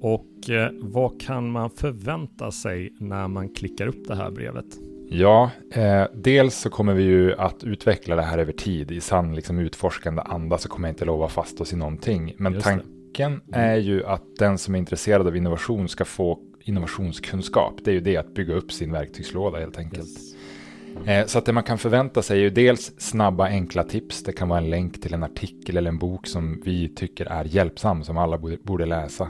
Och 0.00 0.50
eh, 0.50 0.70
vad 0.72 1.20
kan 1.20 1.50
man 1.50 1.70
förvänta 1.70 2.50
sig 2.50 2.92
när 3.00 3.28
man 3.28 3.48
klickar 3.48 3.86
upp 3.86 4.08
det 4.08 4.14
här 4.14 4.30
brevet? 4.30 4.64
Ja, 5.08 5.50
eh, 5.72 6.04
dels 6.14 6.54
så 6.54 6.70
kommer 6.70 6.94
vi 6.94 7.02
ju 7.02 7.34
att 7.34 7.64
utveckla 7.64 8.16
det 8.16 8.22
här 8.22 8.38
över 8.38 8.52
tid. 8.52 8.90
I 8.90 9.00
sann 9.00 9.34
liksom, 9.34 9.58
utforskande 9.58 10.22
anda 10.22 10.58
så 10.58 10.68
kommer 10.68 10.88
jag 10.88 10.92
inte 10.92 11.04
lova 11.04 11.28
fast 11.28 11.60
oss 11.60 11.72
i 11.72 11.76
någonting. 11.76 12.34
Men 12.38 12.60
tanken 12.60 13.40
är 13.52 13.76
ju 13.76 14.04
att 14.04 14.36
den 14.38 14.58
som 14.58 14.74
är 14.74 14.78
intresserad 14.78 15.26
av 15.26 15.36
innovation 15.36 15.88
ska 15.88 16.04
få 16.04 16.38
innovationskunskap. 16.60 17.74
Det 17.84 17.90
är 17.90 17.94
ju 17.94 18.00
det 18.00 18.16
att 18.16 18.34
bygga 18.34 18.54
upp 18.54 18.72
sin 18.72 18.92
verktygslåda 18.92 19.58
helt 19.58 19.78
enkelt. 19.78 20.08
Eh, 20.08 20.35
Så 21.26 21.38
att 21.38 21.44
det 21.44 21.52
man 21.52 21.62
kan 21.62 21.78
förvänta 21.78 22.22
sig 22.22 22.38
är 22.38 22.42
ju 22.42 22.50
dels 22.50 22.92
snabba 22.98 23.46
enkla 23.46 23.84
tips. 23.84 24.22
Det 24.22 24.32
kan 24.32 24.48
vara 24.48 24.58
en 24.58 24.70
länk 24.70 25.00
till 25.02 25.14
en 25.14 25.22
artikel 25.22 25.76
eller 25.76 25.90
en 25.90 25.98
bok 25.98 26.26
som 26.26 26.62
vi 26.64 26.88
tycker 26.88 27.26
är 27.26 27.44
hjälpsam, 27.44 28.04
som 28.04 28.18
alla 28.18 28.38
borde, 28.62 28.86
läsa. 28.86 29.28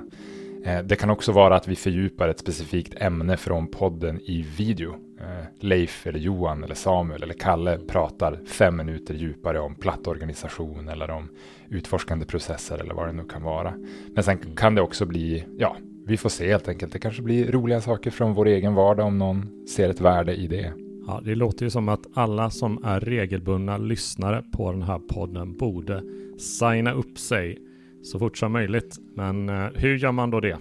Eh, 0.65 0.79
Det 0.85 0.97
kan 0.97 1.11
också 1.11 1.33
vara 1.33 1.57
att 1.57 1.69
vi 1.69 1.77
fördjupar 1.77 2.29
ett 2.29 2.39
specifikt 2.39 2.95
ämne 2.97 3.37
från 3.37 3.67
podden 3.67 4.21
i 4.21 4.43
video. 4.57 4.95
Eh, 5.21 5.47
Leif 5.61 6.07
eller 6.07 6.19
Johan 6.19 6.65
eller 6.65 6.75
Samuel 6.75 7.23
eller 7.23 7.35
Kalle 7.35 7.79
pratar 7.79 8.39
fem 8.47 8.77
minuter 8.77 9.15
djupare 9.15 9.61
om 9.61 9.75
plattorganisation 9.75 10.89
eller 10.89 11.11
om 11.11 11.29
utforskande 11.69 12.27
processer 12.27 12.79
eller 12.79 12.95
vad 12.95 13.07
det 13.09 13.13
nu 13.13 13.25
kan 13.25 13.43
vara. 13.43 13.75
Men 14.15 14.25
sen 14.25 14.39
kan 14.39 14.75
det 14.75 14.83
också 14.83 15.07
bli, 15.07 15.45
ja, 15.59 15.77
vi 16.07 16.17
får 16.17 16.29
se 16.29 16.49
helt 16.51 16.69
enkelt. 16.69 16.93
Det 16.93 16.99
kanske 16.99 17.23
blir 17.23 17.53
roliga 17.53 17.81
saker 17.81 18.11
från 18.11 18.35
vår 18.35 18.47
egen 18.47 18.75
vardag 18.75 19.07
om 19.07 19.19
någon 19.19 19.67
ser 19.69 19.89
ett 19.89 20.01
värde 20.01 20.35
i 20.35 20.47
det. 20.47 20.73
Ja, 21.07 21.21
det 21.25 21.35
låter 21.35 21.65
ju 21.65 21.71
som 21.71 21.89
att 21.89 22.07
alla 22.15 22.51
som 22.51 22.85
är 22.85 23.01
regelbundna 23.01 23.79
lyssnare 23.79 24.45
på 24.53 24.73
den 24.73 24.83
här 24.83 24.99
podden 24.99 25.57
borde 25.57 26.03
signa 26.39 26.93
upp 26.93 27.19
sig 27.19 27.59
så 28.03 28.19
fort 28.19 28.39
som 28.39 28.53
möjligt. 28.53 28.97
Men 29.15 29.49
eh, 29.49 29.67
hur 29.75 29.97
gör 29.97 30.13
man 30.13 30.31
då 30.31 30.41
det 30.41 30.59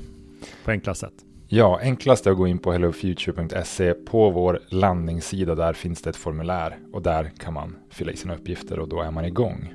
på 0.65 0.71
enkla 0.71 0.93
sätt? 0.93 1.13
Ja, 1.47 1.79
enklast 1.81 2.27
är 2.27 2.31
att 2.31 2.37
gå 2.37 2.47
in 2.47 2.59
på 2.59 2.71
hellofuture.se. 2.71 3.93
På 3.93 4.29
vår 4.29 4.59
landningssida 4.69 5.55
där 5.55 5.73
finns 5.73 6.01
det 6.01 6.09
ett 6.09 6.15
formulär 6.15 6.77
och 6.93 7.01
där 7.01 7.31
kan 7.37 7.53
man 7.53 7.75
fylla 7.89 8.11
i 8.11 8.17
sina 8.17 8.35
uppgifter 8.35 8.79
och 8.79 8.89
då 8.89 9.01
är 9.01 9.11
man 9.11 9.25
igång. 9.25 9.73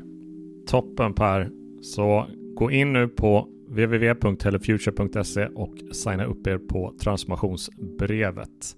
Toppen 0.67 1.15
Per! 1.15 1.51
Så 1.83 2.27
gå 2.55 2.71
in 2.71 2.93
nu 2.93 3.09
på 3.09 3.49
www.hellofuture.se 3.69 5.47
och 5.47 5.75
signa 5.93 6.25
upp 6.25 6.47
er 6.47 6.59
på 6.59 6.95
transformationsbrevet. 7.03 8.77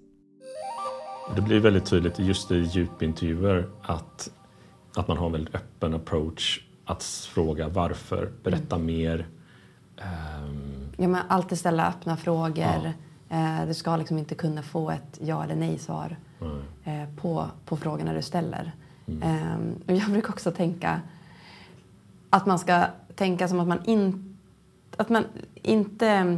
Det 1.35 1.41
blir 1.41 1.59
väldigt 1.59 1.85
tydligt 1.85 2.19
just 2.19 2.51
i 2.51 2.55
djupintervjuer 2.59 3.67
att, 3.81 4.29
att 4.95 5.07
man 5.07 5.17
har 5.17 5.25
en 5.25 5.31
väldigt 5.31 5.55
öppen 5.55 5.93
approach. 5.93 6.61
Att 6.85 7.03
fråga 7.03 7.67
varför, 7.67 8.31
berätta 8.43 8.77
mer. 8.77 9.27
Ehm, 9.97 10.83
Ja, 10.97 11.07
men 11.07 11.21
alltid 11.27 11.59
ställa 11.59 11.87
öppna 11.87 12.17
frågor. 12.17 12.93
Eh, 13.29 13.65
du 13.67 13.73
ska 13.73 13.97
liksom 13.97 14.17
inte 14.17 14.35
kunna 14.35 14.61
få 14.63 14.91
ett 14.91 15.19
ja 15.21 15.43
eller 15.43 15.55
nej-svar 15.55 16.17
nej. 16.39 17.01
eh, 17.01 17.15
på, 17.15 17.45
på 17.65 17.77
frågorna 17.77 18.13
du 18.13 18.21
ställer. 18.21 18.71
Mm. 19.07 19.21
Eh, 19.23 19.57
och 19.87 19.93
jag 19.93 20.11
brukar 20.11 20.29
också 20.29 20.51
tänka 20.51 21.01
att 22.29 22.45
man 22.45 22.59
ska 22.59 22.85
tänka 23.15 23.47
som 23.47 23.59
att 23.59 23.67
man, 23.67 23.85
in, 23.85 24.37
att 24.97 25.09
man 25.09 25.25
inte... 25.55 26.37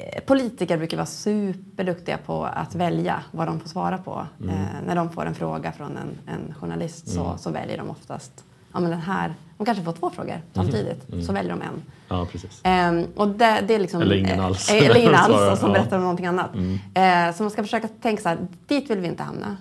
eh, 0.00 0.20
Politiker 0.26 0.76
brukar 0.78 0.96
vara 0.96 1.06
superduktiga 1.06 2.18
på 2.26 2.44
att 2.44 2.74
välja 2.74 3.22
vad 3.30 3.46
de 3.48 3.60
får 3.60 3.68
svara 3.68 3.98
på. 3.98 4.26
Mm. 4.40 4.54
Eh, 4.54 4.56
när 4.86 4.94
de 4.94 5.10
får 5.10 5.26
en 5.26 5.34
fråga 5.34 5.72
från 5.72 5.96
en, 5.96 6.34
en 6.34 6.54
journalist 6.54 7.08
så, 7.08 7.24
Mm. 7.24 7.38
så 7.38 7.50
väljer 7.50 7.78
de 7.78 7.90
oftast 7.90 8.44
ja, 8.72 8.80
men 8.80 8.90
den 8.90 9.00
här. 9.00 9.34
De 9.58 9.64
kanske 9.64 9.84
får 9.84 9.92
två 9.92 10.10
frågor 10.10 10.40
samtidigt, 10.54 11.08
Mm. 11.12 11.22
så 11.24 11.32
väljer 11.32 11.50
de 11.52 11.62
en. 11.62 11.82
Ja, 12.08 12.26
precis. 12.32 12.60
Ehm, 12.62 13.06
och 13.16 13.28
det, 13.28 13.64
det 13.68 13.74
är 13.74 13.78
liksom, 13.78 14.02
Eller 14.02 14.16
ingen 14.16 14.38
eh, 14.38 14.44
alls. 14.44 14.70
eller 14.72 14.96
ingen 14.96 15.14
alls 15.14 15.52
och 15.52 15.58
som 15.58 15.68
ja. 15.70 15.74
berättar 15.78 15.96
om 15.96 16.02
någonting 16.02 16.26
annat. 16.26 16.54
Mm. 16.54 17.28
Eh, 17.28 17.34
så 17.36 17.42
man 17.42 17.50
ska 17.50 17.62
försöka 17.62 17.88
tänka 17.88 18.22
så 18.22 18.28
här, 18.28 18.38
dit 18.66 18.90
vill 18.90 19.00
vi 19.00 19.06
inte 19.08 19.22
hamna. 19.22 19.56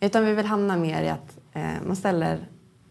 Utan 0.00 0.24
vi 0.24 0.34
vill 0.34 0.46
hamna 0.46 0.76
mer 0.76 1.02
i 1.02 1.08
att 1.08 1.36
eh, 1.52 1.62
man 1.86 1.96
ställer 1.96 2.38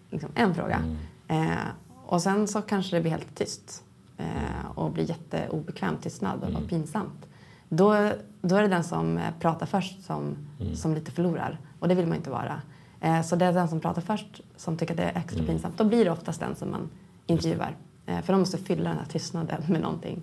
liksom, 0.09 0.29
en 0.35 0.55
fråga. 0.55 0.81
Mm. 1.27 1.51
Eh, 1.51 1.57
och 2.05 2.21
sen 2.21 2.47
så 2.47 2.61
kanske 2.61 2.95
det 2.95 3.01
blir 3.01 3.11
helt 3.11 3.35
tyst. 3.35 3.83
Eh, 4.17 4.65
och 4.75 4.91
blir 4.91 5.09
jätteobekväm 5.09 5.97
tystnad 5.97 6.43
och 6.43 6.49
Mm. 6.49 6.67
pinsamt. 6.67 7.27
Då, 7.69 8.11
då 8.41 8.55
är 8.55 8.61
det 8.61 8.67
den 8.67 8.83
som 8.83 9.17
eh, 9.17 9.33
pratar 9.39 9.65
först 9.65 10.03
som, 10.03 10.35
Mm. 10.59 10.75
som 10.75 10.93
lite 10.93 11.11
förlorar. 11.11 11.59
Och 11.79 11.87
det 11.87 11.95
vill 11.95 12.07
man 12.07 12.17
inte 12.17 12.29
vara. 12.29 12.61
Eh, 13.01 13.21
så 13.21 13.35
det 13.35 13.45
är 13.45 13.53
den 13.53 13.67
som 13.67 13.79
pratar 13.79 14.01
först 14.01 14.41
som 14.55 14.77
tycker 14.77 14.93
att 14.93 14.97
det 14.97 15.03
är 15.03 15.17
extra 15.19 15.39
Mm. 15.39 15.47
pinsamt. 15.47 15.77
Då 15.77 15.83
blir 15.83 16.05
det 16.05 16.11
oftast 16.11 16.39
den 16.39 16.55
som 16.55 16.71
man 16.71 16.89
intervjuar. 17.25 17.75
För 18.05 18.33
de 18.33 18.39
måste 18.39 18.57
fylla 18.57 18.89
den 18.89 18.97
här 18.99 19.05
tystnaden 19.05 19.63
med 19.67 19.81
någonting. 19.81 20.21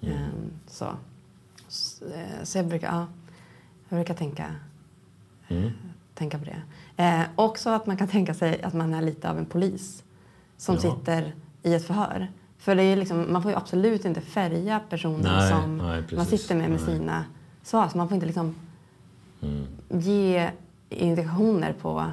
Mm. 0.00 0.14
Eh, 0.14 0.28
så. 0.66 0.86
Så 2.42 2.58
jag 2.58 2.66
brukar, 2.66 2.88
ja, 2.92 3.06
jag 3.88 3.96
brukar 3.98 4.14
tänka, 4.14 4.46
Mm. 5.48 5.70
tänka 6.14 6.38
på 6.38 6.44
det. 6.44 6.62
Eh, 7.04 7.22
också 7.36 7.70
att 7.70 7.86
man 7.86 7.96
kan 7.96 8.08
tänka 8.08 8.34
sig 8.34 8.62
att 8.62 8.74
man 8.74 8.94
är 8.94 9.02
lite 9.02 9.30
av 9.30 9.38
en 9.38 9.46
polis 9.46 10.04
som 10.56 10.74
Ja. 10.74 10.80
sitter 10.80 11.34
i 11.62 11.74
ett 11.74 11.86
förhör. 11.86 12.30
För 12.62 12.74
det 12.74 12.82
är 12.82 12.96
liksom, 12.96 13.32
man 13.32 13.42
får 13.42 13.50
ju 13.50 13.56
absolut 13.56 14.04
inte 14.04 14.20
färga 14.20 14.80
personen 14.90 15.20
Nej, 15.22 15.50
som 15.50 15.78
nej, 15.78 16.02
man 16.16 16.26
sitter 16.26 16.54
med 16.54 16.70
med 16.70 16.80
Nej. 16.86 16.96
sina 16.96 17.24
svar. 17.62 17.88
Så 17.88 17.98
man 17.98 18.08
får 18.08 18.14
inte 18.14 18.26
liksom 18.26 18.54
Mm. 19.42 19.66
ge 19.88 20.50
indikationer 20.88 21.74
på 21.82 22.04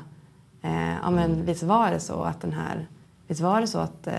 eh, 0.61 0.93
ja, 1.03 1.09
men 1.11 1.45
visst 1.45 1.63
var 1.63 1.91
det 1.91 1.99
så 1.99 2.21
att 2.23 2.41
den 2.41 2.53
här 2.53 2.85
visst 3.27 3.41
var 3.41 3.61
det 3.61 3.67
så 3.67 3.79
att 3.79 4.07
eh, 4.07 4.13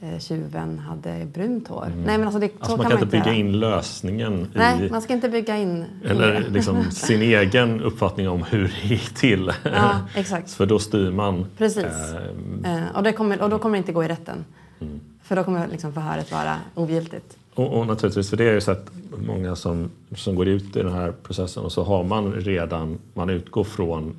eh, 0.00 0.18
tjuven 0.18 0.78
hade 0.78 1.26
brunt 1.34 1.68
hår. 1.68 1.92
Nej 1.96 2.18
men 2.18 2.24
alltså 2.24 2.38
det, 2.40 2.46
Alltså 2.58 2.70
så 2.70 2.76
man 2.76 2.82
kan 2.86 2.90
kan 2.90 3.00
inte 3.00 3.10
bygga 3.16 3.24
göra. 3.26 3.34
in 3.34 3.60
lösningen 3.60 4.48
Nej, 4.54 4.86
i, 4.86 4.90
man 4.90 5.02
ska 5.02 5.12
inte 5.12 5.28
bygga 5.28 5.56
in 5.56 5.84
eller 6.04 6.48
liksom 6.50 6.84
sin 6.90 7.22
egen 7.22 7.80
uppfattning 7.80 8.28
om 8.28 8.42
hur 8.42 8.62
det 8.82 8.88
gick 8.88 9.14
till. 9.14 9.52
Ja, 9.64 10.00
exakt. 10.14 10.50
För 10.52 10.66
då 10.66 10.78
styr 10.78 11.10
man. 11.10 11.46
Precis. 11.58 11.84
eh, 11.84 12.74
Eh, 12.76 12.96
och, 12.96 13.14
kommer, 13.16 13.42
och 13.42 13.50
då 13.50 13.58
kommer 13.58 13.72
det 13.72 13.78
inte 13.78 13.92
gå 13.92 14.04
i 14.04 14.08
rätten. 14.08 14.44
Mm. 14.80 15.00
För 15.22 15.36
då 15.36 15.44
kommer 15.44 15.68
liksom 15.68 15.92
förhöret 15.92 16.32
vara 16.32 16.58
ogiltigt. 16.74 17.38
Och, 17.54 17.78
och 17.78 17.86
naturligtvis, 17.86 18.30
för 18.30 18.36
det 18.36 18.44
jag 18.44 18.54
ju 18.54 18.60
sett 18.60 18.90
många 19.26 19.56
som, 19.56 19.90
som 20.16 20.34
går 20.34 20.48
ut 20.48 20.76
i 20.76 20.82
den 20.82 20.92
här 20.92 21.12
processen 21.22 21.62
och 21.62 21.72
så 21.72 21.82
har 21.82 22.04
man 22.04 22.32
redan, 22.32 22.98
man 23.14 23.30
utgår 23.30 23.64
från 23.64 24.16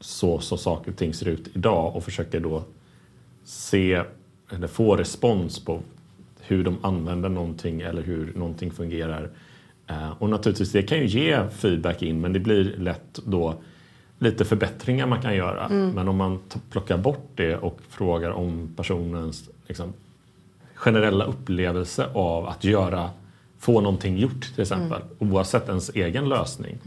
så 0.00 0.40
som 0.40 0.58
saker 0.58 0.90
och 0.90 0.96
ting 0.96 1.14
ser 1.14 1.28
ut 1.28 1.50
idag 1.52 1.96
och 1.96 2.04
försöker 2.04 2.40
då 2.40 2.62
se 3.44 4.02
eller 4.50 4.66
få 4.66 4.96
respons 4.96 5.64
på 5.64 5.80
hur 6.40 6.64
de 6.64 6.76
använder 6.82 7.28
någonting 7.28 7.80
eller 7.80 8.02
hur 8.02 8.32
någonting 8.36 8.70
fungerar. 8.70 9.30
Eh, 9.86 10.10
och 10.18 10.30
naturligtvis, 10.30 10.72
det 10.72 10.82
kan 10.82 10.98
ju 10.98 11.06
ge 11.06 11.48
feedback 11.50 12.02
in 12.02 12.20
men 12.20 12.32
det 12.32 12.40
blir 12.40 12.64
lätt 12.64 13.20
då 13.24 13.54
lite 14.18 14.44
förbättringar 14.44 15.06
man 15.06 15.22
kan 15.22 15.34
göra. 15.34 15.68
Men 15.68 16.08
om 16.08 16.16
man 16.16 16.38
plockar 16.70 16.98
bort 16.98 17.30
det 17.34 17.56
och 17.56 17.80
frågar 17.88 18.30
om 18.30 18.74
personens 18.76 19.50
liksom, 19.68 19.92
generella 20.74 21.24
upplevelse 21.24 22.08
av 22.14 22.46
att 22.48 22.64
göra, 22.64 23.10
få 23.58 23.80
någonting 23.80 24.18
gjort 24.18 24.52
till 24.54 24.62
exempel, 24.62 25.02
oavsett 25.18 25.68
ens 25.68 25.90
egen 25.90 26.28
lösning. 26.28 26.78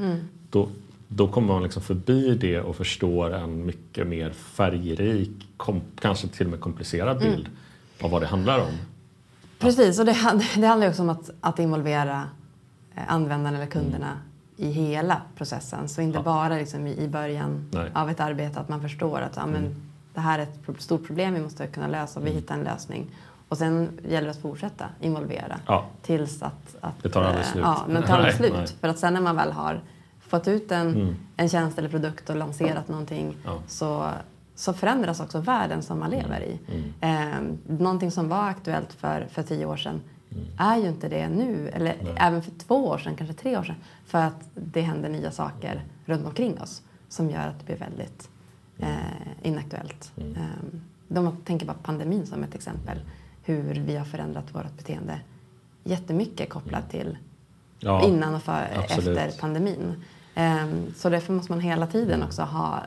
Då, 0.49 0.69
då 1.07 1.27
kommer 1.27 1.53
man 1.53 1.63
liksom 1.63 1.82
förbi 1.82 2.36
det 2.41 2.59
och 2.61 2.75
förstår 2.75 3.34
en 3.34 3.65
mycket 3.65 4.07
mer 4.07 4.29
färgrik, 4.29 5.32
kom, 5.57 5.82
kanske 5.99 6.27
till 6.27 6.45
och 6.45 6.51
med 6.51 6.59
komplicerad 6.59 7.19
bild 7.19 7.49
av 8.01 8.11
vad 8.11 8.21
det 8.21 8.27
handlar 8.27 8.59
om. 8.59 8.77
Precis, 9.59 9.99
och 9.99 10.05
det, 10.05 10.15
det 10.55 10.67
handlar 10.67 10.89
också 10.89 11.01
om 11.01 11.09
att, 11.09 11.29
att 11.41 11.59
involvera 11.59 12.23
eh, 12.95 13.13
användarna 13.13 13.57
eller 13.57 13.67
kunderna 13.71 14.17
i 14.57 14.71
hela 14.71 15.21
processen. 15.38 15.89
Så 15.89 16.01
inte 16.01 16.17
Ja. 16.17 16.23
bara 16.23 16.55
liksom 16.55 16.88
i, 16.88 17.03
i 17.03 17.07
början 17.07 17.69
Nej. 17.71 17.91
av 17.93 18.09
ett 18.09 18.19
arbete 18.19 18.59
att 18.59 18.69
man 18.69 18.82
förstår 18.82 19.21
att 19.21 19.36
ja, 19.36 19.45
men, 19.45 19.75
det 20.14 20.20
här 20.20 20.39
är 20.39 20.43
ett 20.43 20.82
stort 20.82 21.07
problem 21.07 21.34
vi 21.34 21.41
måste 21.41 21.68
kunna 21.68 21.88
lösa 21.88 22.20
och 22.20 22.26
vi 22.26 22.32
hittar 22.32 22.55
en 22.55 22.64
lösning. 22.64 23.12
Och 23.49 23.57
sen 23.57 23.99
gäller 24.09 24.26
det 24.28 24.32
att 24.32 24.41
fortsätta 24.41 24.86
involvera 25.01 25.59
Ja. 25.68 25.86
tills 26.01 26.41
att, 26.41 26.76
att 26.82 27.03
Det 27.03 27.09
tar 27.09 27.24
aldrig 27.24 27.45
eh, 27.45 27.51
slut. 27.51 27.64
Ja, 27.66 27.82
men 27.88 28.03
tar 28.03 28.22
Nej, 28.22 28.34
slut. 28.34 28.53
nej. 28.55 28.68
För 28.82 28.88
att 28.88 28.99
sen 28.99 29.14
när 29.14 29.22
man 29.22 29.36
väl 29.36 29.51
har 29.51 29.82
fått 30.20 30.47
ut 30.47 30.72
en, 30.72 30.88
Mm. 30.95 31.16
en 31.38 31.49
tjänst 31.49 31.78
eller 31.80 31.89
produkt 31.89 32.30
och 32.30 32.36
lanserat 32.36 32.88
någonting 32.88 33.36
Ja. 33.45 33.57
så, 33.68 34.09
så 34.55 34.74
förändras 34.74 35.20
också 35.20 35.39
världen 35.39 35.82
som 35.84 35.99
man 35.99 36.09
lever 36.09 36.41
i. 36.41 36.59
Eh, 37.01 37.41
någonting 37.68 38.12
som 38.12 38.30
var 38.30 38.43
aktuellt 38.43 38.93
för, 38.93 39.28
för 39.32 39.43
tio 39.43 39.66
år 39.66 39.78
sedan 39.78 40.01
är 40.57 40.78
ju 40.78 40.88
inte 40.88 41.09
det 41.09 41.30
nu, 41.30 41.70
eller 41.74 41.95
även 42.16 42.41
för 42.43 42.51
två 42.51 42.88
år 42.88 42.97
sedan, 42.97 43.16
kanske 43.16 43.34
tre 43.36 43.57
år 43.57 43.64
sedan. 43.64 43.76
För 44.05 44.18
att 44.22 44.49
det 44.55 44.82
händer 44.82 45.09
nya 45.09 45.32
saker 45.32 45.84
runt 46.05 46.26
omkring 46.26 46.62
oss 46.62 46.82
som 47.09 47.30
gör 47.30 47.47
att 47.47 47.59
det 47.59 47.66
blir 47.66 47.78
väldigt 47.78 48.30
eh, 48.82 49.47
inaktuellt. 49.47 50.11
Eh, 50.17 51.17
om 51.17 51.23
man 51.23 51.38
tänker 51.38 51.65
bara 51.65 51.77
pandemin 51.84 52.25
som 52.25 52.43
ett 52.43 52.55
exempel, 52.55 52.97
hur 53.43 53.73
vi 53.73 53.95
har 53.97 54.05
förändrat 54.05 54.55
vårt 54.55 54.77
beteende 54.77 55.19
jättemycket 55.84 56.49
kopplat 56.49 56.89
till 56.89 57.17
Ja, 57.79 58.07
innan 58.07 58.36
och 58.36 58.43
för, 58.43 58.67
absolut. 58.77 59.17
efter 59.17 59.39
pandemin. 59.41 60.03
Ehm, 60.36 60.93
så 60.95 61.09
därför 61.09 61.34
måste 61.34 61.51
man 61.51 61.59
hela 61.61 61.88
tiden 61.88 62.23
också 62.23 62.41
ha, 62.41 62.84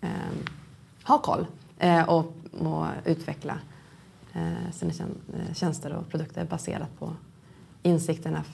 ehm, 0.00 0.44
ha 1.04 1.18
koll 1.18 1.46
eh, 1.78 2.08
och, 2.08 2.34
och 2.58 2.86
utveckla 3.04 3.58
eh, 4.32 4.70
sina 4.72 4.92
eh, 4.92 5.54
tjänster 5.54 5.92
och 5.92 6.08
produkter 6.08 6.44
baserat 6.44 6.98
på 6.98 7.12
insikterna 7.82 8.44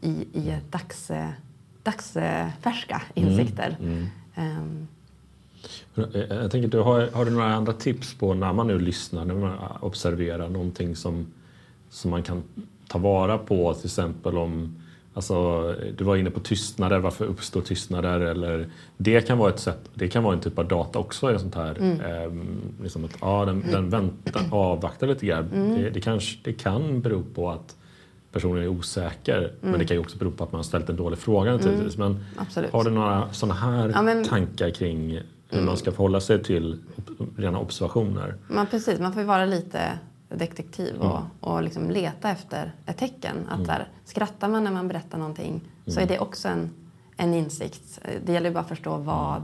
i, 0.00 0.10
i 0.10 0.58
dags, 0.70 1.10
dagsfärska 1.82 3.02
insikter. 3.14 3.76
Mm. 3.80 4.06
Ehm, 4.34 4.88
Jag 4.99 4.99
jag 6.40 6.50
tänker, 6.50 6.68
du 6.68 6.78
har, 6.78 7.08
har 7.12 7.24
du 7.24 7.30
några 7.30 7.54
andra 7.54 7.72
tips 7.72 8.14
på 8.14 8.34
när 8.34 8.52
man 8.52 8.66
nu 8.66 8.78
lyssnar, 8.78 9.24
när 9.24 9.34
man 9.34 9.52
observerar 9.80 10.48
någonting 10.48 10.96
som, 10.96 11.26
som 11.90 12.10
man 12.10 12.22
kan 12.22 12.42
ta 12.88 12.98
vara 12.98 13.38
på? 13.38 13.74
Till 13.74 13.86
exempel 13.86 14.38
om, 14.38 14.76
alltså, 15.14 15.62
du 15.96 16.04
var 16.04 16.16
inne 16.16 16.30
på 16.30 16.40
tystnader, 16.40 16.98
varför 16.98 17.24
uppstår 17.24 17.60
tystnader? 17.60 18.20
Eller, 18.20 18.66
det 18.96 19.26
kan 19.26 19.38
vara 19.38 19.50
ett 19.50 19.60
sätt, 19.60 19.90
det 19.94 20.08
kan 20.08 20.22
vara 20.22 20.34
en 20.34 20.40
typ 20.40 20.58
av 20.58 20.68
data 20.68 20.98
också. 20.98 21.34
i 21.34 21.38
Sånt 21.38 21.54
här, 21.54 22.00
ehm, 22.04 22.60
liksom 22.82 23.04
att, 23.04 23.16
ja, 23.20 23.44
den, 23.44 23.64
den 23.70 23.90
väntar, 23.90 24.42
avvaktar 24.50 25.06
lite 25.06 25.26
grann. 25.26 25.48
Det, 25.76 25.90
det, 25.90 26.00
kanske, 26.00 26.38
det 26.44 26.52
kan 26.52 27.00
bero 27.00 27.22
på 27.34 27.50
att 27.50 27.76
personen 28.32 28.62
är 28.62 28.68
osäker, 28.68 29.52
men 29.60 29.78
det 29.78 29.84
kan 29.84 29.96
ju 29.96 30.00
också 30.00 30.18
bero 30.18 30.30
på 30.30 30.44
att 30.44 30.52
man 30.52 30.58
har 30.58 30.62
ställt 30.64 30.88
en 30.88 30.96
dålig 30.96 31.18
fråga 31.18 31.52
naturligtvis. 31.52 31.96
Men 31.96 32.24
absolut. 32.36 32.70
har 32.72 32.84
du 32.84 32.90
några 32.90 33.32
sådana 33.32 33.54
här 33.54 33.92
Ja, 33.94 34.02
men- 34.02 34.24
tankar 34.24 34.70
kring 34.70 35.20
hur 35.50 35.62
man 35.62 35.76
ska 35.76 35.92
förhålla 35.92 36.20
sig 36.20 36.42
till 36.42 36.82
rena 37.36 37.58
observationer? 37.58 38.36
Man, 38.48 38.66
precis, 38.66 39.00
man 39.00 39.12
får 39.12 39.22
ju 39.22 39.26
vara 39.28 39.44
lite 39.44 39.98
detektiv 40.28 40.94
och, 40.96 41.10
Mm. 41.16 41.22
och 41.40 41.62
liksom 41.62 41.90
leta 41.90 42.30
efter 42.30 42.72
ett 42.86 42.96
tecken. 42.98 43.36
Att 43.48 43.64
där, 43.66 43.88
skrattar 44.04 44.48
man 44.48 44.64
när 44.64 44.70
man 44.70 44.88
berättar 44.88 45.18
någonting 45.18 45.60
så 45.86 46.00
är 46.00 46.06
det 46.06 46.18
också 46.18 46.48
en, 46.48 46.70
en 47.16 47.34
insikt. 47.34 48.00
Det 48.26 48.32
gäller 48.32 48.48
ju 48.48 48.54
bara 48.54 48.60
att 48.60 48.68
förstå 48.68 48.96
vad, 48.96 49.42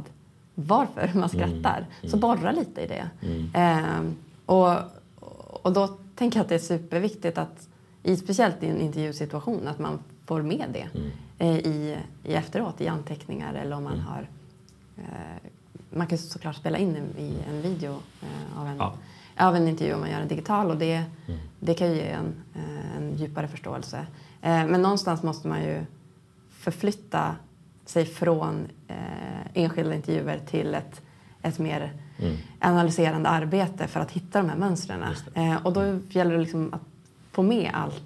varför 0.54 1.10
man 1.14 1.28
skrattar. 1.28 1.86
Så 2.04 2.16
borra 2.16 2.52
lite 2.52 2.80
i 2.80 2.86
det. 2.86 3.10
Ehm, 3.54 4.16
och, 4.46 4.74
och 5.62 5.72
då 5.72 5.86
tänker 6.14 6.38
jag 6.38 6.42
att 6.44 6.48
det 6.48 6.54
är 6.54 6.58
superviktigt 6.58 7.38
att, 7.38 7.68
i, 8.02 8.16
speciellt 8.16 8.62
i 8.62 8.66
en 8.66 8.80
intervjusituation, 8.80 9.68
att 9.68 9.78
man 9.78 9.98
får 10.26 10.42
med 10.42 10.66
det 10.72 10.88
eh, 11.38 11.56
i, 11.58 11.96
i 12.24 12.34
efteråt 12.34 12.80
i 12.80 12.88
anteckningar 12.88 13.54
eller 13.54 13.76
om 13.76 13.84
man 13.84 13.98
har 14.00 14.28
eh, 14.96 15.50
man 15.96 16.06
kan 16.06 16.18
såklart 16.18 16.56
spela 16.56 16.78
in 16.78 16.96
en, 16.96 17.18
i 17.24 17.34
en 17.48 17.62
video 17.62 17.92
eh, 18.22 18.60
av, 18.60 18.66
en, 18.66 18.76
Ja. 18.76 18.94
av 19.38 19.56
en 19.56 19.68
intervju 19.68 19.94
om 19.94 20.00
man 20.00 20.10
gör 20.10 20.18
den 20.18 20.28
digital 20.28 20.70
och 20.70 20.76
det, 20.76 21.02
det 21.60 21.74
kan 21.74 21.88
ju 21.88 21.94
ge 21.94 22.08
en, 22.10 22.34
eh, 22.54 22.96
en 22.96 23.14
djupare 23.16 23.48
förståelse. 23.48 24.06
Eh, 24.42 24.66
men 24.66 24.82
någonstans 24.82 25.22
måste 25.22 25.48
man 25.48 25.62
ju 25.62 25.84
förflytta 26.50 27.36
sig 27.84 28.04
från 28.04 28.66
eh, 28.88 28.96
enskilda 29.54 29.94
intervjuer 29.94 30.40
till 30.50 30.74
ett, 30.74 31.02
ett 31.42 31.58
mer 31.58 31.92
analyserande 32.60 33.28
arbete 33.28 33.86
för 33.86 34.00
att 34.00 34.10
hitta 34.10 34.42
de 34.42 34.48
här 34.48 34.56
mönstren. 34.56 35.04
Eh, 35.34 35.66
och 35.66 35.72
då 35.72 35.98
gäller 36.10 36.32
det 36.32 36.38
liksom 36.40 36.74
att 36.74 36.80
få 37.32 37.42
med 37.42 37.70
allt. 37.74 38.02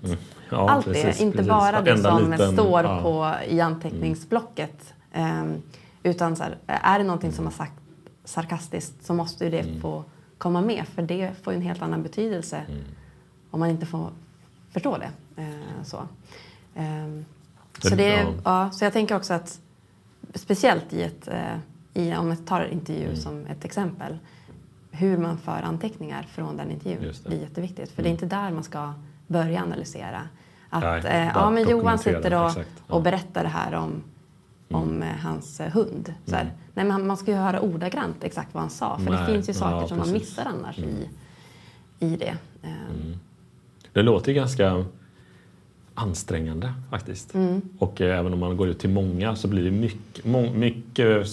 Ja, 0.50 0.70
allt 0.70 0.84
precis, 0.86 1.18
det, 1.18 1.24
inte 1.24 1.36
precis. 1.38 1.50
bara 1.50 1.80
det 1.82 1.98
som 1.98 2.30
liten- 2.30 2.52
står 2.52 2.84
ja. 2.84 3.00
på, 3.02 3.34
i 3.48 3.60
anteckningsblocket. 3.60 4.94
Ehm, 5.12 5.62
utan 6.02 6.36
så 6.36 6.42
här, 6.42 6.58
är 6.66 6.98
det 6.98 7.04
någonting 7.04 7.32
som 7.32 7.44
har 7.44 7.52
sagt 7.52 7.79
sarkastiskt 8.30 9.04
så 9.04 9.14
måste 9.14 9.44
ju 9.44 9.50
det 9.50 9.60
Mm. 9.60 9.80
få 9.80 10.04
komma 10.38 10.60
med 10.60 10.84
för 10.88 11.02
det 11.02 11.32
får 11.42 11.52
en 11.52 11.62
helt 11.62 11.82
annan 11.82 12.02
betydelse 12.02 12.56
Mm. 12.68 12.80
om 13.50 13.60
man 13.60 13.70
inte 13.70 13.86
får 13.86 14.10
förstå 14.70 14.96
det. 14.98 15.10
Eh, 15.42 15.82
så. 15.84 16.08
Det- 16.74 17.88
så, 17.88 17.94
det, 17.94 18.08
ja. 18.14 18.32
ja. 18.44 18.70
så 18.70 18.84
jag 18.84 18.92
tänker 18.92 19.16
också 19.16 19.34
att 19.34 19.60
speciellt 20.34 20.92
i 20.92 21.02
ett, 21.02 21.28
eh, 21.28 21.56
i, 21.94 22.14
om 22.16 22.28
jag 22.28 22.46
tar 22.46 22.64
intervju 22.72 23.04
Mm. 23.04 23.16
som 23.16 23.46
ett 23.46 23.64
exempel, 23.64 24.18
hur 24.90 25.18
man 25.18 25.38
för 25.38 25.62
anteckningar 25.62 26.22
från 26.22 26.56
den 26.56 26.70
intervjun. 26.70 27.02
Mm. 27.02 27.14
blir 27.26 27.40
jätteviktigt. 27.40 27.90
För 27.90 28.02
det 28.02 28.08
är 28.08 28.10
inte 28.10 28.26
där 28.26 28.50
man 28.50 28.62
ska 28.64 28.92
börja 29.26 29.62
analysera. 29.62 30.20
Att 30.70 30.82
Nej, 30.82 31.22
eh, 31.22 31.30
ja, 31.34 31.50
men 31.50 31.68
Johan 31.68 31.98
sitter 31.98 32.34
och, 32.44 32.52
och 32.86 33.02
berättar 33.02 33.42
det 33.42 33.48
här 33.48 33.74
om, 33.74 34.02
om 34.70 35.02
eh, 35.02 35.08
hans 35.08 35.60
eh, 35.60 35.72
hund. 35.72 36.14
Så 36.26 36.34
här, 36.36 36.52
Nej, 36.74 36.84
men 36.86 37.06
man 37.06 37.16
ska 37.16 37.30
ju 37.30 37.36
höra 37.36 37.60
ordagrant 37.60 38.24
exakt 38.24 38.54
vad 38.54 38.60
han 38.62 38.70
sa. 38.70 38.96
För 38.98 39.04
det 39.04 39.10
Mm. 39.10 39.24
Nej, 39.24 39.34
finns 39.34 39.48
ju 39.48 39.52
saker 39.54 39.76
ja, 39.80 39.88
som 39.88 39.98
man 39.98 40.12
missar 40.12 40.44
annars 40.44 40.78
i, 40.78 41.08
i 42.06 42.16
det. 42.16 42.36
Eh, 42.62 42.70
Det 43.92 44.02
låter 44.02 44.32
ganska 44.32 44.84
ansträngande 45.94 46.72
faktiskt. 46.90 47.34
Mm. 47.34 47.60
Och 47.78 48.00
eh, 48.00 48.18
även 48.18 48.32
om 48.32 48.38
man 48.38 48.56
går 48.56 48.68
ut 48.68 48.78
till 48.78 48.90
många 48.90 49.36
så 49.36 49.48
blir 49.48 49.64
det 49.64 49.70
mycket, 49.70 50.24
må, 50.24 50.50
mycket 50.52 51.26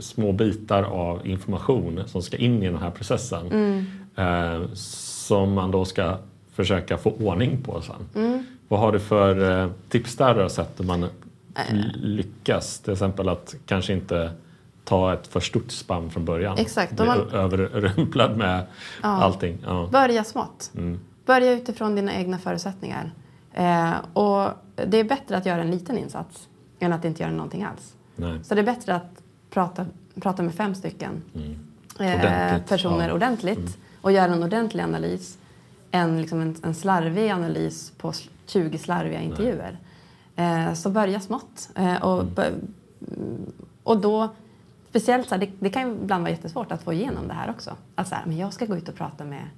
små 0.00 0.32
bitar 0.32 0.82
av 0.82 1.26
information 1.26 2.00
som 2.06 2.22
ska 2.22 2.36
in 2.36 2.62
i 2.62 2.66
den 2.66 2.76
här 2.82 2.90
processen. 2.90 3.46
Mm. 3.52 3.84
Eh, 4.16 4.68
som 4.74 5.52
man 5.52 5.70
då 5.70 5.84
ska 5.84 6.18
försöka 6.52 6.98
få 6.98 7.10
ordning 7.10 7.62
på 7.62 7.80
sen. 7.80 8.22
Mm. 8.24 8.44
Vad 8.68 8.80
har 8.80 8.92
du 8.92 9.00
för 9.00 9.62
eh, 9.64 9.70
tips 9.88 10.16
där 10.16 10.34
du 10.34 10.40
har 10.40 10.48
sett 10.48 10.80
hur 10.80 10.84
man 10.84 11.06
lyckas? 11.94 12.78
Till 12.78 12.92
exempel 12.92 13.28
att 13.28 13.54
kanske 13.66 13.92
inte 13.92 14.32
ta 14.84 15.14
ett 15.14 15.26
för 15.26 15.40
stort 15.40 15.70
spann 15.70 16.10
från 16.10 16.24
början. 16.24 16.58
Exakt. 16.58 16.92
Bli 16.92 17.06
Man... 17.06 17.30
överrumplad 17.30 18.36
med 18.36 18.66
ja. 19.02 19.08
allting. 19.08 19.58
Ja. 19.66 19.88
Börja 19.92 20.24
smått. 20.24 20.70
Mm. 20.74 21.00
Börja 21.26 21.52
utifrån 21.52 21.96
dina 21.96 22.14
egna 22.14 22.38
förutsättningar. 22.38 23.12
Eh, 23.52 23.92
och 24.12 24.50
det 24.86 24.98
är 24.98 25.04
bättre 25.04 25.36
att 25.36 25.46
göra 25.46 25.60
en 25.60 25.70
liten 25.70 25.98
insats 25.98 26.48
än 26.78 26.92
att 26.92 27.04
inte 27.04 27.22
göra 27.22 27.32
någonting 27.32 27.62
alls. 27.62 27.94
Nej. 28.16 28.44
Så 28.44 28.54
det 28.54 28.60
är 28.60 28.64
bättre 28.64 28.94
att 28.94 29.22
prata, 29.50 29.86
prata 30.20 30.42
med 30.42 30.54
fem 30.54 30.74
stycken 30.74 31.22
mm. 31.34 32.20
eh, 32.20 32.62
personer 32.62 33.08
ja. 33.08 33.14
ordentligt 33.14 33.58
mm. 33.58 33.72
och 34.00 34.12
göra 34.12 34.32
en 34.32 34.42
ordentlig 34.42 34.82
analys 34.82 35.38
än 35.90 36.20
liksom 36.20 36.40
en, 36.40 36.56
en 36.62 36.74
slarvig 36.74 37.30
analys 37.30 37.92
på 37.98 38.12
20 38.46 38.78
slarviga 38.78 39.20
intervjuer. 39.20 39.70
Eh, 39.70 39.93
så 40.74 40.90
börja 40.90 41.20
smått. 41.20 41.70
Eh, 41.74 42.02
och, 42.02 42.20
mm. 42.20 43.52
och 43.82 44.00
då, 44.00 44.28
speciellt 44.88 45.28
så 45.28 45.34
här, 45.34 45.40
det, 45.40 45.50
det, 45.60 45.70
kan 45.70 45.90
ibland 45.90 46.22
vara 46.22 46.30
jättesvårt 46.30 46.72
att 46.72 46.82
få 46.82 46.92
igenom 46.92 47.28
det 47.28 47.34
här 47.34 47.50
också. 47.50 47.76
Att 47.94 48.08
så 48.08 48.14
här, 48.14 48.26
men 48.26 48.36
jag 48.36 48.52
ska 48.52 48.66
gå 48.66 48.76
ut 48.76 48.88
och 48.88 48.94
prata 48.94 49.24
med, 49.24 49.48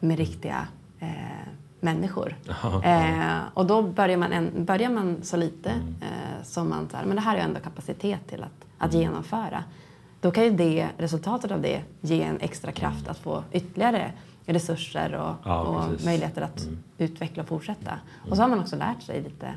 med 0.00 0.18
riktiga 0.18 0.66
eh, 1.00 1.08
människor. 1.80 2.36
Eh, 2.84 3.40
och 3.54 3.66
då 3.66 3.82
börjar 3.82 4.16
man, 4.16 4.32
en, 4.32 4.64
börjar 4.64 4.90
man 4.90 5.18
så 5.22 5.36
lite 5.36 5.70
mm. 5.70 5.94
eh, 6.00 6.44
som 6.44 6.68
man 6.68 6.88
så 6.90 6.96
här, 6.96 7.04
men 7.04 7.16
det 7.16 7.22
här 7.22 7.36
är 7.36 7.40
ändå 7.40 7.60
kapacitet 7.60 8.28
till 8.28 8.42
att, 8.42 8.64
att 8.78 8.94
mm. 8.94 9.02
genomföra. 9.02 9.64
Då 10.20 10.30
kan 10.30 10.44
ju 10.44 10.50
det, 10.50 10.88
resultatet 10.98 11.50
av 11.50 11.60
det 11.60 11.82
ge 12.00 12.22
en 12.22 12.40
extra 12.40 12.72
kraft 12.72 13.00
mm. 13.00 13.10
att 13.10 13.18
få 13.18 13.44
ytterligare 13.52 14.12
resurser 14.46 15.14
och, 15.14 15.34
ja, 15.44 15.60
och 15.60 16.04
möjligheter 16.04 16.42
att 16.42 16.62
mm. 16.62 16.78
utveckla 16.98 17.42
och 17.42 17.48
fortsätta. 17.48 17.90
Mm. 17.90 18.30
Och 18.30 18.36
så 18.36 18.42
har 18.42 18.48
man 18.48 18.60
också 18.60 18.76
lärt 18.76 19.02
sig 19.02 19.22
lite 19.22 19.54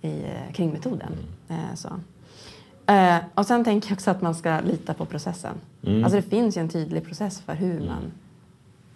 i, 0.00 0.22
eh, 0.22 0.52
kring 0.52 0.72
metoden. 0.72 1.12
Mm. 1.48 1.60
Eh, 1.60 1.74
så. 1.74 1.88
Eh, 2.92 3.16
och 3.34 3.46
sen 3.46 3.64
tänker 3.64 3.88
jag 3.88 3.96
också 3.96 4.10
att 4.10 4.22
man 4.22 4.34
ska 4.34 4.60
lita 4.60 4.94
på 4.94 5.04
processen. 5.04 5.54
Mm. 5.82 6.04
Alltså 6.04 6.16
det 6.16 6.22
finns 6.22 6.56
ju 6.56 6.60
en 6.60 6.68
tydlig 6.68 7.06
process 7.06 7.40
för 7.40 7.54
hur 7.54 7.86
man 7.86 8.12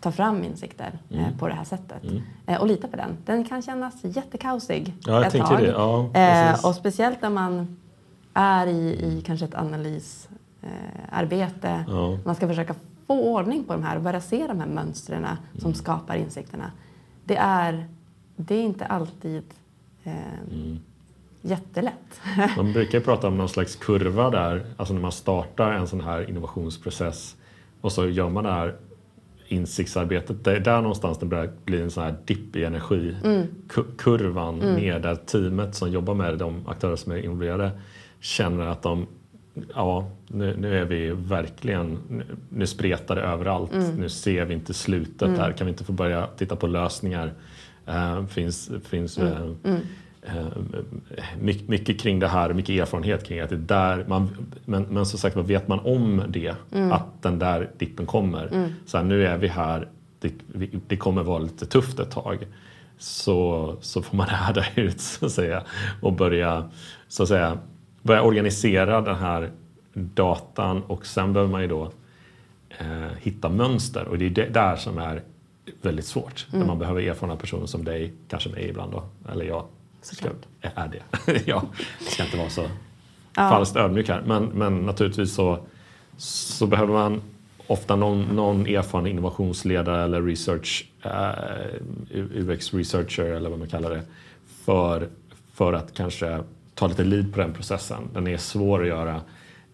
tar 0.01 0.11
fram 0.11 0.45
insikter 0.45 0.99
mm. 1.11 1.39
på 1.39 1.49
det 1.49 1.55
här 1.55 1.65
sättet. 1.65 2.05
Mm. 2.05 2.23
Och 2.61 2.67
lita 2.67 2.89
på 2.89 2.97
den. 2.97 3.17
Den 3.25 3.45
kan 3.45 3.63
kännas 3.63 3.95
jättekaosig 4.03 4.95
ja, 5.07 5.25
ett 5.25 5.33
tag. 5.33 5.59
Det. 5.59 5.67
Ja, 5.67 6.11
och 6.69 6.75
speciellt 6.75 7.23
när 7.23 7.31
man 7.31 7.77
är 8.35 8.67
i, 8.67 9.07
i 9.07 9.23
kanske 9.27 9.47
ett 9.47 9.55
analysarbete. 9.55 11.85
Ja. 11.89 12.19
Man 12.25 12.35
ska 12.35 12.49
försöka 12.49 12.75
få 13.07 13.23
ordning 13.23 13.65
på 13.65 13.73
de 13.73 13.83
här 13.83 13.97
och 13.97 14.03
börja 14.03 14.21
se 14.21 14.47
de 14.47 14.61
här 14.61 14.67
mönstren 14.67 15.27
som 15.53 15.65
mm. 15.65 15.75
skapar 15.75 16.17
insikterna. 16.17 16.71
Det 17.25 17.37
är, 17.37 17.89
det 18.37 18.55
är 18.55 18.63
inte 18.63 18.87
alltid 18.87 19.45
eh, 20.05 20.13
mm. 20.51 20.79
Jättelätt. 21.43 22.21
man 22.57 22.73
brukar 22.73 23.01
prata 23.01 23.29
om 23.29 23.39
någon 23.39 23.49
slags 23.49 23.77
kurva 23.77 24.31
där, 24.31 24.65
alltså 24.77 24.95
när 24.95 25.01
man 25.01 25.13
startar 25.13 25.73
en 25.73 25.87
sån 25.89 26.01
här 26.01 26.31
innovationsprocess 26.31 27.37
och 27.81 27.93
så 27.93 28.09
gör 28.09 28.29
man 28.29 28.45
det 28.45 28.53
här 28.53 28.75
insiktsarbetet. 29.49 30.45
Det 30.45 30.57
är 30.57 30.61
där 30.61 30.81
någonstans 30.81 31.19
det 31.19 31.27
börjar 31.27 31.51
bli 31.65 31.83
en 31.83 31.91
sån 31.91 32.03
här 32.03 32.15
dipp 32.25 32.57
i 32.57 32.65
energikurvan 32.65 34.55
mm. 34.55 34.69
mm. 34.69 34.81
ner 34.81 34.99
där 34.99 35.15
teamet 35.15 35.75
som 35.75 35.91
jobbar 35.91 36.15
med 36.15 36.39
de 36.39 36.69
aktörer 36.69 36.97
som 36.97 37.13
är 37.13 37.17
involverade 37.17 37.71
känner 38.21 38.67
att 38.67 38.83
de 38.83 39.07
ja, 39.75 40.11
nu, 40.29 40.57
nu 40.57 40.79
är 40.79 40.85
vi 40.85 41.11
verkligen, 41.11 41.99
nu 42.49 42.67
spretar 42.67 43.17
det 43.17 43.23
överallt. 43.23 43.73
Mm. 43.73 43.97
Nu 43.97 44.09
ser 44.09 44.45
vi 44.45 44.55
inte 44.55 44.75
slutet 44.75 45.29
mm. 45.29 45.41
här. 45.41 45.53
Kan 45.53 45.67
vi 45.67 45.71
inte 45.71 45.85
få 45.85 45.93
börja 45.93 46.27
titta 46.27 46.57
på 46.57 46.67
lösningar? 46.67 47.33
Uh, 47.89 48.27
finns 48.27 48.71
finns 48.85 49.19
uh, 49.19 49.25
uh, 49.65 49.77
mycket, 51.39 51.69
mycket, 51.69 52.01
kring 52.01 52.19
det 52.19 52.29
här, 52.29 52.53
mycket 52.53 52.81
erfarenhet 52.81 53.25
kring 53.25 53.41
att 53.41 53.51
det 53.51 53.57
där 53.57 54.05
man, 54.09 54.31
men, 54.65 54.83
men 54.83 55.07
som 55.07 55.19
sagt 55.19 55.37
vet 55.37 55.69
man 55.69 55.79
om 55.79 56.23
det, 56.29 56.55
mm. 56.73 56.93
att 56.93 57.23
den 57.23 57.39
där 57.39 57.71
dippen 57.79 58.07
kommer. 58.07 58.47
Mm. 58.47 58.71
Så 58.87 58.97
här, 58.97 59.05
nu 59.05 59.27
är 59.27 59.39
vi 59.39 59.49
här, 59.49 59.89
det, 60.21 60.33
det 60.89 60.97
kommer 60.97 61.23
vara 61.23 61.39
lite 61.39 61.67
tufft 61.67 61.99
ett 61.99 62.11
tag. 62.11 62.47
Så, 62.99 63.77
så 63.81 64.03
får 64.03 64.17
man 64.17 64.27
härda 64.29 64.65
ut 64.75 65.01
så 65.01 65.27
att 65.27 65.33
säga 65.33 65.63
och 66.01 66.13
börja 66.13 66.71
så 67.09 67.23
att 67.23 67.29
säga 67.29 67.59
börja 68.03 68.23
organisera 68.23 69.01
den 69.01 69.17
här 69.17 69.51
datan 69.95 70.83
och 70.83 71.07
sen 71.07 71.33
behöver 71.33 71.53
man 71.53 71.63
ju 71.63 71.69
då 71.69 71.91
eh, 72.79 73.17
hitta 73.21 73.49
mönster 73.49 74.09
och 74.09 74.19
det 74.19 74.27
är 74.27 74.31
det 74.31 74.49
där 74.49 74.77
som 74.77 74.99
är 74.99 75.23
väldigt 75.83 76.07
svårt. 76.07 76.47
Mm. 76.49 76.61
När 76.61 76.67
man 76.67 76.79
behöver 76.79 77.03
erfarna 77.03 77.37
personer 77.37 77.67
som 77.67 77.85
dig, 77.85 78.13
kanske 78.29 78.51
mig 78.51 78.69
ibland 78.69 78.93
då, 78.93 79.03
eller 79.33 79.45
jag 79.45 79.65
ska, 80.03 80.29
är 80.61 80.89
det. 80.89 81.43
jag 81.47 81.67
ska 82.01 82.25
inte 82.25 82.37
vara 82.37 82.51
så 82.51 82.63
ja. 83.37 83.49
falskt 83.49 83.77
ödmjuk 83.77 84.09
här. 84.09 84.23
Men, 84.27 84.45
men 84.45 84.79
naturligtvis 84.79 85.35
så, 85.35 85.59
så 86.17 86.67
behöver 86.67 86.93
man 86.93 87.23
ofta 87.67 87.97
någon, 87.97 88.23
någon 88.23 88.67
erfaren 88.67 89.07
innovationsledare 89.07 90.05
eller 90.05 90.23
research, 90.23 90.89
uh, 91.07 92.51
UX 92.51 92.75
researcher 92.75 93.25
eller 93.25 93.51
vad 93.51 93.59
man 93.59 93.69
kallar 93.69 93.91
det, 93.91 94.03
för, 94.65 95.09
för 95.53 95.73
att 95.73 95.95
kanske 95.95 96.43
ta 96.75 96.87
lite 96.87 97.05
lead 97.05 97.33
på 97.33 97.41
den 97.41 97.53
processen. 97.53 98.09
Den 98.15 98.27
är 98.27 98.37
svår 98.37 98.83
att 98.83 98.89
göra 98.89 99.21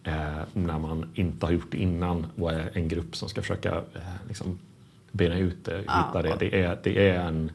eh, 0.04 0.42
när 0.52 0.78
man 0.78 1.10
inte 1.14 1.46
har 1.46 1.52
gjort 1.52 1.70
det 1.70 1.78
innan 1.78 2.26
och 2.36 2.52
är 2.52 2.70
en 2.72 2.88
grupp 2.88 3.16
som 3.16 3.28
ska 3.28 3.40
försöka 3.40 3.74
eh, 3.74 4.28
liksom, 4.28 4.58
bena 5.12 5.38
ut 5.38 5.64
det, 5.64 5.78
hitta 5.78 6.22
det. 6.22 6.36
Det 6.38 6.62
är, 6.62 6.78
det 6.82 7.08
är 7.08 7.20
en, 7.20 7.50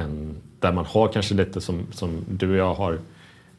en, 0.00 0.36
där 0.60 0.72
man 0.72 0.84
har 0.84 1.08
kanske 1.08 1.34
lite 1.34 1.60
som, 1.60 1.86
som 1.92 2.24
du 2.28 2.50
och 2.50 2.56
jag 2.56 2.74
har 2.74 2.98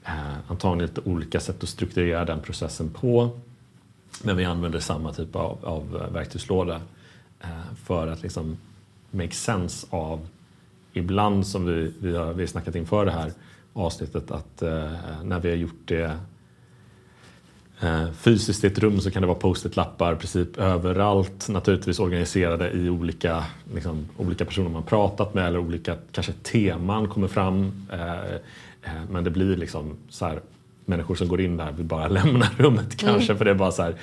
eh, 0.05 0.37
antagligen 0.47 0.87
lite 0.89 1.09
olika 1.09 1.39
sätt 1.39 1.63
att 1.63 1.69
strukturera 1.69 2.25
den 2.25 2.39
processen 2.39 2.89
på. 2.89 3.29
Men 4.23 4.37
vi 4.37 4.45
använder 4.45 4.79
samma 4.79 5.13
typ 5.13 5.35
av, 5.35 5.57
av 5.63 6.01
eh, 6.01 6.13
verktygslåda 6.13 6.81
eh, 7.39 7.73
för 7.83 8.07
att 8.07 8.21
liksom 8.21 8.57
make 9.11 9.31
sense 9.31 9.87
av 9.89 10.27
ibland 10.93 11.47
som 11.47 11.65
vi, 11.65 11.93
vi 11.99 12.15
har, 12.15 12.33
vi 12.33 12.41
har 12.41 12.47
snackat 12.47 12.75
inför 12.75 13.05
det 13.05 13.11
här 13.11 13.31
avsnittet 13.73 14.31
att 14.31 14.61
eh, 14.61 14.91
när 15.23 15.39
vi 15.39 15.49
har 15.49 15.57
gjort 15.57 15.81
det 15.85 16.17
fysiskt 18.17 18.63
i 18.63 18.67
ett 18.67 18.79
rum 18.79 18.99
så 18.99 19.11
kan 19.11 19.21
det 19.21 19.27
vara 19.27 19.37
post-it-lappar 19.37 20.15
princip 20.15 20.57
överallt. 20.57 21.49
Naturligtvis 21.49 21.99
organiserade 21.99 22.71
i 22.71 22.89
olika, 22.89 23.43
liksom, 23.73 24.07
olika 24.17 24.45
personer 24.45 24.69
man 24.69 24.83
pratat 24.83 25.33
med 25.33 25.47
eller 25.47 25.59
olika 25.59 25.95
kanske 26.11 26.33
teman 26.33 27.07
kommer 27.07 27.27
fram. 27.27 27.87
Eh, 27.91 28.33
eh 28.83 29.01
men 29.09 29.23
det 29.23 29.29
blir 29.29 29.57
liksom 29.57 29.97
så 30.09 30.25
här 30.25 30.41
människor 30.85 31.15
som 31.15 31.27
går 31.27 31.41
in 31.41 31.57
där 31.57 31.71
vill 31.71 31.85
bara 31.85 32.07
lämna 32.17 32.45
rummet 32.57 32.97
kanske 32.97 33.31
mm. 33.31 33.37
för 33.37 33.45
det 33.45 33.51
är 33.51 33.55
bara 33.55 33.71
så 33.71 33.83
här. 33.83 33.95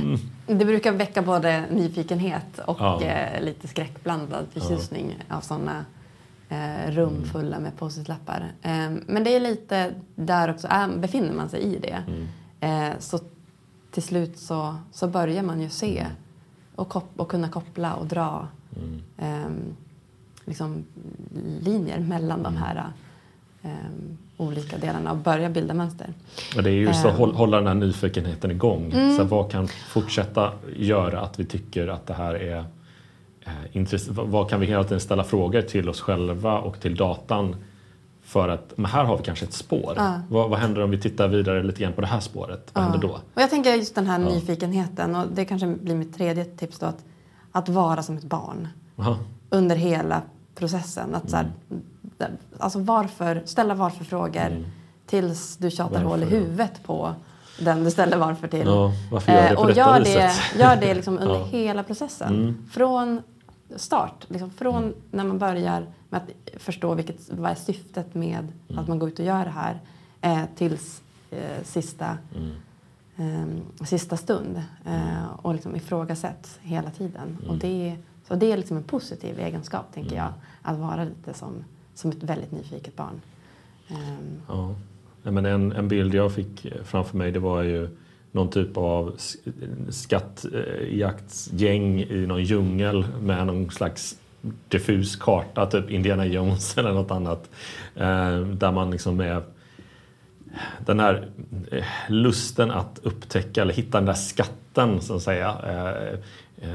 Mm. 0.00 0.18
Det 0.46 0.64
brukar 0.64 0.92
väcka 0.92 1.22
både 1.22 1.64
nyfikenhet 1.70 2.58
och 2.66 2.80
ja. 2.80 3.02
eh, 3.02 3.42
lite 3.42 3.68
skräckblandad 3.68 4.46
förtjusning 4.52 5.16
ja. 5.28 5.36
av 5.36 5.40
sådana 5.40 5.84
eh, 6.48 6.90
rum 6.90 7.16
mm. 7.16 7.24
fulla 7.24 7.60
med 7.60 7.76
post-it-lappar. 7.78 8.52
Eh, 8.62 8.90
men 9.06 9.24
det 9.24 9.36
är 9.36 9.40
lite 9.40 9.94
där 10.14 10.50
också, 10.50 10.68
befinner 10.96 11.32
man 11.32 11.48
sig 11.48 11.60
i 11.60 11.78
det 11.78 12.02
mm. 12.08 12.28
Eh, 12.60 12.98
så 12.98 13.18
till 13.90 14.02
slut 14.02 14.38
så, 14.38 14.76
så 14.92 15.08
börjar 15.08 15.42
man 15.42 15.60
ju 15.60 15.68
se 15.68 15.98
mm. 15.98 16.12
och, 16.74 16.88
kop- 16.88 17.20
och 17.20 17.28
kunna 17.28 17.48
koppla 17.48 17.94
och 17.94 18.06
dra 18.06 18.48
mm. 18.76 19.02
ehm, 19.18 19.76
liksom, 20.44 20.84
linjer 21.60 21.98
mellan 22.00 22.42
de 22.42 22.56
här 22.56 22.84
Um, 23.62 24.18
olika 24.36 24.78
delarna 24.78 25.10
och 25.10 25.16
börja 25.16 25.50
bilda 25.50 25.74
mönster. 25.74 26.14
Ja, 26.56 26.62
det 26.62 26.70
är 26.70 26.74
just 26.74 27.04
att 27.04 27.20
um, 27.20 27.34
hålla 27.34 27.56
den 27.56 27.66
här 27.66 27.74
nyfikenheten 27.74 28.50
igång. 28.50 28.92
Mm. 28.92 29.16
Så 29.16 29.24
vad 29.24 29.50
kan 29.50 29.68
fortsätta 29.68 30.52
göra 30.76 31.20
att 31.20 31.40
vi 31.40 31.44
tycker 31.44 31.88
att 31.88 32.06
det 32.06 32.14
här 32.14 32.34
är 32.34 32.64
Eh, 33.44 33.98
vad 34.08 34.50
kan 34.50 34.60
vi 34.60 34.66
hela 34.66 34.84
tiden 34.84 35.00
ställa 35.00 35.24
frågor 35.24 35.62
till 35.62 35.88
oss 35.88 36.00
själva 36.00 36.58
och 36.58 36.80
till 36.80 36.94
datan 36.94 37.56
för 38.30 38.48
att 38.48 38.72
men 38.76 38.90
här 38.90 39.04
har 39.04 39.16
vi 39.16 39.22
kanske 39.22 39.44
ett 39.44 39.52
spår. 39.52 39.94
Ja. 39.96 40.20
Vad, 40.28 40.50
vad, 40.50 40.58
händer 40.58 40.82
om 40.82 40.90
vi 40.90 41.00
tittar 41.00 41.28
vidare 41.28 41.62
lite 41.62 41.80
grann 41.80 41.92
på 41.92 42.00
det 42.00 42.06
här 42.06 42.20
spåret? 42.20 42.70
Vad 42.72 42.84
ja. 42.84 42.88
händer 42.88 43.08
då? 43.08 43.14
Och 43.34 43.42
jag 43.42 43.50
tänker 43.50 43.74
just 43.74 43.94
den 43.94 44.06
här 44.06 44.20
ja. 44.20 44.28
nyfikenheten 44.28 45.16
och 45.16 45.26
det 45.34 45.44
kanske 45.44 45.66
blir 45.66 45.94
mitt 45.94 46.16
tredje 46.16 46.44
tips 46.44 46.78
då 46.78 46.86
att, 46.86 47.04
att 47.52 47.68
vara 47.68 48.02
som 48.02 48.16
ett 48.16 48.24
barn 48.24 48.68
Aha. 48.96 49.16
under 49.50 49.76
hela 49.76 50.22
processen. 50.54 51.14
Att, 51.14 51.30
så 51.30 51.36
här, 51.36 51.52
mm. 52.20 52.32
alltså 52.58 52.78
varför, 52.78 53.42
ställa 53.44 53.74
varför-frågor 53.74 54.46
mm. 54.46 54.64
tills 55.06 55.56
du 55.56 55.70
tjatar 55.70 55.92
varför, 55.92 56.08
hål 56.08 56.22
i 56.22 56.26
huvudet 56.26 56.82
på 56.84 57.14
den 57.60 57.84
du 57.84 57.90
ställer 57.90 58.16
varför 58.16 58.48
till. 58.48 58.66
Ja, 58.66 58.92
varför 59.10 59.32
gör 59.32 59.48
det 59.48 59.54
på 59.54 59.62
eh, 59.62 59.66
och 59.66 59.72
gör 59.72 59.98
viset? 60.00 60.32
det, 60.52 60.58
gör 60.58 60.76
det 60.76 60.94
liksom 60.94 61.18
under 61.20 61.44
hela 61.44 61.82
processen. 61.82 62.34
Mm. 62.34 62.68
Från 62.72 63.22
start. 63.76 64.26
Liksom 64.28 64.50
från 64.50 64.82
mm. 64.82 64.94
när 65.10 65.24
man 65.24 65.38
börjar 65.38 65.86
med 66.10 66.22
att 66.22 66.62
förstå 66.62 66.94
vilket, 66.94 67.30
vad 67.30 67.50
är 67.50 67.54
syftet 67.54 68.14
med 68.14 68.52
mm. 68.68 68.78
att 68.78 68.88
man 68.88 68.98
går 68.98 69.08
ut 69.08 69.18
och 69.18 69.24
gör 69.24 69.44
det 69.44 69.50
här 69.50 69.80
eh, 70.20 70.42
tills 70.56 71.02
eh, 71.30 71.64
sista, 71.64 72.18
eh, 73.16 73.46
sista 73.84 74.16
stund. 74.16 74.62
Eh, 74.84 75.18
mm. 75.18 75.28
och 75.42 75.54
liksom 75.54 75.76
ifrågasätts 75.76 76.58
hela 76.62 76.90
tiden. 76.90 77.36
Och 77.40 77.54
mm. 77.54 77.58
det, 77.58 77.96
så 78.28 78.34
det 78.34 78.52
är 78.52 78.56
liksom 78.56 78.76
en 78.76 78.82
positiv 78.82 79.38
egenskap, 79.38 79.94
tänker 79.94 80.16
jag. 80.16 80.26
Mm. 80.26 80.38
Att 80.62 80.78
vara 80.78 81.04
lite 81.04 81.34
som, 81.34 81.64
som 81.94 82.10
ett 82.10 82.22
väldigt 82.22 82.52
nyfiket 82.52 82.96
barn. 82.96 83.20
Ehm. 83.88 84.42
Ja. 84.48 84.74
men 85.22 85.46
en, 85.46 85.72
en 85.72 85.88
bild 85.88 86.14
jag 86.14 86.34
fick 86.34 86.66
framför 86.84 87.16
mig 87.16 87.32
det 87.32 87.38
var 87.38 87.62
ju 87.62 87.88
någon 88.32 88.50
typ 88.50 88.76
av 88.76 89.16
skattjaktsgäng 89.88 92.00
i 92.00 92.26
någon 92.26 92.44
djungel 92.44 93.04
med 93.20 93.46
någon 93.46 93.70
slags 93.70 94.18
diffus 94.68 95.16
karta, 95.16 95.66
typ 95.66 95.90
Indiana 95.90 96.26
Jones 96.26 96.78
eller 96.78 96.92
något 96.92 97.10
annat. 97.10 97.50
Eh, 97.96 98.40
där 98.40 98.72
man 98.72 98.90
liksom 98.90 99.20
är 99.20 99.42
den 100.78 101.00
här 101.00 101.28
eh, 101.70 101.84
lusten 102.08 102.70
att 102.70 103.00
upptäcka 103.02 103.62
eller 103.62 103.74
hitta 103.74 103.98
den 103.98 104.06
där 104.06 104.14
skatten 104.14 105.00
så 105.00 105.16
att 105.16 105.22
säga 105.22 105.56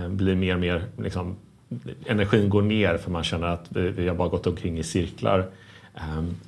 blir 0.10 0.36
mer 0.36 0.54
och 0.54 0.60
mer 0.60 0.84
liksom, 0.98 1.36
energin 2.06 2.50
går 2.50 2.62
ner 2.62 2.98
för 2.98 3.12
man 3.12 3.24
känner 3.24 3.48
att 3.48 3.66
vi, 3.70 4.08
har 4.08 4.16
bara 4.16 4.30
gått 4.30 4.48
omkring 4.48 4.80
i 4.80 4.84
cirklar. 4.84 5.48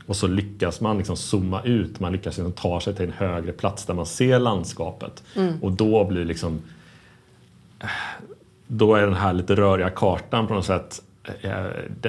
Och 0.06 0.16
så 0.16 0.28
lyckas 0.28 0.82
man 0.82 0.98
liksom 0.98 1.18
zooma 1.18 1.64
ut, 1.64 2.00
man 2.00 2.12
lyckas 2.12 2.38
liksom 2.38 2.54
ta 2.54 2.82
sig 2.82 2.96
till 2.96 3.06
en 3.06 3.12
högre 3.12 3.52
plats 3.52 3.86
där 3.86 3.94
man 3.94 4.06
ser 4.06 4.40
landskapet. 4.40 5.24
Mm. 5.36 5.64
Och 5.64 5.72
då 5.72 6.06
blir 6.06 6.26
liksom 6.26 6.62
då 8.68 8.96
är 8.96 9.02
den 9.02 9.16
här 9.16 9.34
lite 9.34 9.56
röriga 9.56 9.90
kartan 9.90 10.48
på 10.48 10.54
något 10.54 10.66
sätt 10.66 11.02
eh, 11.02 11.07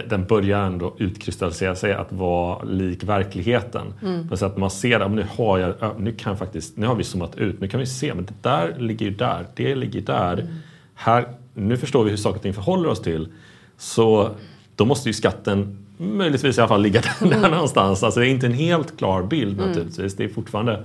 den 0.09 0.25
börjar 0.25 0.67
ändå 0.67 0.95
utkristallisera 0.99 1.75
sig 1.75 1.93
att 1.93 2.13
vara 2.13 2.63
lik 2.63 3.05
verkligheten. 3.05 3.95
Mm. 4.03 4.37
Så 4.37 4.47
att 4.47 4.57
man 4.57 4.71
ser 4.71 5.01
att 5.01 5.11
nu 5.11 5.27
har, 5.37 5.59
jag, 5.59 5.75
nu, 5.99 6.13
kan 6.13 6.37
faktiskt, 6.37 6.77
nu 6.77 6.87
har 6.87 6.95
vi 6.95 7.05
zoomat 7.05 7.39
ut, 7.39 7.61
nu 7.61 7.69
kan 7.69 7.81
vi 7.81 7.87
se 7.87 8.15
men 8.15 8.27
det 8.27 8.35
där 8.43 8.75
ligger 8.79 9.07
ju 9.07 9.13
där, 9.13 9.47
det 9.55 9.75
ligger 9.75 10.01
där. 10.01 10.33
Mm. 10.33 10.47
Här, 10.95 11.29
nu 11.55 11.77
förstår 11.77 12.05
vi 12.05 12.11
hur 12.11 12.17
saker 12.17 12.37
och 12.37 12.43
ting 12.43 12.55
förhåller 12.55 12.89
oss 12.89 13.03
till. 13.03 13.29
Så 13.77 14.31
då 14.77 14.85
måste 14.85 15.09
ju 15.09 15.13
skatten 15.13 15.85
möjligtvis 15.97 16.59
i 16.59 16.61
alla 16.61 16.69
fall 16.69 16.83
ligga 16.83 17.01
där, 17.21 17.27
mm. 17.37 17.51
någonstans. 17.51 18.03
Alltså 18.03 18.21
det 18.21 18.27
är 18.27 18.31
inte 18.31 18.47
en 18.47 18.53
helt 18.53 18.99
klar 18.99 19.23
bild 19.23 19.59
mm. 19.59 19.69
naturligtvis. 19.69 20.17
Det 20.17 20.25
är 20.25 20.29
fortfarande 20.29 20.85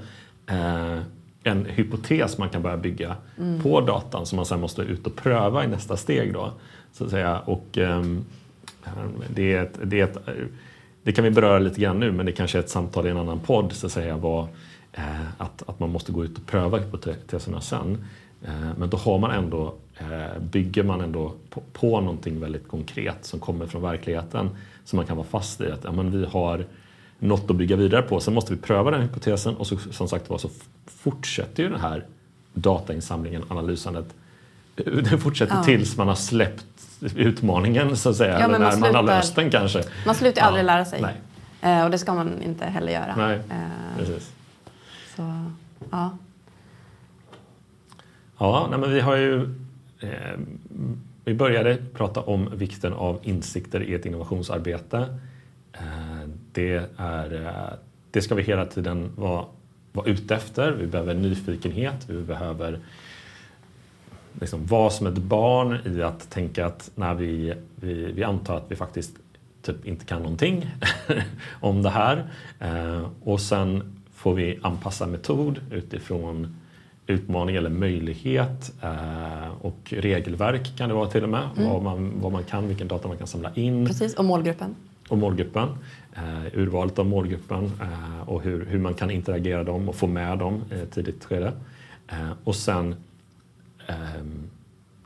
eh, 0.49 0.99
en 1.43 1.65
hypotes 1.65 2.37
man 2.37 2.49
kan 2.49 2.61
börja 2.61 2.77
bygga 2.77 3.15
mm. 3.37 3.61
på 3.61 3.81
datan 3.81 4.25
som 4.25 4.35
man 4.35 4.45
sen 4.45 4.61
måste 4.61 4.81
ut 4.81 5.07
och 5.07 5.15
pröva 5.15 5.63
i 5.63 5.67
nästa 5.67 5.97
steg. 5.97 6.33
Då, 6.33 6.53
så 6.93 7.03
att 7.03 7.09
säga. 7.09 7.39
Och, 7.39 7.77
ehm, 7.77 8.25
det, 9.35 9.53
är 9.53 9.63
ett, 9.63 9.79
det, 9.83 9.99
är 9.99 10.03
ett, 10.03 10.17
det 11.03 11.11
kan 11.11 11.23
vi 11.23 11.31
beröra 11.31 11.59
lite 11.59 11.81
grann 11.81 11.99
nu 11.99 12.11
men 12.11 12.25
det 12.25 12.31
kanske 12.31 12.57
är 12.57 12.59
ett 12.59 12.69
samtal 12.69 13.07
i 13.07 13.09
en 13.09 13.17
annan 13.17 13.39
podd 13.39 13.73
så 13.73 13.85
att 13.85 13.91
säga. 13.91 14.17
Vad, 14.17 14.47
eh, 14.93 15.27
att, 15.37 15.69
att 15.69 15.79
man 15.79 15.89
måste 15.89 16.11
gå 16.11 16.25
ut 16.25 16.37
och 16.37 16.45
pröva 16.45 16.77
hypoteserna 16.77 17.61
sen. 17.61 18.05
Eh, 18.45 18.77
men 18.77 18.89
då 18.89 18.97
har 18.97 19.19
man 19.19 19.31
ändå, 19.31 19.75
eh, 19.97 20.41
bygger 20.41 20.83
man 20.83 21.01
ändå 21.01 21.33
på, 21.49 21.63
på 21.73 22.01
någonting 22.01 22.39
väldigt 22.39 22.67
konkret 22.67 23.25
som 23.25 23.39
kommer 23.39 23.65
från 23.65 23.81
verkligheten 23.81 24.49
som 24.85 24.97
man 24.97 25.05
kan 25.05 25.17
vara 25.17 25.27
fast 25.27 25.61
i. 25.61 25.71
Att 25.71 25.83
ja, 25.83 25.91
men 25.91 26.11
vi 26.11 26.25
har 26.25 26.65
något 27.19 27.49
att 27.49 27.55
bygga 27.55 27.75
vidare 27.75 28.01
på. 28.01 28.19
Sen 28.19 28.33
måste 28.33 28.53
vi 28.53 28.61
pröva 28.61 28.91
den 28.91 29.01
hypotesen 29.01 29.55
och 29.55 29.67
så, 29.67 29.77
som 29.77 30.07
sagt 30.07 30.29
var 30.29 30.37
så 30.37 30.49
fortsätter 30.85 31.63
ju 31.63 31.69
den 31.69 31.79
här 31.79 32.05
datainsamlingen, 32.53 33.43
analysandet. 33.49 34.15
Den 34.85 35.19
fortsätter 35.19 35.55
ja. 35.55 35.63
tills 35.63 35.97
man 35.97 36.07
har 36.07 36.15
släppt 36.15 36.65
utmaningen 37.15 37.97
så 37.97 38.09
att 38.09 38.15
säga. 38.15 38.39
Ja, 38.39 38.45
eller 38.45 38.59
när 38.59 38.65
man, 38.65 38.71
slutar, 38.71 38.93
man 38.93 39.07
har 39.07 39.15
löst 39.15 39.35
den 39.35 39.51
kanske. 39.51 39.83
Man 40.05 40.15
slutar 40.15 40.41
ja. 40.41 40.47
aldrig 40.47 40.65
lära 40.65 40.85
sig. 40.85 41.01
Nej. 41.01 41.15
Eh, 41.61 41.83
och 41.83 41.91
det 41.91 41.97
ska 41.97 42.13
man 42.13 42.41
inte 42.41 42.65
heller 42.65 42.93
göra. 42.93 43.15
Nej, 43.17 43.39
eh, 43.49 43.97
precis. 43.97 44.31
Så, 45.15 45.43
ja. 45.91 46.17
Ja, 48.37 48.67
nej, 48.69 48.79
men 48.79 48.91
vi 48.91 48.99
har 48.99 49.15
ju 49.15 49.41
eh, 49.99 50.39
vi 51.25 51.33
började 51.33 51.77
prata 51.93 52.21
om 52.21 52.49
vikten 52.53 52.93
av 52.93 53.19
insikter 53.23 53.83
i 53.83 53.93
ett 53.93 54.05
innovationsarbete. 54.05 55.19
Eh, 55.73 56.29
det, 56.51 56.89
är, 56.97 57.77
det 58.11 58.21
ska 58.21 58.35
vi 58.35 58.43
hela 58.43 58.65
tiden 58.65 59.11
vara, 59.15 59.45
vara 59.91 60.07
ute 60.07 60.35
efter. 60.35 60.71
Vi 60.71 60.87
behöver 60.87 61.13
nyfikenhet, 61.13 62.05
vi 62.07 62.21
behöver 62.21 62.79
liksom 64.39 64.65
vara 64.65 64.89
som 64.89 65.07
ett 65.07 65.17
barn 65.17 65.77
i 65.85 66.01
att 66.01 66.29
tänka 66.29 66.65
att 66.65 66.91
när 66.95 67.13
vi, 67.13 67.53
vi, 67.75 68.11
vi 68.11 68.23
antar 68.23 68.57
att 68.57 68.65
vi 68.67 68.75
faktiskt 68.75 69.13
typ 69.61 69.85
inte 69.85 70.05
kan 70.05 70.21
någonting 70.21 70.71
om 71.59 71.83
det 71.83 71.89
här. 71.89 72.25
Eh, 72.59 73.07
och 73.23 73.41
sen 73.41 73.95
får 74.13 74.33
vi 74.33 74.59
anpassa 74.61 75.07
metod 75.07 75.59
utifrån 75.71 76.55
utmaning 77.07 77.55
eller 77.55 77.69
möjlighet 77.69 78.73
eh, 78.81 79.47
och 79.61 79.93
regelverk 79.97 80.77
kan 80.77 80.89
det 80.89 80.95
vara 80.95 81.09
till 81.09 81.23
och 81.23 81.29
med. 81.29 81.49
Mm. 81.57 81.69
Vad, 81.69 81.83
man, 81.83 82.11
vad 82.21 82.31
man 82.31 82.43
kan, 82.43 82.67
vilken 82.67 82.87
data 82.87 83.07
man 83.07 83.17
kan 83.17 83.27
samla 83.27 83.51
in. 83.55 83.87
Precis, 83.87 84.13
och 84.13 84.25
målgruppen. 84.25 84.75
Och 85.09 85.17
målgruppen. 85.17 85.69
Eh, 86.15 86.59
urvalet 86.59 86.99
av 86.99 87.05
målgruppen 87.05 87.71
eh, 87.81 88.29
och 88.29 88.41
hur, 88.41 88.65
hur 88.65 88.79
man 88.79 88.93
kan 88.93 89.11
interagera 89.11 89.63
dem 89.63 89.89
och 89.89 89.95
få 89.95 90.07
med 90.07 90.37
dem 90.37 90.61
i 90.71 90.75
ett 90.75 90.91
tidigt 90.91 91.25
skede. 91.25 91.53
Eh, 92.07 92.31
och 92.43 92.55
sen, 92.55 92.95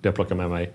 det 0.01 0.07
jag 0.07 0.15
plockar 0.15 0.36
med 0.36 0.49
mig 0.49 0.73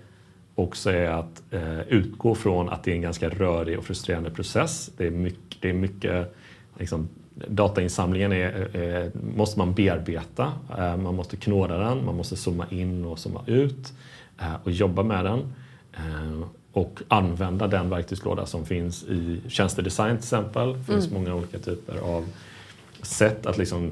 också 0.55 0.91
är 0.91 1.09
att 1.09 1.43
eh, 1.51 1.81
utgå 1.81 2.35
från 2.35 2.69
att 2.69 2.83
det 2.83 2.91
är 2.91 2.95
en 2.95 3.01
ganska 3.01 3.29
rörig 3.29 3.77
och 3.77 3.85
frustrerande 3.85 4.29
process. 4.29 4.91
Det 4.97 5.07
är 5.07 5.11
mycket, 5.11 5.61
det 5.61 5.69
är 5.69 5.73
mycket 5.73 6.35
liksom, 6.79 7.09
datainsamlingen 7.47 8.31
är, 8.31 8.75
är, 8.75 9.11
måste 9.35 9.59
man 9.59 9.73
bearbeta. 9.73 10.53
Eh, 10.77 10.97
man 10.97 11.15
måste 11.15 11.37
knåda 11.37 11.77
den, 11.77 12.05
man 12.05 12.15
måste 12.17 12.35
zooma 12.35 12.65
in 12.69 13.05
och 13.05 13.19
zooma 13.19 13.43
ut 13.45 13.93
eh, 14.39 14.55
och 14.63 14.71
jobba 14.71 15.03
med 15.03 15.25
den. 15.25 15.53
Eh, 15.93 16.47
och 16.73 17.01
använda 17.07 17.67
den 17.67 17.89
verktygslåda 17.89 18.45
som 18.45 18.65
finns 18.65 19.03
i 19.03 19.41
tjänstedesign 19.47 20.17
till 20.17 20.23
exempel. 20.23 20.73
Det 20.73 20.83
finns 20.83 21.07
mm. 21.07 21.23
många 21.23 21.35
olika 21.35 21.59
typer 21.59 21.97
av 21.97 22.25
sätt 23.01 23.45
att 23.45 23.57
liksom 23.57 23.91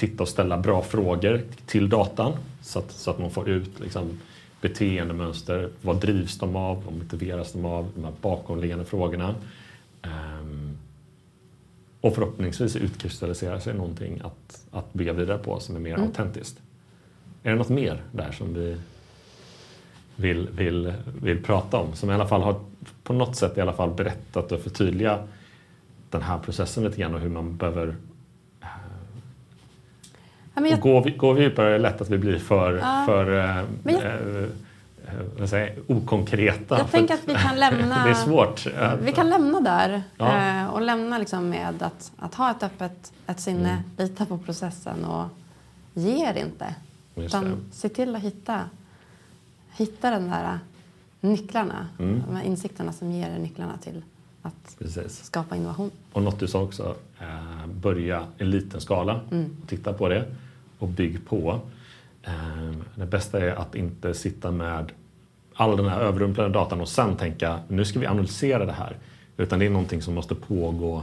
titta 0.00 0.22
och 0.22 0.28
ställa 0.28 0.58
bra 0.58 0.82
frågor 0.82 1.42
till 1.66 1.88
datan 1.88 2.32
så 2.62 2.78
att, 2.78 2.90
så 2.90 3.10
att 3.10 3.18
man 3.18 3.30
får 3.30 3.48
ut 3.48 3.80
liksom 3.80 4.20
beteendemönster. 4.60 5.70
Vad 5.82 6.00
drivs 6.00 6.38
de 6.38 6.56
av? 6.56 6.84
Vad 6.84 6.94
motiveras 6.94 7.52
de 7.52 7.64
av? 7.64 7.90
De 7.94 8.04
här 8.04 8.12
bakomliggande 8.20 8.84
frågorna. 8.84 9.34
Um, 10.02 10.78
och 12.00 12.14
förhoppningsvis 12.14 12.76
utkristalliserar 12.76 13.58
sig 13.58 13.74
någonting 13.74 14.20
att, 14.24 14.66
att 14.70 14.92
bygga 14.92 15.12
vidare 15.12 15.38
på 15.38 15.60
som 15.60 15.76
är 15.76 15.80
mer 15.80 15.94
mm. 15.94 16.06
autentiskt. 16.06 16.58
Är 17.42 17.50
det 17.50 17.56
något 17.56 17.68
mer 17.68 18.02
där 18.12 18.32
som 18.32 18.54
vi 18.54 18.76
vill, 20.16 20.48
vill, 20.48 20.92
vill 21.22 21.42
prata 21.42 21.78
om? 21.78 21.94
Som 21.94 22.10
i 22.10 22.14
alla 22.14 22.28
fall 22.28 22.42
har 22.42 22.60
på 23.02 23.12
något 23.12 23.36
sätt 23.36 23.58
i 23.58 23.60
alla 23.60 23.72
fall 23.72 23.90
berättat 23.90 24.52
och 24.52 24.60
förtydligat 24.60 25.20
den 26.10 26.22
här 26.22 26.38
processen 26.38 26.84
lite 26.84 27.00
grann 27.00 27.14
och 27.14 27.20
hur 27.20 27.28
man 27.28 27.56
behöver 27.56 27.96
ja, 30.64 30.70
jag... 30.70 30.86
och 30.86 31.04
gå, 31.04 31.10
gå 31.16 31.40
djupare 31.40 31.68
är 31.68 31.72
det 31.72 31.78
lätt 31.78 32.00
att 32.00 32.10
vi 32.10 32.18
blir 32.18 32.38
för, 32.38 32.74
ja. 32.74 33.02
för 33.06 33.38
äh, 33.38 33.64
jag... 33.84 33.94
äh, 33.94 34.48
vad 35.38 35.48
säger, 35.48 35.74
okonkreta. 35.86 36.78
Jag 36.78 36.90
tänker 36.90 37.14
att 37.14 37.28
vi 37.28 37.34
kan 37.34 37.56
lämna... 37.58 38.04
det 38.04 38.10
är 38.10 38.14
svårt. 38.14 38.66
Vi 39.00 39.12
kan 39.12 39.30
lämna 39.30 39.60
där 39.60 40.02
ja. 40.16 40.60
Eh, 40.60 40.66
och 40.66 40.82
lämna 40.82 41.18
liksom 41.18 41.48
med 41.48 41.82
att, 41.82 42.12
att 42.18 42.34
ha 42.34 42.50
ett 42.50 42.62
öppet 42.62 43.12
ett 43.26 43.40
sinne, 43.40 43.70
mm. 43.70 43.82
lita 43.96 44.26
på 44.26 44.38
processen 44.38 45.04
och 45.04 45.28
ge 45.94 46.28
er 46.28 46.34
inte. 46.34 46.74
Utan 47.14 47.56
se 47.72 47.88
till 47.88 48.16
att 48.16 48.22
hitta, 48.22 48.60
hitta 49.70 50.10
den 50.10 50.28
där 50.28 50.58
nycklarna, 51.20 51.88
mm. 51.98 52.22
de 52.26 52.36
här 52.36 52.44
insikterna 52.44 52.92
som 52.92 53.12
ger 53.12 53.30
er 53.30 53.38
nycklarna 53.38 53.78
till 53.78 54.02
att 54.42 54.76
Precis. 54.78 55.24
skapa 55.24 55.56
innovation. 55.56 55.90
Och 56.12 56.22
något 56.22 56.40
du 56.40 56.48
sa 56.48 56.62
också, 56.62 56.96
eh, 57.20 57.66
börja 57.66 58.26
i 58.38 58.44
liten 58.44 58.80
skala 58.80 59.20
mm. 59.30 59.56
och 59.62 59.68
titta 59.68 59.92
på 59.92 60.08
det 60.08 60.24
och 60.80 60.88
bygg 60.88 61.28
på. 61.28 61.60
Eh, 62.22 62.72
det 62.94 63.06
bästa 63.06 63.40
är 63.40 63.54
att 63.54 63.74
inte 63.74 64.14
sitta 64.14 64.50
med 64.50 64.92
all 65.54 65.76
den 65.76 65.88
här 65.88 66.00
överrumplande 66.00 66.58
datan 66.58 66.80
och 66.80 66.88
sen 66.88 67.16
tänka 67.16 67.60
nu 67.68 67.84
ska 67.84 67.98
vi 67.98 68.06
analysera 68.06 68.66
det 68.66 68.72
här. 68.72 68.96
Utan 69.36 69.58
det 69.58 69.66
är 69.66 69.70
någonting 69.70 70.02
som 70.02 70.14
måste 70.14 70.34
pågå. 70.34 71.02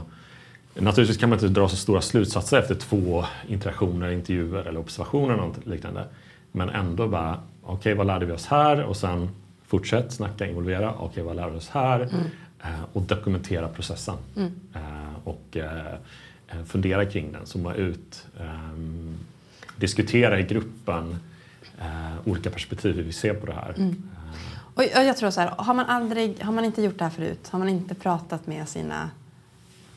Naturligtvis 0.74 1.16
kan 1.16 1.28
man 1.28 1.38
inte 1.38 1.48
dra 1.48 1.68
så 1.68 1.76
stora 1.76 2.00
slutsatser 2.00 2.58
efter 2.58 2.74
två 2.74 3.24
interaktioner, 3.48 4.10
intervjuer 4.10 4.64
eller 4.64 4.80
observationer 4.80 5.34
eller 5.34 5.42
något 5.42 5.66
liknande. 5.66 6.04
Men 6.52 6.68
ändå 6.68 7.08
bara, 7.08 7.40
okej 7.62 7.74
okay, 7.74 7.94
vad 7.94 8.06
lärde 8.06 8.26
vi 8.26 8.32
oss 8.32 8.46
här? 8.46 8.84
Och 8.84 8.96
sen 8.96 9.28
fortsätt 9.66 10.12
snacka, 10.12 10.46
involvera. 10.46 10.94
Okej 10.94 11.06
okay, 11.06 11.22
vad 11.22 11.36
lärde 11.36 11.50
vi 11.50 11.58
oss 11.58 11.68
här? 11.68 12.00
Mm. 12.00 12.24
Eh, 12.62 12.84
och 12.92 13.02
dokumentera 13.02 13.68
processen. 13.68 14.16
Mm. 14.36 14.52
Eh, 14.74 15.28
och 15.28 15.56
fundera 16.66 17.06
kring 17.06 17.32
den, 17.32 17.46
zooma 17.46 17.74
ut. 17.74 18.26
Diskutera 19.78 20.40
i 20.40 20.42
gruppen 20.42 21.16
olika 22.24 22.50
perspektiv 22.50 22.96
hur 22.96 23.02
vi 23.02 23.12
ser 23.12 23.34
på 23.34 23.46
det 23.46 23.52
här. 23.52 23.74
Mm. 23.76 24.10
Och 24.74 24.84
jag 24.84 25.16
tror 25.16 25.30
så 25.30 25.40
här, 25.40 25.52
har 25.58 25.74
man, 25.74 25.86
aldrig, 25.86 26.42
har 26.42 26.52
man 26.52 26.64
inte 26.64 26.82
gjort 26.82 26.98
det 26.98 27.04
här 27.04 27.10
förut, 27.10 27.48
har 27.50 27.58
man 27.58 27.68
inte 27.68 27.94
pratat 27.94 28.46
med 28.46 28.68
sina 28.68 29.10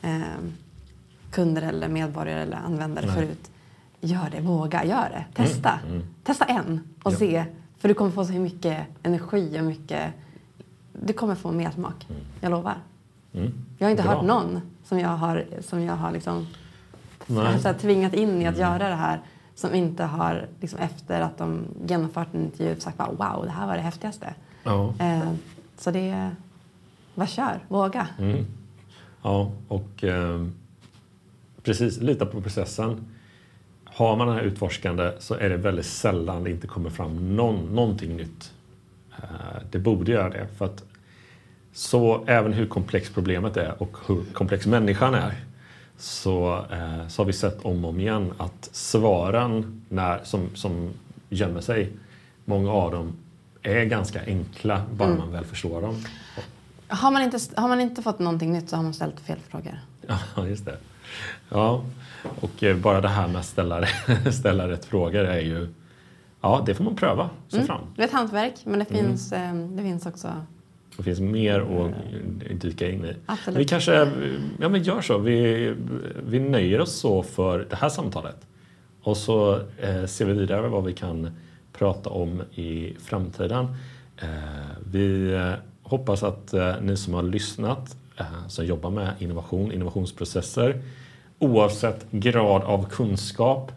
eh, 0.02 0.20
kunder 1.30 1.62
eller 1.62 1.88
medborgare 1.88 2.42
eller 2.42 2.56
användare 2.56 3.06
Nej. 3.06 3.14
förut, 3.14 3.50
gör 4.00 4.30
det, 4.30 4.40
våga, 4.40 4.84
gör 4.84 5.08
det, 5.10 5.42
testa. 5.42 5.78
Mm, 5.84 5.94
mm. 5.94 6.06
Testa 6.24 6.44
en 6.44 6.80
och 7.02 7.12
ja. 7.12 7.16
se, 7.16 7.44
för 7.78 7.88
du 7.88 7.94
kommer 7.94 8.10
få 8.10 8.24
så 8.24 8.32
mycket 8.32 8.86
energi 9.02 9.60
och 9.60 9.64
mycket, 9.64 10.12
du 10.92 11.12
kommer 11.12 11.34
få 11.34 11.52
mer 11.52 11.70
smak, 11.70 12.06
mm. 12.10 12.22
jag 12.40 12.50
lovar. 12.50 12.76
Mm. 13.32 13.52
Jag 13.78 13.86
har 13.86 13.90
inte 13.90 14.02
Bra. 14.02 14.12
hört 14.12 14.24
någon 14.24 14.60
som 14.84 14.98
jag 14.98 15.08
har, 15.08 15.44
som 15.60 15.82
jag 15.82 15.96
har 15.96 16.12
liksom, 16.12 16.46
här, 17.28 17.74
tvingat 17.74 18.14
in 18.14 18.42
i 18.42 18.46
att 18.46 18.56
mm. 18.56 18.68
göra 18.68 18.88
det 18.88 18.94
här 18.94 19.20
som 19.62 19.74
inte 19.74 20.04
har 20.04 20.46
liksom, 20.60 20.78
efter 20.78 21.20
att 21.20 21.38
de 21.38 21.64
genomfört 21.86 22.34
en 22.34 22.40
intervju 22.40 22.80
sagt 22.80 22.98
bara, 22.98 23.10
wow, 23.10 23.44
det 23.44 23.50
här 23.50 23.66
var 23.66 23.74
det 23.74 23.80
häftigaste. 23.80 24.34
Ja. 24.64 24.94
Eh, 24.98 25.32
så 25.78 25.90
det, 25.90 26.30
vad 27.14 27.28
kör, 27.28 27.60
våga. 27.68 28.08
Mm. 28.18 28.46
Ja, 29.22 29.52
och 29.68 30.04
eh, 30.04 30.46
precis, 31.62 32.00
lita 32.00 32.26
på 32.26 32.40
processen. 32.40 33.04
Har 33.84 34.16
man 34.16 34.26
den 34.26 34.36
här 34.36 34.42
utforskande 34.42 35.12
så 35.18 35.34
är 35.34 35.48
det 35.48 35.56
väldigt 35.56 35.86
sällan 35.86 36.44
det 36.44 36.50
inte 36.50 36.66
kommer 36.66 36.90
fram 36.90 37.36
någon, 37.36 37.74
någonting 37.74 38.16
nytt. 38.16 38.52
Eh, 39.16 39.62
det 39.70 39.78
borde 39.78 40.12
göra 40.12 40.30
det. 40.30 40.46
För 40.58 40.64
att 40.64 40.84
så 41.72 42.24
även 42.26 42.52
hur 42.52 42.66
komplext 42.66 43.14
problemet 43.14 43.56
är 43.56 43.82
och 43.82 43.96
hur 44.06 44.24
komplex 44.32 44.66
människan 44.66 45.14
är 45.14 45.34
så, 45.96 46.64
eh, 46.72 47.08
så 47.08 47.22
har 47.22 47.26
vi 47.26 47.32
sett 47.32 47.64
om 47.64 47.84
och 47.84 47.90
om 47.90 48.00
igen 48.00 48.32
att 48.38 48.68
svaren 48.72 49.82
när, 49.88 50.20
som, 50.24 50.48
som 50.54 50.90
gömmer 51.28 51.60
sig, 51.60 51.92
många 52.44 52.72
av 52.72 52.92
dem 52.92 53.12
är 53.62 53.84
ganska 53.84 54.20
enkla 54.26 54.82
bara 54.92 55.08
Mm. 55.08 55.18
man 55.18 55.32
väl 55.32 55.44
förstår 55.44 55.82
dem. 55.82 56.04
Har 56.88 57.10
man, 57.10 57.22
inte, 57.22 57.38
har 57.56 57.68
man 57.68 57.80
inte 57.80 58.02
fått 58.02 58.18
någonting 58.18 58.52
nytt 58.52 58.68
så 58.68 58.76
har 58.76 58.82
man 58.82 58.94
ställt 58.94 59.20
fel 59.20 59.38
frågor. 59.48 59.78
Ja, 60.36 60.46
just 60.46 60.64
det. 60.64 60.76
Ja, 61.48 61.84
och 62.40 62.62
eh, 62.62 62.76
bara 62.76 63.00
det 63.00 63.08
här 63.08 63.28
med 63.28 63.36
att 63.36 63.46
ställa, 63.46 63.86
ställa 64.32 64.68
rätt 64.68 64.84
frågor 64.84 65.24
är 65.24 65.40
ju... 65.40 65.68
Ja, 66.40 66.62
det 66.66 66.74
får 66.74 66.84
man 66.84 66.96
pröva 66.96 67.30
sig 67.48 67.64
fram. 67.66 67.80
Det 67.96 68.02
är 68.02 68.06
ett 68.06 68.12
hantverk, 68.12 68.54
men 68.64 68.78
det 68.78 68.90
Mm. 68.90 69.06
finns, 69.06 69.32
eh, 69.32 69.54
det 69.54 69.82
finns 69.82 70.06
också... 70.06 70.32
Det 70.96 71.02
finns 71.02 71.20
mer 71.20 71.60
att 71.60 72.60
dyka 72.60 72.90
in 72.90 73.04
i. 73.04 73.14
Absolut. 73.26 73.60
Vi 73.60 73.64
kanske 73.64 73.92
ja, 74.60 74.68
men 74.68 74.82
gör 74.82 75.00
så. 75.00 75.18
Vi, 75.18 75.74
vi 76.26 76.40
nöjer 76.40 76.80
oss 76.80 76.92
så 76.92 77.22
för 77.22 77.66
det 77.70 77.76
här 77.76 77.88
samtalet. 77.88 78.36
Och 79.02 79.16
så 79.16 79.60
eh, 79.78 80.04
ser 80.06 80.24
vi 80.24 80.32
vidare 80.32 80.68
vad 80.68 80.84
vi 80.84 80.92
kan 80.92 81.30
prata 81.72 82.10
om 82.10 82.42
i 82.54 82.94
framtiden. 83.00 83.68
Eh, 84.22 84.28
vi 84.92 85.32
eh, 85.32 85.52
hoppas 85.82 86.22
att 86.22 86.54
eh, 86.54 86.74
ni 86.80 86.96
som 86.96 87.14
har 87.14 87.22
lyssnat, 87.22 87.96
eh, 88.16 88.48
som 88.48 88.66
jobbar 88.66 88.90
med 88.90 89.14
innovation, 89.18 89.72
innovationsprocesser, 89.72 90.82
oavsett 91.38 92.06
grad 92.10 92.62
av 92.62 92.88
kunskap, 92.88 93.72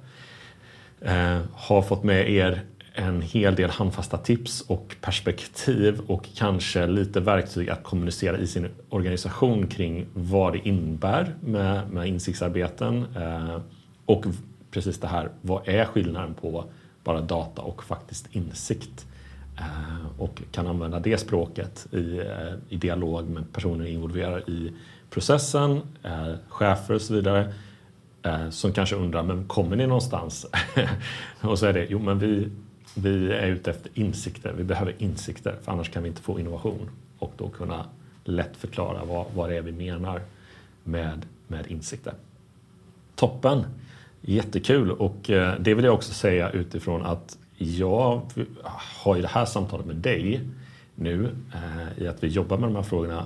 eh, 1.02 1.40
har 1.54 1.82
fått 1.82 2.04
med 2.04 2.30
er 2.30 2.62
en 2.96 3.22
hel 3.22 3.56
del 3.56 3.70
handfasta 3.70 4.18
tips 4.18 4.62
och 4.62 4.96
perspektiv 5.02 6.02
och 6.08 6.28
kanske 6.36 6.88
lite 6.88 7.20
verktyg 7.20 7.70
att 7.70 7.84
kommunicera 7.84 8.38
i 8.38 8.48
sin 8.48 8.68
organisation 8.90 9.68
kring 9.68 10.06
vad 10.14 10.54
det 10.54 10.68
innebär 10.68 11.36
med, 11.42 11.92
med 11.92 12.08
insiktsarbeten. 12.08 13.06
Eh, 13.16 13.62
och 14.06 14.26
precis 14.72 15.00
det 15.00 15.08
här, 15.08 15.30
vad 15.42 15.68
är 15.68 15.86
skillnaden 15.86 16.34
på 16.34 16.66
bara 17.04 17.22
data 17.22 17.62
och 17.62 17.84
faktiskt 17.84 18.36
insikt? 18.36 19.06
Eh, 19.58 20.22
och 20.22 20.42
kan 20.52 20.68
använda 20.68 21.00
det 21.00 21.18
språket 21.18 21.88
i, 21.92 22.18
eh, 22.18 22.54
i 22.70 22.78
dialog 22.78 23.30
med 23.30 23.54
personer 23.54 23.86
involverade 23.86 24.52
i 24.52 24.72
processen, 25.10 25.82
eh, 26.04 26.34
chefer 26.48 26.94
och 26.94 27.02
så 27.02 27.14
vidare 27.14 27.54
eh, 28.24 28.50
som 28.50 28.74
kanske 28.74 28.96
undrar, 28.96 29.24
men 29.24 29.48
kommer 29.48 29.76
ni 29.76 29.88
någonstans? 29.88 30.46
och 31.42 31.60
så 31.60 31.66
är 31.66 31.74
det, 31.74 31.88
jo 31.90 32.00
men 32.00 32.20
vi, 32.20 32.50
vi 32.96 33.32
är 33.32 33.48
ute 33.48 33.72
efter 33.72 33.92
insikter, 33.94 34.54
vi 34.58 34.64
behöver 34.64 34.96
insikter 34.98 35.56
för 35.62 35.72
annars 35.72 35.90
kan 35.90 36.04
vi 36.04 36.10
inte 36.10 36.22
få 36.22 36.40
innovation 36.40 36.90
och 37.20 37.34
då 37.38 37.50
kunna 37.50 37.86
lätt 38.24 38.58
förklara 38.58 39.06
vad, 39.06 39.26
vad 39.36 39.50
det 39.50 39.58
är 39.58 39.62
vi 39.62 39.72
menar 39.72 40.22
med, 40.84 41.26
med 41.48 41.68
insikter. 41.68 42.14
Toppen! 43.16 43.64
Jättekul 44.22 44.92
och 44.92 45.30
eh, 45.30 45.54
det 45.60 45.74
vill 45.74 45.86
jag 45.86 45.94
också 45.94 46.14
säga 46.14 46.50
utifrån 46.50 47.06
att 47.06 47.38
jag 47.58 48.22
har 49.04 49.16
ju 49.16 49.22
det 49.22 49.28
här 49.28 49.46
samtalet 49.46 49.86
med 49.86 49.96
dig 49.96 50.42
nu 50.96 51.30
eh, 51.54 52.04
i 52.04 52.08
att 52.08 52.24
vi 52.24 52.28
jobbar 52.28 52.58
med 52.58 52.70
de 52.70 52.76
här 52.76 52.84
frågorna 52.84 53.26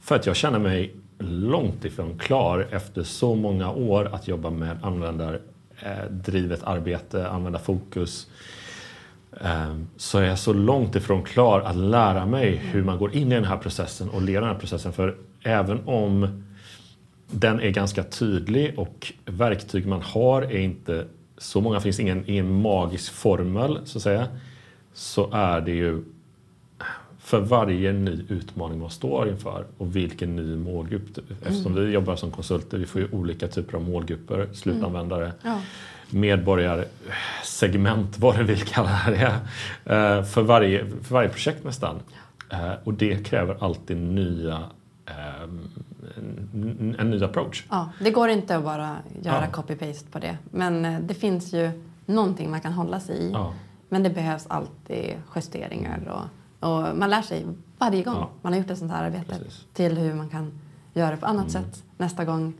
för 0.00 0.16
att 0.16 0.26
jag 0.26 0.36
känner 0.36 0.58
mig 0.58 0.94
långt 1.18 1.84
ifrån 1.84 2.18
klar 2.18 2.68
efter 2.70 3.02
så 3.02 3.34
många 3.34 3.72
år 3.72 4.14
att 4.14 4.28
jobba 4.28 4.50
med 4.50 4.78
användardrivet 4.82 6.62
eh, 6.62 6.68
arbete, 6.68 7.28
användarfokus. 7.28 8.26
Eh, 9.44 9.74
Så 9.96 10.18
är 10.18 10.22
jag 10.24 10.38
så 10.38 10.52
långt 10.52 10.96
ifrån 10.96 11.22
klar 11.24 11.60
att 11.60 11.76
lära 11.76 12.26
mig 12.26 12.56
hur 12.56 12.84
man 12.84 12.98
går 12.98 13.14
in 13.14 13.32
i 13.32 13.34
den 13.34 13.44
här 13.44 13.56
processen 13.56 14.08
och 14.08 14.22
leder 14.22 14.40
den 14.40 14.50
här 14.50 14.58
processen. 14.58 14.92
För 14.92 15.16
även 15.42 15.80
om 15.86 16.42
den 17.30 17.60
är 17.60 17.70
ganska 17.70 18.02
tydlig 18.02 18.78
och 18.78 19.12
verktyg 19.26 19.86
man 19.86 20.02
har 20.02 20.42
är 20.42 20.58
inte 20.58 21.04
så 21.38 21.60
många, 21.60 21.80
finns 21.80 22.00
ingen, 22.00 22.24
ingen 22.26 22.60
magisk 22.62 23.12
formel 23.12 23.78
så 23.84 23.98
att 23.98 24.02
säga. 24.02 24.26
Så 24.94 25.30
är 25.32 25.60
det 25.60 25.72
ju 25.72 26.04
för 27.18 27.40
varje 27.40 27.92
ny 27.92 28.24
utmaning 28.28 28.78
man 28.80 28.90
står 28.90 29.28
inför 29.28 29.66
och 29.78 29.96
vilken 29.96 30.36
ny 30.36 30.56
målgrupp. 30.56 31.18
Eftersom 31.42 31.74
vi 31.74 31.90
jobbar 31.90 32.16
som 32.16 32.30
konsulter, 32.30 32.78
vi 32.78 32.86
får 32.86 33.00
ju 33.00 33.08
olika 33.12 33.48
typer 33.48 33.76
av 33.76 33.82
målgrupper, 33.82 34.48
slutanvändare, 34.52 35.32
Ja. 35.42 35.60
Medborgarsegment, 36.10 38.18
vad 38.18 38.36
du 38.38 38.44
vill 38.44 38.64
kalla 38.64 38.98
det, 39.06 39.34
eh, 39.94 40.24
för 40.24 40.42
varje, 40.42 40.86
för 41.02 41.14
varje 41.14 41.28
projekt 41.28 41.64
nästan. 41.64 41.96
Eh, 42.52 42.72
Och 42.84 42.94
det 42.94 43.26
kräver 43.26 43.56
alltid 43.64 43.96
nya, 43.96 44.62
eh, 45.06 45.42
en, 46.14 46.96
en 46.98 47.10
ny 47.10 47.24
approach. 47.24 47.64
Ja, 47.70 47.88
det 48.00 48.10
går 48.10 48.28
inte 48.28 48.56
att 48.56 48.64
bara 48.64 48.96
göra 49.22 49.48
Ja. 49.52 49.62
copy-paste 49.62 50.10
på 50.10 50.18
det. 50.18 50.38
Men 50.50 51.06
det 51.06 51.14
finns 51.14 51.52
ju 51.52 51.70
någonting 52.06 52.50
man 52.50 52.60
kan 52.60 52.72
hålla 52.72 53.00
sig 53.00 53.16
i. 53.16 53.30
Ja. 53.32 53.52
Men 53.88 54.02
det 54.02 54.10
behövs 54.10 54.46
alltid 54.48 55.14
justeringar 55.36 56.00
och, 56.08 56.22
och 56.68 56.96
man 56.96 57.10
lär 57.10 57.22
sig 57.22 57.46
varje 57.78 58.02
gång 58.02 58.14
Ja. 58.14 58.30
man 58.42 58.52
har 58.52 58.60
gjort 58.60 58.70
ett 58.70 58.78
sånt 58.78 58.92
här 58.92 59.04
arbete 59.04 59.24
Precis. 59.38 59.64
till 59.74 59.98
hur 59.98 60.14
man 60.14 60.28
kan 60.28 60.52
göra 60.94 61.10
det 61.10 61.16
på 61.16 61.26
annat 61.26 61.54
Mm. 61.54 61.64
sätt 61.64 61.82
nästa 61.96 62.24
gång 62.24 62.52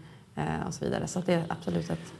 och 0.67 0.75
så 0.75 0.85
vidare. 0.85 1.07
Så 1.07 1.21
det 1.27 1.35
är 1.35 1.45
absolut 1.49 1.91
ett 1.91 2.13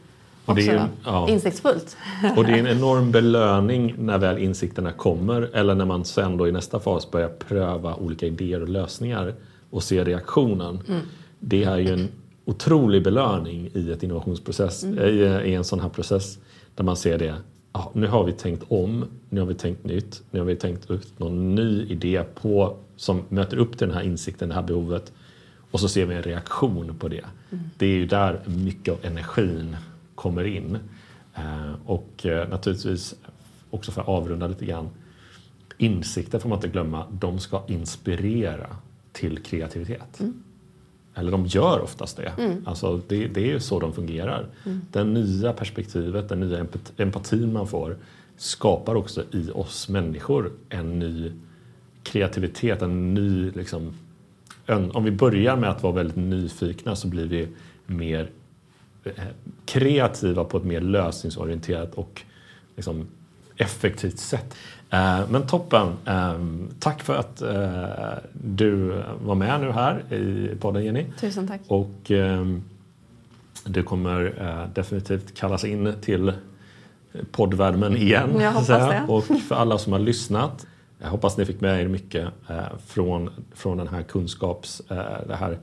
Och 0.49 0.55
det 0.55 0.69
är 0.69 0.89
ja. 1.05 1.29
insiktsfullt. 1.29 1.97
Och 2.37 2.45
det 2.45 2.53
är 2.53 2.59
en 2.59 2.67
enorm 2.79 3.11
belöning 3.11 3.95
när 3.99 4.19
väl 4.19 4.39
insikterna 4.39 4.93
kommer 4.93 5.51
eller 5.53 5.75
när 5.75 5.85
man 5.85 6.05
sen 6.05 6.37
då 6.37 6.49
i 6.49 6.53
nästa 6.53 6.81
fas 6.81 7.11
börjar 7.11 7.29
pröva 7.29 7.95
olika 7.95 8.27
idéer 8.27 8.63
och 8.63 8.69
lösningar 8.69 9.35
och 9.71 9.83
se 9.83 10.05
reaktionen. 10.05 10.81
Det 11.41 11.65
är 11.65 11.79
ju 11.79 11.93
en 11.93 12.09
otrolig 12.45 13.05
belöning 13.05 13.71
i 13.75 13.91
ett 13.91 14.03
innovationsprocess, 14.03 14.85
i, 14.85 14.99
i 15.45 15.55
en 15.55 15.65
sån 15.65 15.81
här 15.81 15.89
process 15.89 16.39
där 16.75 16.85
man 16.85 16.97
ser 16.97 17.19
det. 17.19 17.35
Ja, 17.73 17.91
nu 17.95 18.07
har 18.07 18.25
vi 18.25 18.33
tänkt 18.33 18.65
om, 18.69 19.05
nu 19.29 19.41
har 19.41 19.47
vi 19.47 19.55
tänkt 19.55 19.85
nytt, 19.85 20.23
nu 20.31 20.39
har 20.39 20.47
vi 20.47 20.57
tänkt 20.57 20.91
ut 20.91 21.19
någon 21.19 21.55
ny 21.55 21.87
idé 21.87 22.23
på, 22.35 22.77
som 22.97 23.23
möter 23.29 23.57
upp 23.57 23.79
till 23.79 23.89
den 23.89 23.97
här 23.97 24.05
insikten, 24.05 24.49
det 24.49 24.55
här 24.55 24.63
behovet. 24.63 25.13
Och 25.71 25.81
så 25.81 25.89
ser 25.89 26.07
vi 26.07 26.15
en 26.15 26.23
reaktion 26.23 26.95
på 26.99 27.09
det. 27.09 27.25
Det 27.79 27.87
är 27.87 27.91
ju 27.91 28.07
där 28.07 28.41
mycket 28.47 28.95
av 28.95 28.99
energin 29.03 29.77
kommer 30.19 30.45
in. 30.45 30.79
Eh, 31.35 31.73
och 31.87 32.27
eh, 32.27 32.49
naturligtvis, 32.49 33.15
också 33.71 33.93
för 33.93 34.01
att 34.01 34.09
avrunda 34.09 34.47
lite 34.47 34.65
grann, 34.65 34.89
insikter 35.79 36.39
får 36.39 36.49
man 36.49 36.59
inte 36.59 36.69
glömma, 36.69 37.07
de 37.11 37.39
ska 37.39 37.63
inspirera 37.69 38.77
till 39.13 39.39
kreativitet. 39.39 40.21
Eller 41.15 41.33
de 41.33 41.47
gör 41.47 41.81
oftast 41.81 42.17
det. 42.17 42.33
Alltså 42.65 43.01
det. 43.09 43.27
Det 43.27 43.41
är 43.41 43.47
ju 43.53 43.61
så 43.61 43.81
de 43.81 43.93
fungerar. 43.93 44.47
Det 44.93 45.05
nya 45.05 45.53
perspektivet, 45.53 46.29
den 46.29 46.41
nya 46.41 46.59
empat- 46.65 46.93
empatin 46.97 47.53
man 47.53 47.67
får 47.67 47.97
skapar 48.37 48.95
också 48.95 49.23
i 49.33 49.51
oss 49.51 49.89
människor 49.89 50.53
en 50.69 50.99
ny 50.99 51.33
kreativitet, 52.03 52.83
en 52.83 53.15
ny 53.15 53.51
liksom, 53.51 53.95
om 54.93 55.05
vi 55.05 55.11
börjar 55.11 55.57
med 55.57 55.71
att 55.71 55.83
vara 55.83 55.93
väldigt 55.93 56.17
nyfikna 56.17 56.97
så 56.97 57.09
blir 57.09 57.27
vi 57.27 57.49
mer 57.87 58.31
kreativa 59.65 60.45
på 60.45 60.57
ett 60.57 60.65
mer 60.65 60.81
lösningsorienterat 60.81 61.95
och 61.95 62.23
liksom, 62.77 63.07
effektivt 63.57 64.19
sätt. 64.19 64.55
Eh, 64.91 65.21
Men 65.31 65.47
toppen! 65.47 65.89
Eh, 66.07 66.35
Tack 66.79 67.03
för 67.03 67.17
att 67.17 67.43
eh, 67.43 68.25
du 68.33 69.03
var 69.25 69.35
med 69.35 69.61
nu 69.61 69.71
här 69.71 70.13
i 70.15 70.51
podden 70.61 70.85
Jenny. 70.85 71.07
Tusen 71.21 71.49
tack. 71.49 71.61
Och 71.69 72.11
eh, 72.11 72.45
du 73.65 73.83
kommer 73.83 74.35
eh, 74.41 74.75
definitivt 74.75 75.35
kallas 75.39 75.65
in 75.65 75.93
till 76.01 76.33
poddvärmen 77.33 77.97
igen. 77.97 78.31
Jag 78.41 78.51
hoppas 78.53 78.67
det. 78.67 79.05
Och 79.09 79.25
för 79.25 79.55
alla 79.55 79.79
som 79.79 79.93
har 79.93 80.01
lyssnat, 80.01 80.67
jag 80.99 81.09
hoppas 81.09 81.37
ni 81.37 81.45
fick 81.45 81.61
med 81.61 81.83
er 81.83 81.89
mycket 81.89 82.29
eh, 82.49 82.57
från, 82.87 83.31
från 83.55 83.79
den 83.79 83.89
här 83.89 84.03
kunskaps... 84.03 84.83
Eh, 84.91 85.27
det 85.29 85.37
här, 85.37 85.59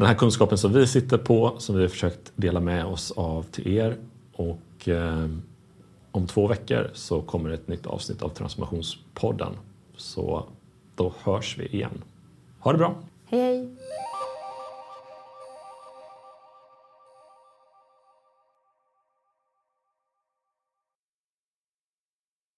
den 0.00 0.08
här 0.08 0.14
kunskapen 0.14 0.58
som 0.58 0.72
vi 0.72 0.86
sitter 0.86 1.18
på, 1.18 1.54
som 1.58 1.76
vi 1.76 1.82
har 1.82 1.88
försökt 1.88 2.32
dela 2.36 2.60
med 2.60 2.84
oss 2.84 3.10
av 3.10 3.42
till 3.42 3.66
er. 3.68 3.96
Och 4.32 4.88
eh, 4.88 5.28
om 6.10 6.26
två 6.26 6.46
veckor 6.46 6.90
så 6.94 7.22
kommer 7.22 7.50
ett 7.50 7.68
nytt 7.68 7.86
avsnitt 7.86 8.22
av 8.22 8.28
Transformationspodden. 8.28 9.52
Så 9.96 10.44
då 10.94 11.12
hörs 11.22 11.58
vi 11.58 11.66
igen. 11.66 12.02
Ha 12.58 12.72
det 12.72 12.78
bra! 12.78 12.94
Hej 13.24 13.40
hej! 13.40 13.76